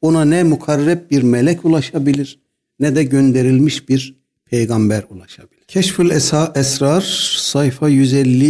Ona 0.00 0.24
ne 0.24 0.42
mukarreb 0.42 1.10
bir 1.10 1.22
melek 1.22 1.64
ulaşabilir 1.64 2.40
ne 2.80 2.96
de 2.96 3.04
gönderilmiş 3.04 3.88
bir 3.88 4.16
peygamber 4.44 5.04
ulaşabilir. 5.10 5.64
Keşfül 5.68 6.10
Esrar 6.54 7.00
sayfa 7.38 7.88
150 7.88 8.44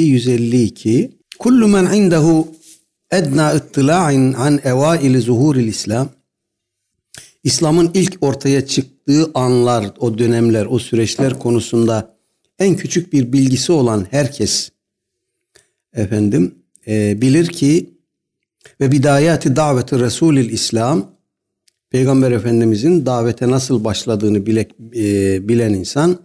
152 1.36 1.38
Kullu 1.38 1.68
men 1.68 1.92
indehu 1.92 2.48
edna 3.10 3.52
ittila'in 3.52 4.32
an 4.32 4.60
evaili 4.64 5.20
zuhuril 5.20 5.66
İslam. 5.66 6.08
İslam'ın 7.44 7.90
ilk 7.94 8.18
ortaya 8.20 8.66
çıktığı 8.66 9.30
anlar, 9.34 9.92
o 9.98 10.18
dönemler, 10.18 10.66
o 10.66 10.78
süreçler 10.78 11.38
konusunda 11.38 12.16
en 12.58 12.76
küçük 12.76 13.12
bir 13.12 13.32
bilgisi 13.32 13.72
olan 13.72 14.06
herkes 14.10 14.70
efendim 15.94 16.54
e, 16.86 17.20
bilir 17.20 17.46
ki 17.46 17.90
ve 18.80 18.92
bidayati 18.92 19.56
daveti 19.56 20.00
Resulil 20.00 20.50
İslam 20.50 21.10
Peygamber 21.90 22.32
Efendimizin 22.32 23.06
davete 23.06 23.50
nasıl 23.50 23.84
başladığını 23.84 24.46
bile, 24.46 24.68
e, 24.96 25.48
bilen 25.48 25.74
insan 25.74 26.18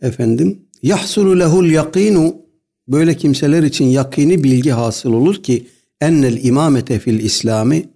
efendim 0.00 0.58
yahsulu 0.82 1.38
lehul 1.38 1.70
yakinu 1.70 2.45
böyle 2.88 3.16
kimseler 3.16 3.62
için 3.62 3.84
yakini 3.84 4.44
bilgi 4.44 4.70
hasıl 4.70 5.12
olur 5.12 5.42
ki 5.42 5.66
ennel 6.00 6.44
imamete 6.44 6.98
fil 6.98 7.20
İslami 7.20 7.88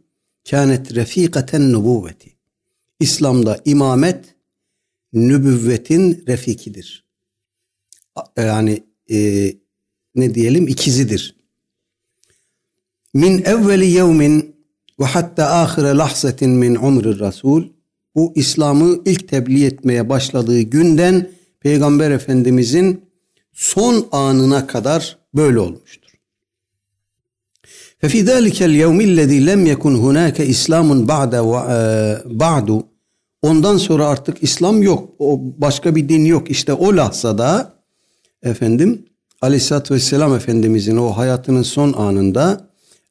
kânet 0.51 0.95
refikaten 0.95 1.73
nubuvveti. 1.73 2.31
İslam'da 3.01 3.61
imamet 3.65 4.35
nübüvvetin 5.13 6.25
refikidir. 6.29 7.05
Yani 8.37 8.83
e, 9.11 9.53
ne 10.15 10.35
diyelim 10.35 10.69
ikizidir. 10.69 11.37
Min 13.15 13.43
evveli 13.43 13.87
yevmin 13.87 14.57
ve 15.01 15.05
hatta 15.05 15.51
ahire 15.51 15.89
lahzetin 15.97 16.51
min 16.51 16.75
umri 16.75 17.19
rasul 17.19 17.69
bu 18.15 18.33
İslam'ı 18.37 19.03
ilk 19.05 19.29
tebliğ 19.29 19.65
etmeye 19.65 20.09
başladığı 20.09 20.61
günden 20.61 21.31
Peygamber 21.61 22.11
Efendimizin 22.11 23.10
son 23.61 24.07
anına 24.13 24.67
kadar 24.67 25.19
böyle 25.35 25.59
olmuştur. 25.59 26.11
Fi 27.99 28.25
zalikel 28.25 28.71
yevmillezî 28.71 29.47
lem 29.47 29.67
yekun 29.67 29.95
hunâke 29.95 30.47
İslamun 30.47 31.09
ba'de 31.09 31.37
e, 31.37 31.43
ba'du 32.41 32.87
ondan 33.43 33.77
sonra 33.77 34.07
artık 34.07 34.43
İslam 34.43 34.83
yok. 34.83 35.09
O 35.19 35.41
başka 35.59 35.97
bir 35.97 36.09
din 36.09 36.25
yok. 36.25 36.51
İşte 36.51 36.73
o 36.73 36.97
lahzada 36.97 37.75
efendim 38.43 39.05
Aleyhisselatü 39.41 39.95
Vesselam 39.95 40.35
Efendimizin 40.35 40.97
o 40.97 41.11
hayatının 41.11 41.63
son 41.63 41.93
anında 41.93 42.69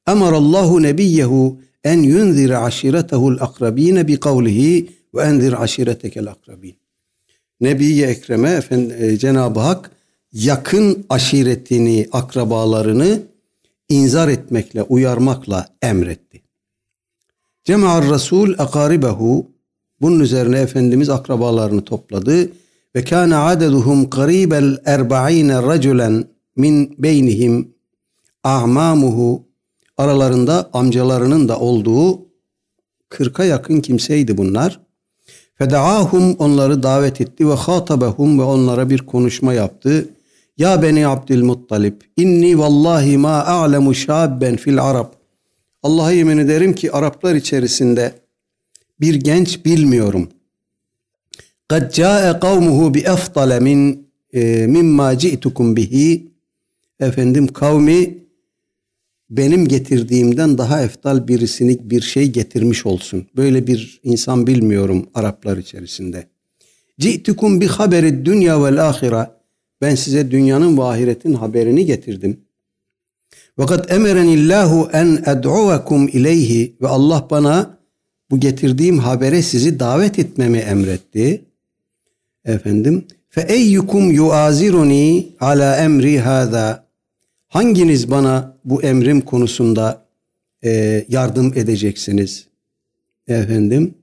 emarallahu 0.07 0.83
nebiyyehu 0.83 1.61
en 1.83 1.99
yunzir 1.99 2.65
aşiretehul 2.65 3.37
akrabine 3.39 4.07
bi 4.07 4.19
kavlihi 4.19 4.91
ve 5.15 5.21
enzir 5.21 5.63
aşiretekel 5.63 6.27
akrabin. 6.27 6.75
Nebi 7.61 8.01
Ekrem'e 8.01 8.63
e, 8.99 9.17
Cenab-ı 9.17 9.59
Hak 9.59 9.98
yakın 10.33 11.05
aşiretini, 11.09 12.07
akrabalarını 12.11 13.21
inzar 13.89 14.27
etmekle, 14.27 14.83
uyarmakla 14.83 15.67
emretti. 15.81 16.41
Cema'ar 17.63 18.09
Resul 18.09 18.53
akaribehu 18.57 19.51
bunun 20.01 20.19
üzerine 20.19 20.59
Efendimiz 20.59 21.09
akrabalarını 21.09 21.85
topladı 21.85 22.49
ve 22.95 23.03
kana 23.03 23.45
adeduhum 23.45 24.09
qaribel 24.09 24.77
erba'ine 24.85 25.63
raculen 25.63 26.25
min 26.55 26.95
beynihim 26.97 27.73
a'mamuhu 28.43 29.47
aralarında 29.97 30.69
amcalarının 30.73 31.49
da 31.49 31.59
olduğu 31.59 32.29
kırka 33.09 33.43
yakın 33.43 33.81
kimseydi 33.81 34.37
bunlar. 34.37 34.79
Fedaahum 35.55 36.33
onları 36.33 36.83
davet 36.83 37.21
etti 37.21 37.49
ve 37.49 37.53
hatabehum 37.53 38.39
ve 38.39 38.43
onlara 38.43 38.89
bir 38.89 38.99
konuşma 38.99 39.53
yaptı. 39.53 40.09
Ya 40.59 40.81
beni 40.81 41.07
Abdülmuttalip 41.07 42.03
inni 42.17 42.59
vallahi 42.59 43.17
ma 43.17 43.43
a'lemu 43.45 43.95
şabben 43.95 44.55
fil 44.55 44.83
Arap. 44.83 45.15
Allah'a 45.83 46.11
yemin 46.11 46.37
ederim 46.37 46.73
ki 46.73 46.91
Araplar 46.91 47.35
içerisinde 47.35 48.13
bir 49.01 49.15
genç 49.15 49.65
bilmiyorum. 49.65 50.29
Kad 51.67 51.93
ca'e 51.93 52.39
kavmuhu 52.39 52.93
bi 52.93 52.99
eftale 52.99 53.59
min 53.59 54.09
e, 54.33 54.67
mimma 54.67 55.17
ci'tukum 55.17 55.75
bihi. 55.75 56.31
Efendim 56.99 57.47
kavmi 57.47 58.17
benim 59.29 59.67
getirdiğimden 59.67 60.57
daha 60.57 60.81
eftal 60.81 61.27
birisini 61.27 61.89
bir 61.89 62.01
şey 62.01 62.31
getirmiş 62.31 62.85
olsun. 62.85 63.27
Böyle 63.35 63.67
bir 63.67 63.99
insan 64.03 64.47
bilmiyorum 64.47 65.09
Araplar 65.13 65.57
içerisinde. 65.57 66.27
Ci'tukum 66.99 67.61
bi 67.61 67.67
haberi 67.67 68.25
dünya 68.25 68.63
vel 68.63 68.89
ahire. 68.89 69.38
Ben 69.81 69.95
size 69.95 70.31
dünyanın 70.31 70.77
ve 70.77 70.83
ahiretin 70.83 71.33
haberini 71.33 71.85
getirdim. 71.85 72.37
Fakat 73.57 73.91
emerenillahu 73.91 74.89
en 74.93 75.23
ed'uvekum 75.25 76.07
ileyhi 76.07 76.75
ve 76.81 76.87
Allah 76.87 77.27
bana 77.29 77.77
bu 78.31 78.39
getirdiğim 78.39 78.99
habere 78.99 79.41
sizi 79.41 79.79
davet 79.79 80.19
etmemi 80.19 80.57
emretti. 80.57 81.41
Efendim, 82.45 83.05
fe 83.29 83.41
eyyukum 83.41 84.11
yuaziruni 84.11 85.27
ala 85.39 85.77
emri 85.77 86.19
hada. 86.19 86.83
Hanginiz 87.47 88.11
bana 88.11 88.57
bu 88.65 88.83
emrim 88.83 89.21
konusunda 89.21 90.05
e, 90.63 91.05
yardım 91.09 91.53
edeceksiniz? 91.55 92.47
Efendim, 93.27 93.93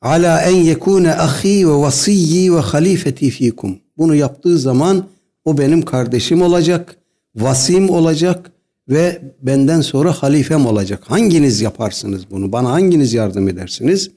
ala 0.00 0.42
en 0.42 0.56
yekune 0.56 1.14
ahi 1.14 1.68
ve 1.68 1.72
vasiyyi 1.72 2.54
ve 2.54 2.60
halifeti 2.60 3.30
fikum. 3.30 3.78
Bunu 4.00 4.14
yaptığı 4.14 4.58
zaman 4.58 5.06
o 5.44 5.58
benim 5.58 5.82
kardeşim 5.82 6.42
olacak, 6.42 6.96
vasim 7.34 7.90
olacak 7.90 8.52
ve 8.88 9.22
benden 9.42 9.80
sonra 9.80 10.12
halifem 10.12 10.66
olacak. 10.66 11.02
Hanginiz 11.06 11.60
yaparsınız 11.60 12.30
bunu? 12.30 12.52
Bana 12.52 12.70
hanginiz 12.70 13.12
yardım 13.12 13.48
edersiniz? 13.48 14.10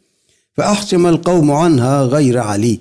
Ve 0.57 0.63
ahcemel 0.63 1.17
kavmu 1.17 1.53
anha 1.53 2.07
gayre 2.07 2.41
ali. 2.41 2.79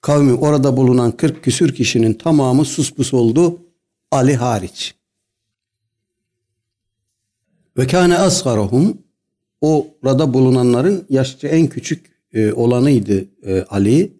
Kavmi 0.00 0.34
orada 0.34 0.76
bulunan 0.76 1.10
40 1.10 1.44
küsür 1.44 1.74
kişinin 1.74 2.14
tamamı 2.14 2.64
suspus 2.64 3.14
oldu. 3.14 3.58
Ali 4.10 4.36
hariç. 4.36 4.94
Ve 7.76 7.86
kâne 7.86 8.18
asgarahum 8.18 8.98
orada 9.60 10.34
bulunanların 10.34 11.04
yaşça 11.10 11.48
en 11.48 11.66
küçük 11.66 12.12
e, 12.32 12.52
olanıydı 12.52 13.24
e, 13.42 13.62
Ali 13.62 14.12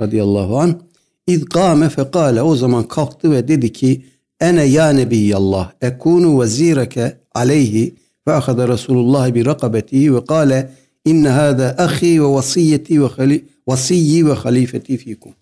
radıyallahu 0.00 0.58
an. 0.58 0.85
İz 1.26 1.44
kâme 1.44 1.88
fekâle 1.88 2.42
o 2.42 2.56
zaman 2.56 2.88
kalktı 2.88 3.30
ve 3.30 3.48
dedi 3.48 3.72
ki 3.72 4.02
ene 4.40 4.64
ya 4.64 4.90
nebiyallah 4.90 5.72
ekunu 5.82 6.40
vezireke 6.40 7.16
aleyhi 7.34 7.94
ve 8.28 8.32
ahada 8.32 8.68
Resulullah 8.68 9.34
bi 9.34 9.46
rakabetihi 9.46 10.14
ve 10.14 10.24
kâle 10.24 10.70
inne 11.04 11.28
hâdâ 11.28 11.74
ahi 11.78 12.22
ve 12.22 12.26
vasiyeti 12.26 13.02
ve 13.02 13.40
vasiyyi 13.66 14.26
ve 14.26 14.32
halifeti 14.32 14.96
fikum. 14.96 15.32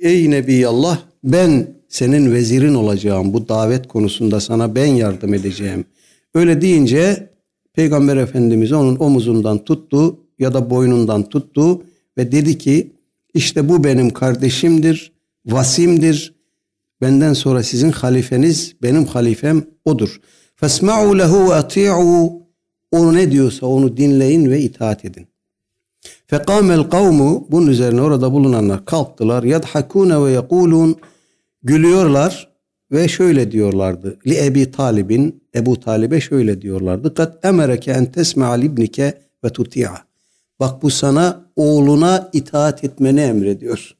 Ey 0.00 0.30
Nebiyallah 0.30 0.98
ben 1.24 1.66
senin 1.88 2.34
vezirin 2.34 2.74
olacağım 2.74 3.32
bu 3.32 3.48
davet 3.48 3.88
konusunda 3.88 4.40
sana 4.40 4.74
ben 4.74 4.86
yardım 4.86 5.34
edeceğim. 5.34 5.84
Öyle 6.34 6.60
deyince 6.60 7.30
Peygamber 7.72 8.16
Efendimiz 8.16 8.72
onun 8.72 8.96
omuzundan 8.96 9.64
tuttu 9.64 10.18
ya 10.38 10.54
da 10.54 10.70
boynundan 10.70 11.28
tuttu 11.28 11.82
ve 12.18 12.32
dedi 12.32 12.58
ki 12.58 12.92
işte 13.34 13.68
bu 13.68 13.84
benim 13.84 14.10
kardeşimdir, 14.10 15.12
vasimdir, 15.46 16.38
Benden 17.00 17.32
sonra 17.32 17.62
sizin 17.62 17.92
halifeniz, 17.92 18.76
benim 18.82 19.04
halifem 19.04 19.64
odur. 19.84 20.20
Fesma'u 20.56 21.18
lehu 21.18 21.50
ve 21.50 21.54
ati'u. 21.54 22.42
Onu 22.92 23.14
ne 23.14 23.30
diyorsa 23.32 23.66
onu 23.66 23.96
dinleyin 23.96 24.50
ve 24.50 24.60
itaat 24.60 25.04
edin. 25.04 25.26
Fekamel 26.26 26.82
kavmu 26.82 27.46
bunun 27.50 27.66
üzerine 27.66 28.02
orada 28.02 28.32
bulunanlar 28.32 28.84
kalktılar. 28.84 29.42
Yadhakune 29.42 30.24
ve 30.24 30.30
yekulun 30.30 30.96
gülüyorlar 31.62 32.48
ve 32.92 33.08
şöyle 33.08 33.50
diyorlardı. 33.50 34.18
Li 34.26 34.44
Ebi 34.44 34.70
Talib'in 34.70 35.42
Ebu 35.54 35.80
Talib'e 35.80 36.20
şöyle 36.20 36.62
diyorlardı. 36.62 37.14
Kat 37.14 37.44
emereke 37.44 37.90
en 37.90 38.12
tesme'a 38.12 38.52
libnike 38.52 39.18
ve 39.44 39.50
tuti'a. 39.50 40.07
Bak 40.60 40.82
bu 40.82 40.90
sana 40.90 41.50
oğluna 41.56 42.30
itaat 42.32 42.84
etmeni 42.84 43.20
emrediyor. 43.20 43.96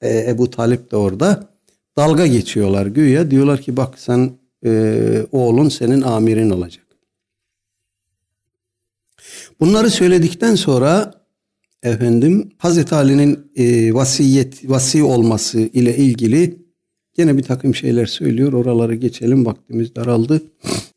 Ee, 0.00 0.24
Ebu 0.28 0.50
Talip 0.50 0.90
de 0.90 0.96
orada 0.96 1.50
dalga 1.96 2.26
geçiyorlar 2.26 2.86
güya. 2.86 3.30
Diyorlar 3.30 3.60
ki 3.60 3.76
bak 3.76 3.98
sen 3.98 4.30
e, 4.64 5.26
oğlun 5.32 5.68
senin 5.68 6.02
amirin 6.02 6.50
olacak. 6.50 6.86
Bunları 9.60 9.90
söyledikten 9.90 10.54
sonra 10.54 11.14
efendim 11.82 12.52
Hazreti 12.58 12.94
Ali'nin 12.94 13.52
e, 13.56 13.94
vasiyet 13.94 14.70
vasi 14.70 15.02
olması 15.02 15.60
ile 15.60 15.96
ilgili 15.96 16.58
yine 17.16 17.38
bir 17.38 17.42
takım 17.42 17.74
şeyler 17.74 18.06
söylüyor. 18.06 18.52
Oraları 18.52 18.94
geçelim 18.94 19.46
vaktimiz 19.46 19.94
daraldı. 19.94 20.42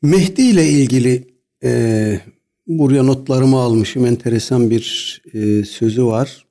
Mehdi 0.01 0.41
ile 0.41 0.69
ilgili 0.69 1.27
e, 1.63 2.19
buraya 2.67 3.03
notlarımı 3.03 3.57
almışım. 3.57 4.05
Enteresan 4.05 4.69
bir 4.69 5.21
e, 5.33 5.63
sözü 5.63 6.05
var. 6.05 6.45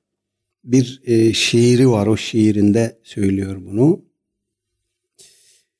Bir 0.63 1.01
e, 1.05 1.33
şiiri 1.33 1.89
var. 1.89 2.07
O 2.07 2.17
şiirinde 2.17 2.99
söylüyor 3.03 3.61
bunu 3.65 4.01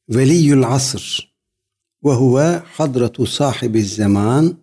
veliyül 0.10 0.64
asr 0.68 1.34
ve 2.04 2.14
huve 2.14 2.62
hadretu 2.66 3.26
sahibi 3.26 3.84
zaman 3.84 4.58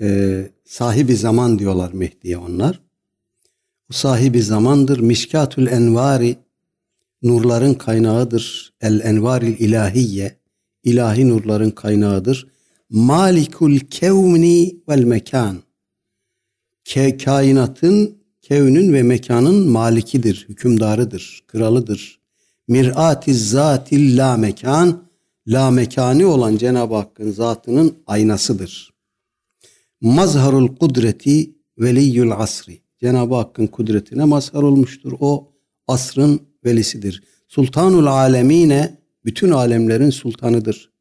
e, 0.00 0.50
sahibi 0.64 1.16
zaman 1.16 1.58
diyorlar 1.58 1.92
Mehdi'ye 1.92 2.38
onlar. 2.38 2.80
O 3.90 3.92
sahibi 3.92 4.42
zamandır. 4.42 4.98
Mişkatül 4.98 5.66
envari 5.66 6.36
nurların 7.22 7.74
kaynağıdır. 7.74 8.74
El 8.80 9.00
envaril 9.00 9.60
ilahiye 9.60 10.36
ilahi 10.84 11.28
nurların 11.28 11.70
kaynağıdır. 11.70 12.51
Malikul 12.92 13.78
kevni 13.78 14.76
vel 14.88 15.04
mekan 15.04 15.56
Ke, 16.84 17.16
kainatın, 17.16 18.18
kevnün 18.42 18.92
ve 18.92 19.02
mekanın 19.02 19.70
malikidir, 19.70 20.46
hükümdarıdır, 20.48 21.44
kralıdır 21.48 22.20
mir'ati 22.68 23.34
zatil 23.34 24.18
la 24.18 24.36
mekan 24.36 25.08
la 25.46 25.70
mekani 25.70 26.26
olan 26.26 26.56
Cenab-ı 26.56 26.94
Hakk'ın 26.94 27.30
zatının 27.30 27.94
aynasıdır. 28.06 28.92
Mazharul 30.00 30.76
kudreti 30.76 31.54
veliyyul 31.78 32.30
asri. 32.30 32.80
Cenab-ı 33.00 33.34
Hakk'ın 33.34 33.66
kudretine 33.66 34.24
mazhar 34.24 34.62
olmuştur. 34.62 35.12
O 35.20 35.52
asrın 35.88 36.40
velisidir. 36.64 37.22
Sultanul 37.48 38.06
alemine 38.06 38.98
bütün 39.24 39.50
alemlerin 39.50 40.10
sultanıdır. 40.10 40.91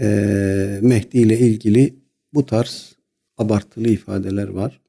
Ee, 0.00 0.78
Mehdi 0.82 1.18
ile 1.18 1.38
ilgili 1.38 1.94
bu 2.34 2.46
tarz 2.46 2.92
abartılı 3.38 3.88
ifadeler 3.88 4.48
var. 4.48 4.80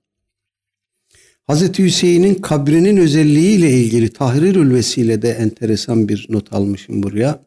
Hazreti 1.43 1.84
Hüseyin'in 1.84 2.36
kabrinin 2.36 2.97
özelliğiyle 2.97 3.72
ilgili 3.72 4.09
Tahrirül 4.09 4.74
Vesile 4.74 5.22
de 5.22 5.30
enteresan 5.30 6.09
bir 6.09 6.28
not 6.30 6.53
almışım 6.53 7.03
buraya. 7.03 7.43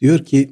Diyor 0.00 0.24
ki 0.24 0.50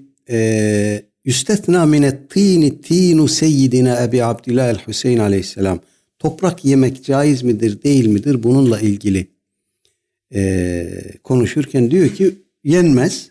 Yüstetna 1.25 1.87
minet 1.87 2.31
tini 2.31 2.81
tinu 2.81 3.29
seyyidina 3.29 4.03
Ebi 4.03 4.25
Abdillah 4.25 4.69
el 4.69 4.79
Hüseyin 4.87 5.19
aleyhisselam. 5.19 5.81
Toprak 6.19 6.65
yemek 6.65 7.05
caiz 7.05 7.43
midir 7.43 7.83
değil 7.83 8.07
midir 8.07 8.43
bununla 8.43 8.81
ilgili 8.81 9.27
e, 10.35 10.87
konuşurken 11.23 11.91
diyor 11.91 12.09
ki 12.09 12.35
yenmez 12.65 13.31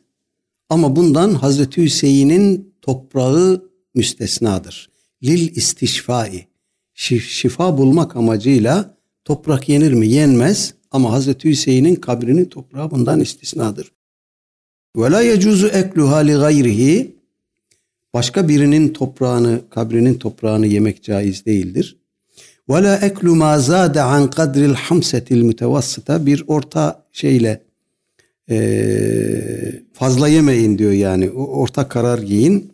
ama 0.74 0.96
bundan 0.96 1.34
Hazreti 1.34 1.84
Hüseyin'in 1.84 2.74
toprağı 2.82 3.70
müstesnadır. 3.96 4.90
Lil 5.24 5.56
istişfai 5.56 6.48
şifa 6.94 7.78
bulmak 7.78 8.16
amacıyla 8.16 8.98
toprak 9.26 9.70
yenir 9.70 9.94
mi? 9.94 10.08
Yenmez. 10.08 10.74
Ama 10.92 11.12
Hazreti 11.12 11.50
Hüseyin'in 11.50 11.96
kabrinin 11.96 12.46
toprağı 12.46 12.92
bundan 12.92 13.20
istisnadır. 13.20 13.92
Ve 14.98 15.12
la 15.12 15.22
yecuzu 15.22 15.68
ekluha 15.68 16.18
li 16.18 16.34
gayrihi 16.34 17.16
başka 18.14 18.48
birinin 18.48 18.94
toprağını, 18.94 19.62
kabrinin 19.70 20.14
toprağını 20.14 20.68
yemek 20.68 21.04
caiz 21.04 21.46
değildir. 21.46 21.98
Ve 22.70 22.84
la 22.84 22.98
eklu 22.98 23.36
ma 23.36 23.60
zade 23.60 24.02
an 24.02 24.30
kadril 24.30 24.74
hamsetil 24.74 25.42
mütevassıta 25.42 26.26
bir 26.26 26.44
orta 26.48 27.06
şeyle 27.12 27.62
fazla 30.04 30.28
yemeyin 30.28 30.78
diyor 30.78 30.92
yani. 30.92 31.30
Orta 31.32 31.88
karar 31.88 32.20
giyin. 32.20 32.74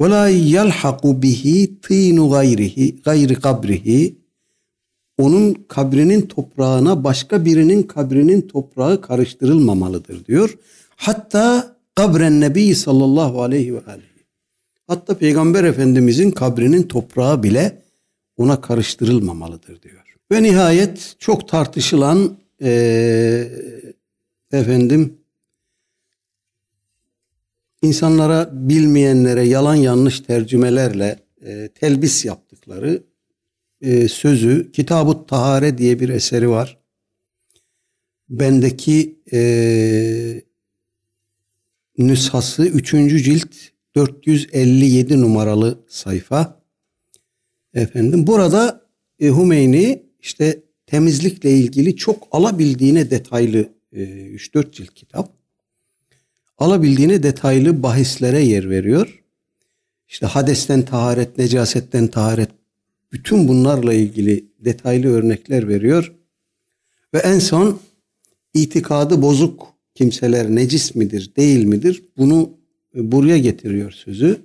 Ve 0.00 0.10
la 0.10 0.28
yalhaku 0.28 1.22
bihi 1.22 1.80
tînu 1.80 2.30
gayrihi 2.30 3.02
gayri 3.02 3.34
kabrihi 3.34 4.18
onun 5.18 5.54
kabrinin 5.68 6.20
toprağına 6.20 7.04
başka 7.04 7.44
birinin 7.44 7.82
kabrinin 7.82 8.40
toprağı 8.40 9.00
karıştırılmamalıdır 9.00 10.24
diyor. 10.24 10.58
Hatta 10.96 11.76
kabren 11.94 12.40
nebi 12.40 12.74
sallallahu 12.74 13.42
aleyhi 13.42 13.74
ve 13.74 13.80
aleyhi. 13.80 14.22
Hatta 14.86 15.18
Peygamber 15.18 15.64
Efendimizin 15.64 16.30
kabrinin 16.30 16.82
toprağı 16.82 17.42
bile 17.42 17.82
ona 18.36 18.60
karıştırılmamalıdır 18.60 19.82
diyor. 19.82 20.16
Ve 20.32 20.42
nihayet 20.42 21.14
çok 21.18 21.48
tartışılan 21.48 22.36
ee, 22.62 23.48
efendim 24.52 25.21
insanlara 27.82 28.50
bilmeyenlere 28.52 29.42
yalan 29.42 29.74
yanlış 29.74 30.20
tercümelerle 30.20 31.18
e, 31.46 31.68
telbis 31.68 32.24
yaptıkları 32.24 33.02
e, 33.80 34.08
sözü 34.08 34.72
Kitab-ı 34.72 35.26
Tahare 35.26 35.78
diye 35.78 36.00
bir 36.00 36.08
eseri 36.08 36.50
var. 36.50 36.78
Bendeki 38.28 39.18
e, 39.32 40.42
nüshası 41.98 42.66
3. 42.66 42.90
cilt 43.24 43.54
457 43.94 45.20
numaralı 45.20 45.84
sayfa. 45.88 46.62
Efendim 47.74 48.26
burada 48.26 48.86
e, 49.20 49.26
Hümeyni 49.26 50.02
işte 50.20 50.62
temizlikle 50.86 51.50
ilgili 51.50 51.96
çok 51.96 52.28
alabildiğine 52.32 53.10
detaylı 53.10 53.68
e, 53.92 54.02
3-4 54.02 54.72
cilt 54.72 54.94
kitap. 54.94 55.41
Alabildiğine 56.62 57.22
detaylı 57.22 57.82
bahislere 57.82 58.44
yer 58.44 58.70
veriyor. 58.70 59.22
İşte 60.08 60.26
hadesten 60.26 60.82
taharet, 60.82 61.38
necasetten 61.38 62.06
taharet 62.06 62.50
bütün 63.12 63.48
bunlarla 63.48 63.94
ilgili 63.94 64.44
detaylı 64.58 65.08
örnekler 65.08 65.68
veriyor. 65.68 66.12
Ve 67.14 67.18
en 67.18 67.38
son 67.38 67.80
itikadı 68.54 69.22
bozuk 69.22 69.68
kimseler 69.94 70.54
necis 70.54 70.94
midir, 70.94 71.32
değil 71.36 71.64
midir? 71.64 72.02
Bunu 72.16 72.50
buraya 72.94 73.38
getiriyor 73.38 73.90
sözü. 73.90 74.40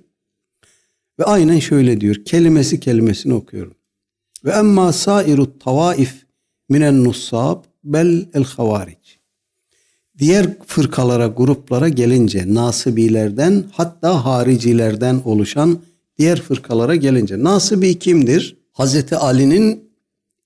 Ve 1.18 1.24
aynen 1.24 1.58
şöyle 1.58 2.00
diyor. 2.00 2.24
Kelimesi 2.24 2.80
kelimesini 2.80 3.34
okuyorum. 3.34 3.74
Ve 4.44 4.50
emma 4.50 4.92
sairu 4.92 5.58
tavaif 5.58 6.26
minen 6.68 7.04
nussab 7.04 7.64
bel 7.84 8.26
el 8.34 8.44
havaric. 8.44 9.17
Diğer 10.18 10.58
fırkalara, 10.66 11.26
gruplara 11.26 11.88
gelince 11.88 12.54
nasibilerden 12.54 13.64
hatta 13.72 14.24
haricilerden 14.24 15.22
oluşan 15.24 15.78
diğer 16.18 16.40
fırkalara 16.40 16.96
gelince 16.96 17.42
nasibi 17.42 17.98
kimdir? 17.98 18.56
Hazreti 18.72 19.16
Ali'nin 19.16 19.90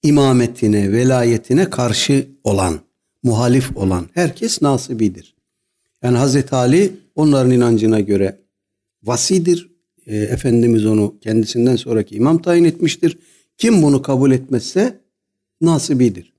imametine, 0.03 0.93
velayetine 0.93 1.70
karşı 1.70 2.29
olan, 2.45 2.81
muhalif 3.23 3.77
olan 3.77 4.09
herkes 4.14 4.62
nasibidir. 4.62 5.35
Yani 6.03 6.18
Hazreti 6.18 6.55
Ali 6.55 6.93
onların 7.14 7.51
inancına 7.51 8.01
göre 8.01 8.39
vasidir. 9.05 9.70
E, 10.07 10.16
Efendimiz 10.16 10.87
onu 10.87 11.14
kendisinden 11.20 11.77
sonraki 11.77 12.14
imam 12.16 12.43
tayin 12.43 12.64
etmiştir. 12.64 13.18
Kim 13.59 13.83
bunu 13.83 14.03
kabul 14.03 14.33
etmezse 14.33 15.01
nasibidir. 15.61 16.32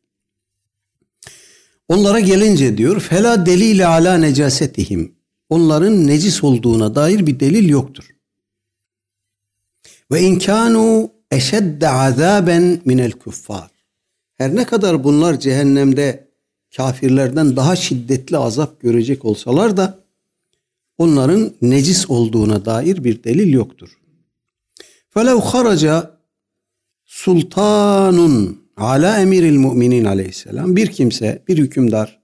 Onlara 1.88 2.20
gelince 2.20 2.78
diyor 2.78 3.00
fela 3.00 3.46
delile 3.46 3.86
ala 3.86 4.18
necasetihim. 4.18 5.16
Onların 5.50 6.08
necis 6.08 6.44
olduğuna 6.44 6.96
dair 6.96 7.28
bir 7.28 7.40
delil 7.40 7.70
yoktur. 7.70 8.10
Ve 10.12 10.22
inkanu 10.22 11.12
eşedde 11.32 11.90
azaben 11.90 12.82
minel 12.86 13.12
kuffar. 13.12 13.72
Her 14.36 14.56
ne 14.56 14.66
kadar 14.66 15.04
bunlar 15.04 15.40
cehennemde 15.40 16.28
kafirlerden 16.76 17.56
daha 17.56 17.76
şiddetli 17.76 18.38
azap 18.38 18.82
görecek 18.82 19.26
olsalar 19.26 19.78
da 19.78 20.04
onların 20.98 21.54
necis 21.62 22.10
olduğuna 22.10 22.66
dair 22.66 23.04
bir 23.04 23.24
delil 23.24 23.54
yoktur. 23.54 23.90
Felev 25.10 25.40
haraca 25.40 26.20
sultanun 27.06 28.63
ala 28.78 29.20
emiril 29.20 29.58
müminin 29.58 30.06
aleyhisselam. 30.06 30.76
Bir 30.76 30.88
kimse 30.88 31.44
bir 31.48 31.58
hükümdar 31.58 32.20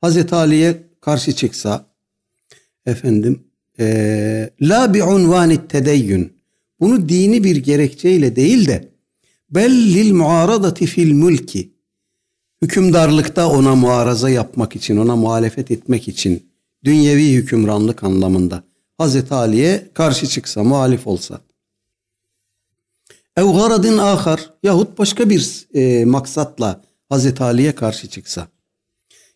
Hazreti 0.00 0.34
Ali'ye 0.34 0.82
karşı 1.00 1.32
çıksa 1.32 1.86
efendim 2.86 3.44
e, 3.80 4.50
la 4.60 4.94
bi 4.94 5.04
unvanit 5.04 5.70
tedeyyün. 5.70 6.32
Bunu 6.80 7.08
dini 7.08 7.44
bir 7.44 7.56
gerekçeyle 7.56 8.36
değil 8.36 8.68
de 8.68 8.88
bellil 9.50 10.12
muaradati 10.12 10.86
fil 10.86 11.14
mulki. 11.14 11.72
Hükümdarlıkta 12.62 13.48
ona 13.50 13.74
muaraza 13.74 14.30
yapmak 14.30 14.76
için, 14.76 14.96
ona 14.96 15.16
muhalefet 15.16 15.70
etmek 15.70 16.08
için 16.08 16.48
dünyevi 16.84 17.32
hükümranlık 17.32 18.04
anlamında 18.04 18.62
Hazreti 18.98 19.34
Ali'ye 19.34 19.88
karşı 19.94 20.26
çıksa, 20.26 20.64
muhalif 20.64 21.06
olsa. 21.06 21.40
Ev 23.38 23.52
garadın 23.52 23.98
ahar 23.98 24.50
yahut 24.62 24.98
başka 24.98 25.30
bir 25.30 25.66
e, 25.74 26.04
maksatla 26.04 26.82
Hazreti 27.08 27.42
Ali'ye 27.42 27.74
karşı 27.74 28.08
çıksa. 28.08 28.48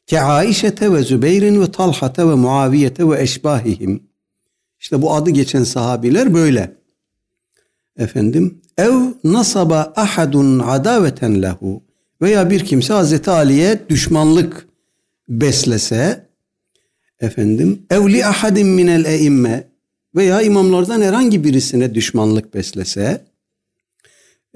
Ke 0.07 0.21
Aişete 0.21 0.93
ve 0.93 1.03
Zübeyrin 1.03 1.61
ve 1.61 1.73
Talhate 1.73 2.29
ve 2.29 2.35
Muaviyete 2.35 3.09
ve 3.09 3.23
eşbahihim. 3.23 4.03
İşte 4.81 5.03
bu 5.03 5.15
adı 5.15 5.31
geçen 5.31 5.65
sahabiler 5.65 6.35
böyle. 6.35 6.77
Efendim, 7.99 8.61
ev 8.79 8.93
nasaba 9.25 9.93
ahadun 9.97 10.59
adaveten 10.59 11.43
lehu 11.43 11.83
veya 12.23 12.51
bir 12.51 12.65
kimse 12.65 12.93
Hazreti 12.93 13.31
Ali'ye 13.31 13.81
düşmanlık 13.89 14.67
beslese 15.29 16.27
efendim 17.21 17.83
evli 17.91 18.27
ahadin 18.27 18.67
minel 18.67 19.05
eimme 19.05 19.69
veya 20.15 20.43
imamlardan 20.43 21.03
herhangi 21.03 21.45
birisine 21.45 21.95
düşmanlık 21.95 22.55
beslese 22.55 23.32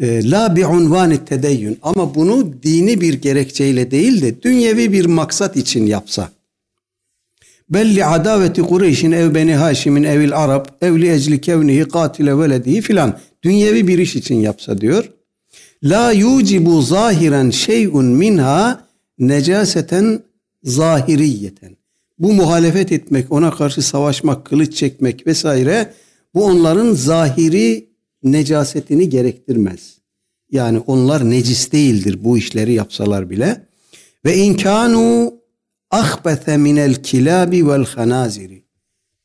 la 0.02 0.56
bi 0.56 0.66
unvani 0.66 1.24
tedeyyün. 1.24 1.78
Ama 1.82 2.14
bunu 2.14 2.62
dini 2.62 3.00
bir 3.00 3.14
gerekçeyle 3.14 3.90
değil 3.90 4.22
de 4.22 4.42
dünyevi 4.42 4.92
bir 4.92 5.06
maksat 5.06 5.56
için 5.56 5.86
yapsa. 5.86 6.30
Belli 7.70 8.04
adaveti 8.04 8.62
Kureyş'in 8.62 9.12
ev 9.12 9.34
beni 9.34 9.54
Haşim'in 9.54 10.02
evil 10.02 10.36
Arap 10.36 10.76
evli 10.80 11.12
ecli 11.12 11.40
kevnihi 11.40 11.88
katile 11.88 12.38
veledihi 12.38 12.80
filan. 12.80 13.18
Dünyevi 13.42 13.88
bir 13.88 13.98
iş 13.98 14.16
için 14.16 14.34
yapsa 14.34 14.80
diyor. 14.80 15.10
La 15.84 16.12
yucibu 16.12 16.82
zahiren 16.82 17.50
şey'un 17.50 18.04
minha 18.04 18.86
necaseten 19.18 20.22
zahiriyeten. 20.62 21.76
Bu 22.18 22.32
muhalefet 22.32 22.92
etmek, 22.92 23.32
ona 23.32 23.50
karşı 23.50 23.82
savaşmak, 23.82 24.44
kılıç 24.44 24.76
çekmek 24.76 25.26
vesaire 25.26 25.92
bu 26.34 26.44
onların 26.44 26.92
zahiri 26.92 27.86
necasetini 28.32 29.08
gerektirmez. 29.08 29.98
Yani 30.50 30.78
onlar 30.78 31.30
necis 31.30 31.72
değildir 31.72 32.24
bu 32.24 32.38
işleri 32.38 32.72
yapsalar 32.72 33.30
bile. 33.30 33.66
Ve 34.24 34.36
inkanu 34.36 35.34
ahbete 35.90 36.56
minel 36.56 36.94
kilabi 36.94 37.68
vel 37.68 37.84
hanaziri. 37.84 38.64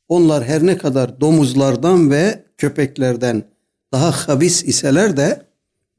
Onlar 0.07 0.43
her 0.43 0.65
ne 0.65 0.77
kadar 0.77 1.21
domuzlardan 1.21 2.11
ve 2.11 2.43
köpeklerden 2.57 3.43
daha 3.91 4.11
habis 4.11 4.63
iseler 4.63 5.17
de 5.17 5.41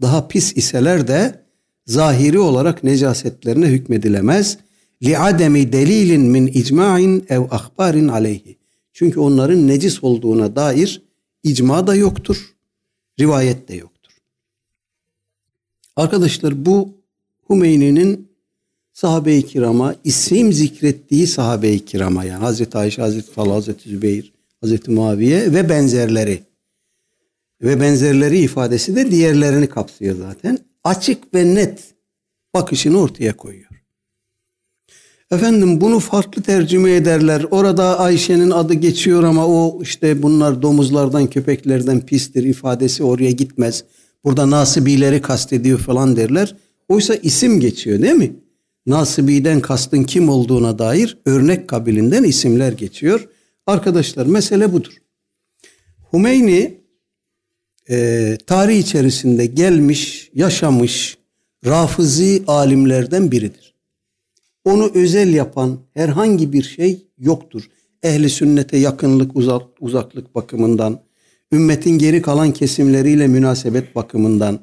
daha 0.00 0.28
pis 0.28 0.56
iseler 0.56 1.08
de 1.08 1.42
zahiri 1.86 2.38
olarak 2.38 2.84
necasetlerine 2.84 3.66
hükmedilemez. 3.66 4.58
Li 5.02 5.18
ademi 5.18 5.72
delilin 5.72 6.20
min 6.20 6.46
icma'in 6.46 7.24
ev 7.28 7.40
ahbarin 7.40 8.08
aleyhi. 8.08 8.58
Çünkü 8.92 9.20
onların 9.20 9.68
necis 9.68 10.04
olduğuna 10.04 10.56
dair 10.56 11.02
icma 11.42 11.86
da 11.86 11.94
yoktur, 11.94 12.54
rivayet 13.20 13.68
de 13.68 13.74
yoktur. 13.74 14.12
Arkadaşlar 15.96 16.66
bu 16.66 16.94
Hümeyni'nin 17.50 18.32
sahabe-i 18.92 19.46
kirama 19.46 19.94
isim 20.04 20.52
zikrettiği 20.52 21.26
sahabe-i 21.26 21.84
kirama 21.84 22.24
yani 22.24 22.40
Hazreti 22.40 22.78
Ayşe, 22.78 23.02
Hazreti 23.02 23.34
Talha, 23.34 23.54
Hazreti 23.54 23.88
Zübeyir, 23.88 24.32
Hazreti 24.60 24.90
Muaviye 24.90 25.52
ve 25.52 25.68
benzerleri 25.68 26.42
ve 27.62 27.80
benzerleri 27.80 28.38
ifadesi 28.38 28.96
de 28.96 29.10
diğerlerini 29.10 29.68
kapsıyor 29.68 30.16
zaten. 30.16 30.58
Açık 30.84 31.34
ve 31.34 31.54
net 31.54 31.94
bakışını 32.54 33.00
ortaya 33.00 33.36
koyuyor. 33.36 33.71
Efendim 35.32 35.80
bunu 35.80 35.98
farklı 35.98 36.42
tercüme 36.42 36.92
ederler. 36.92 37.46
Orada 37.50 37.98
Ayşe'nin 37.98 38.50
adı 38.50 38.74
geçiyor 38.74 39.22
ama 39.22 39.46
o 39.46 39.82
işte 39.82 40.22
bunlar 40.22 40.62
domuzlardan 40.62 41.26
köpeklerden 41.26 42.00
pistir 42.00 42.44
ifadesi 42.44 43.04
oraya 43.04 43.30
gitmez. 43.30 43.84
Burada 44.24 44.50
nasibileri 44.50 45.22
kastediyor 45.22 45.78
falan 45.78 46.16
derler. 46.16 46.56
Oysa 46.88 47.14
isim 47.14 47.60
geçiyor 47.60 48.02
değil 48.02 48.14
mi? 48.14 48.32
Nasibi'den 48.86 49.60
kastın 49.60 50.04
kim 50.04 50.28
olduğuna 50.28 50.78
dair 50.78 51.18
örnek 51.26 51.68
kabilinden 51.68 52.24
isimler 52.24 52.72
geçiyor. 52.72 53.28
Arkadaşlar 53.66 54.26
mesele 54.26 54.72
budur. 54.72 54.92
Hümeyni 56.12 56.74
e, 57.90 58.38
tarih 58.46 58.78
içerisinde 58.78 59.46
gelmiş, 59.46 60.30
yaşamış 60.34 61.18
rafızi 61.66 62.42
alimlerden 62.46 63.30
biridir. 63.30 63.71
Onu 64.64 64.90
özel 64.94 65.34
yapan 65.34 65.78
herhangi 65.94 66.52
bir 66.52 66.62
şey 66.62 67.06
yoktur. 67.18 67.70
Ehli 68.02 68.30
sünnete 68.30 68.76
yakınlık, 68.76 69.36
uzak, 69.36 69.62
uzaklık 69.80 70.34
bakımından, 70.34 71.00
ümmetin 71.52 71.98
geri 71.98 72.22
kalan 72.22 72.52
kesimleriyle 72.52 73.28
münasebet 73.28 73.94
bakımından 73.94 74.60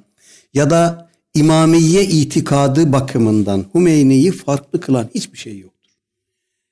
ya 0.54 0.70
da 0.70 1.10
imamiye 1.34 2.04
itikadı 2.04 2.94
bakımından 2.94 3.66
Hümeyni'yi 3.76 4.32
farklı 4.32 4.80
kılan 4.80 5.10
hiçbir 5.16 5.38
şey 5.38 5.60
yoktur. 5.60 5.92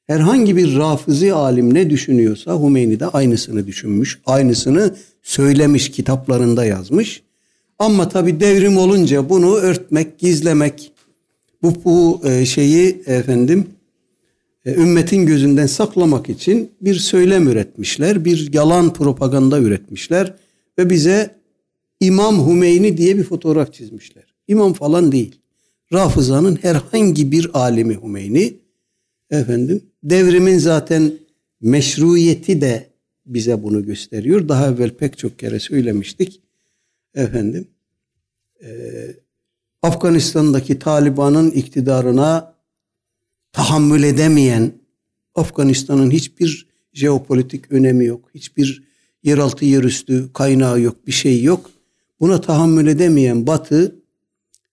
Herhangi 0.08 0.58
bir 0.58 0.78
rafızi 0.78 1.34
alim 1.34 1.74
ne 1.74 1.90
düşünüyorsa 1.90 2.64
Hümeyni 2.64 3.00
de 3.00 3.06
aynısını 3.06 3.68
düşünmüş, 3.68 4.20
aynısını 4.26 4.96
söylemiş, 5.24 5.92
kitaplarında 5.92 6.66
yazmış. 6.66 7.24
Ama 7.80 8.10
tabi 8.10 8.40
devrim 8.40 8.78
olunca 8.78 9.30
bunu 9.30 9.56
örtmek, 9.56 10.20
gizlemek, 10.20 10.92
bu, 11.64 11.74
bu 11.86 12.22
e, 12.28 12.46
şeyi 12.46 13.02
efendim 13.06 13.68
e, 14.66 14.74
ümmetin 14.74 15.26
gözünden 15.26 15.66
saklamak 15.66 16.30
için 16.30 16.72
bir 16.82 16.96
söylem 16.96 17.48
üretmişler, 17.48 18.26
bir 18.26 18.54
yalan 18.54 18.94
propaganda 18.94 19.60
üretmişler 19.60 20.34
ve 20.78 20.90
bize 20.90 21.36
İmam 22.00 22.50
Hümeyni 22.50 22.98
diye 22.98 23.18
bir 23.18 23.24
fotoğraf 23.24 23.74
çizmişler. 23.74 24.24
İmam 24.48 24.74
falan 24.74 25.12
değil. 25.12 25.40
Rafızanın 25.94 26.56
herhangi 26.62 27.32
bir 27.32 27.50
alimi 27.54 28.02
Hümeyni 28.04 28.54
efendim 29.30 29.82
devrimin 30.04 30.58
zaten 30.58 31.14
meşruiyeti 31.62 32.62
de 32.62 32.88
bize 33.26 33.64
bunu 33.64 33.86
gösteriyor. 33.86 34.50
Daha 34.50 34.68
evvel 34.68 34.90
pek 34.90 35.18
çok 35.18 35.40
kere 35.40 35.60
söylemiştik. 35.60 36.42
Efendim 37.16 37.68
e, 38.64 38.70
Afganistan'daki 39.82 40.80
Taliban'ın 40.80 41.52
iktidarına 41.52 42.56
tahammül 43.52 44.04
edemeyen 44.04 44.72
Afganistan'ın 45.36 46.12
hiçbir 46.12 46.68
jeopolitik 46.94 47.72
önemi 47.72 48.06
yok. 48.06 48.30
Hiçbir 48.36 48.84
yeraltı 49.24 49.66
yerüstü 49.66 50.34
kaynağı 50.34 50.82
yok, 50.82 51.08
bir 51.08 51.12
şey 51.12 51.44
yok. 51.44 51.70
Buna 52.20 52.42
tahammül 52.42 52.88
edemeyen 52.88 53.48
Batı 53.48 53.96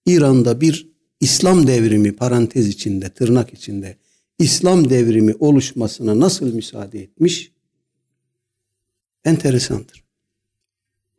İran'da 0.06 0.60
bir 0.60 0.88
İslam 1.20 1.66
devrimi 1.66 2.16
parantez 2.16 2.68
içinde, 2.68 3.10
tırnak 3.10 3.54
içinde 3.54 3.96
İslam 4.38 4.90
devrimi 4.90 5.34
oluşmasına 5.38 6.20
nasıl 6.20 6.54
müsaade 6.54 7.02
etmiş? 7.02 7.52
Enteresandır. 9.24 10.03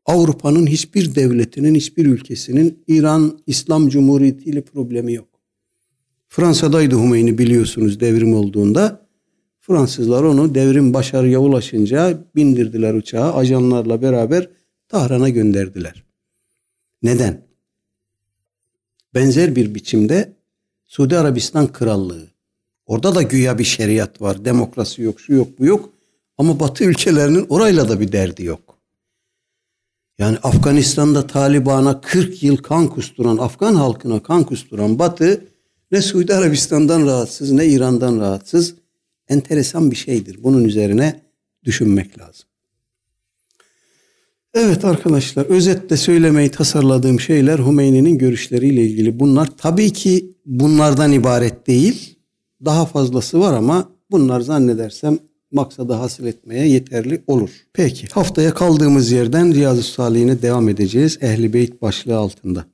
Avrupa'nın 0.06 0.68
hiçbir 0.68 1.16
devletinin, 1.16 1.76
hiçbir 1.76 2.06
ülkesinin 2.06 2.84
İran 2.88 3.39
İslam 3.47 3.89
Cumhuriyeti 3.89 4.49
ile 4.49 4.62
problemi 4.62 5.14
yok. 5.14 5.28
Fransa'daydı 6.28 6.95
Hümeyni 6.95 7.38
biliyorsunuz 7.38 7.99
devrim 7.99 8.34
olduğunda. 8.34 9.06
Fransızlar 9.60 10.24
onu 10.24 10.56
devrim 10.56 10.93
başarıya 10.93 11.39
ulaşınca 11.39 12.24
bindirdiler 12.36 12.93
uçağa, 12.93 13.34
ajanlarla 13.34 14.01
beraber 14.01 14.49
Tahran'a 14.88 15.30
gönderdiler. 15.30 16.03
Neden? 17.03 17.47
Benzer 19.14 19.56
bir 19.56 19.76
biçimde 19.76 20.34
Suudi 20.86 21.18
Arabistan 21.18 21.68
Krallığı. 21.68 22.28
Orada 22.86 23.16
da 23.16 23.22
güya 23.22 23.58
bir 23.58 23.64
şeriat 23.64 24.22
var. 24.22 24.45
Demokrasi 24.45 25.01
yok, 25.01 25.20
şu 25.20 25.34
yok, 25.34 25.60
bu 25.60 25.66
yok. 25.66 25.93
Ama 26.38 26.60
Batı 26.60 26.84
ülkelerinin 26.84 27.45
orayla 27.49 27.89
da 27.89 27.99
bir 27.99 28.12
derdi 28.12 28.43
yok. 28.43 28.64
Yani 30.20 30.38
Afganistan'da 30.43 31.28
Taliban'a 31.28 32.01
40 32.01 32.43
yıl 32.43 32.57
kan 32.57 32.88
kusturan, 32.88 33.38
Afgan 33.38 33.76
halkına 33.76 34.24
kan 34.24 34.43
kusturan 34.43 34.99
Batı 34.99 35.45
ne 35.91 36.01
Suudi 36.01 36.34
Arabistan'dan 36.34 37.05
rahatsız 37.05 37.51
ne 37.51 37.66
İran'dan 37.66 38.20
rahatsız. 38.20 38.76
Enteresan 39.30 39.91
bir 39.91 39.95
şeydir. 39.95 40.43
Bunun 40.43 40.63
üzerine 40.63 41.22
düşünmek 41.63 42.20
lazım. 42.20 42.47
Evet 44.53 44.86
arkadaşlar 44.86 45.45
özetle 45.45 45.97
söylemeyi 45.97 46.51
tasarladığım 46.51 47.20
şeyler 47.20 47.59
Hümeyni'nin 47.59 48.18
görüşleriyle 48.18 48.82
ilgili. 48.82 49.20
Bunlar 49.20 49.49
tabii 49.57 49.93
ki 49.93 50.36
bunlardan 50.45 51.11
ibaret 51.11 51.68
değil. 51.68 52.20
Daha 52.66 52.86
fazlası 52.86 53.39
var 53.39 53.53
ama 53.53 53.89
bunlar 54.11 54.41
zannedersem 54.41 55.20
maksadı 55.56 55.93
hasıl 55.93 56.26
etmeye 56.26 56.68
yeterli 56.68 57.22
olur. 57.28 57.49
Peki 57.74 58.08
haftaya 58.12 58.53
kaldığımız 58.53 59.12
yerden 59.12 59.53
Riyazu 59.53 59.84
Salihine 59.84 60.41
devam 60.41 60.70
edeceğiz. 60.70 61.18
Ehli 61.22 61.53
Beyt 61.53 61.82
başlığı 61.82 62.18
altında. 62.18 62.66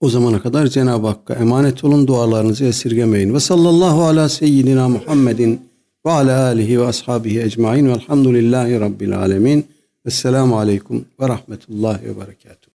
O 0.00 0.08
zamana 0.08 0.42
kadar 0.42 0.66
Cenab-ı 0.66 1.06
Hakk'a 1.06 1.34
emanet 1.34 1.84
olun 1.84 2.06
dualarınızı 2.06 2.64
esirgemeyin. 2.64 3.34
Ve 3.34 3.40
sallallahu 3.40 4.04
ala 4.04 4.28
seyyidina 4.28 4.88
Muhammedin 4.88 5.60
ve 6.06 6.10
ala 6.10 6.44
alihi 6.44 6.80
ve 6.80 6.86
ashabihi 6.86 7.40
ecmain 7.40 7.88
velhamdülillahi 7.88 8.80
rabbil 8.80 9.18
alemin. 9.18 9.66
Esselamu 10.06 10.58
aleyküm 10.58 11.04
ve 11.20 11.28
rahmetullahi 11.28 12.02
ve 12.04 12.20
berekatuhu. 12.20 12.65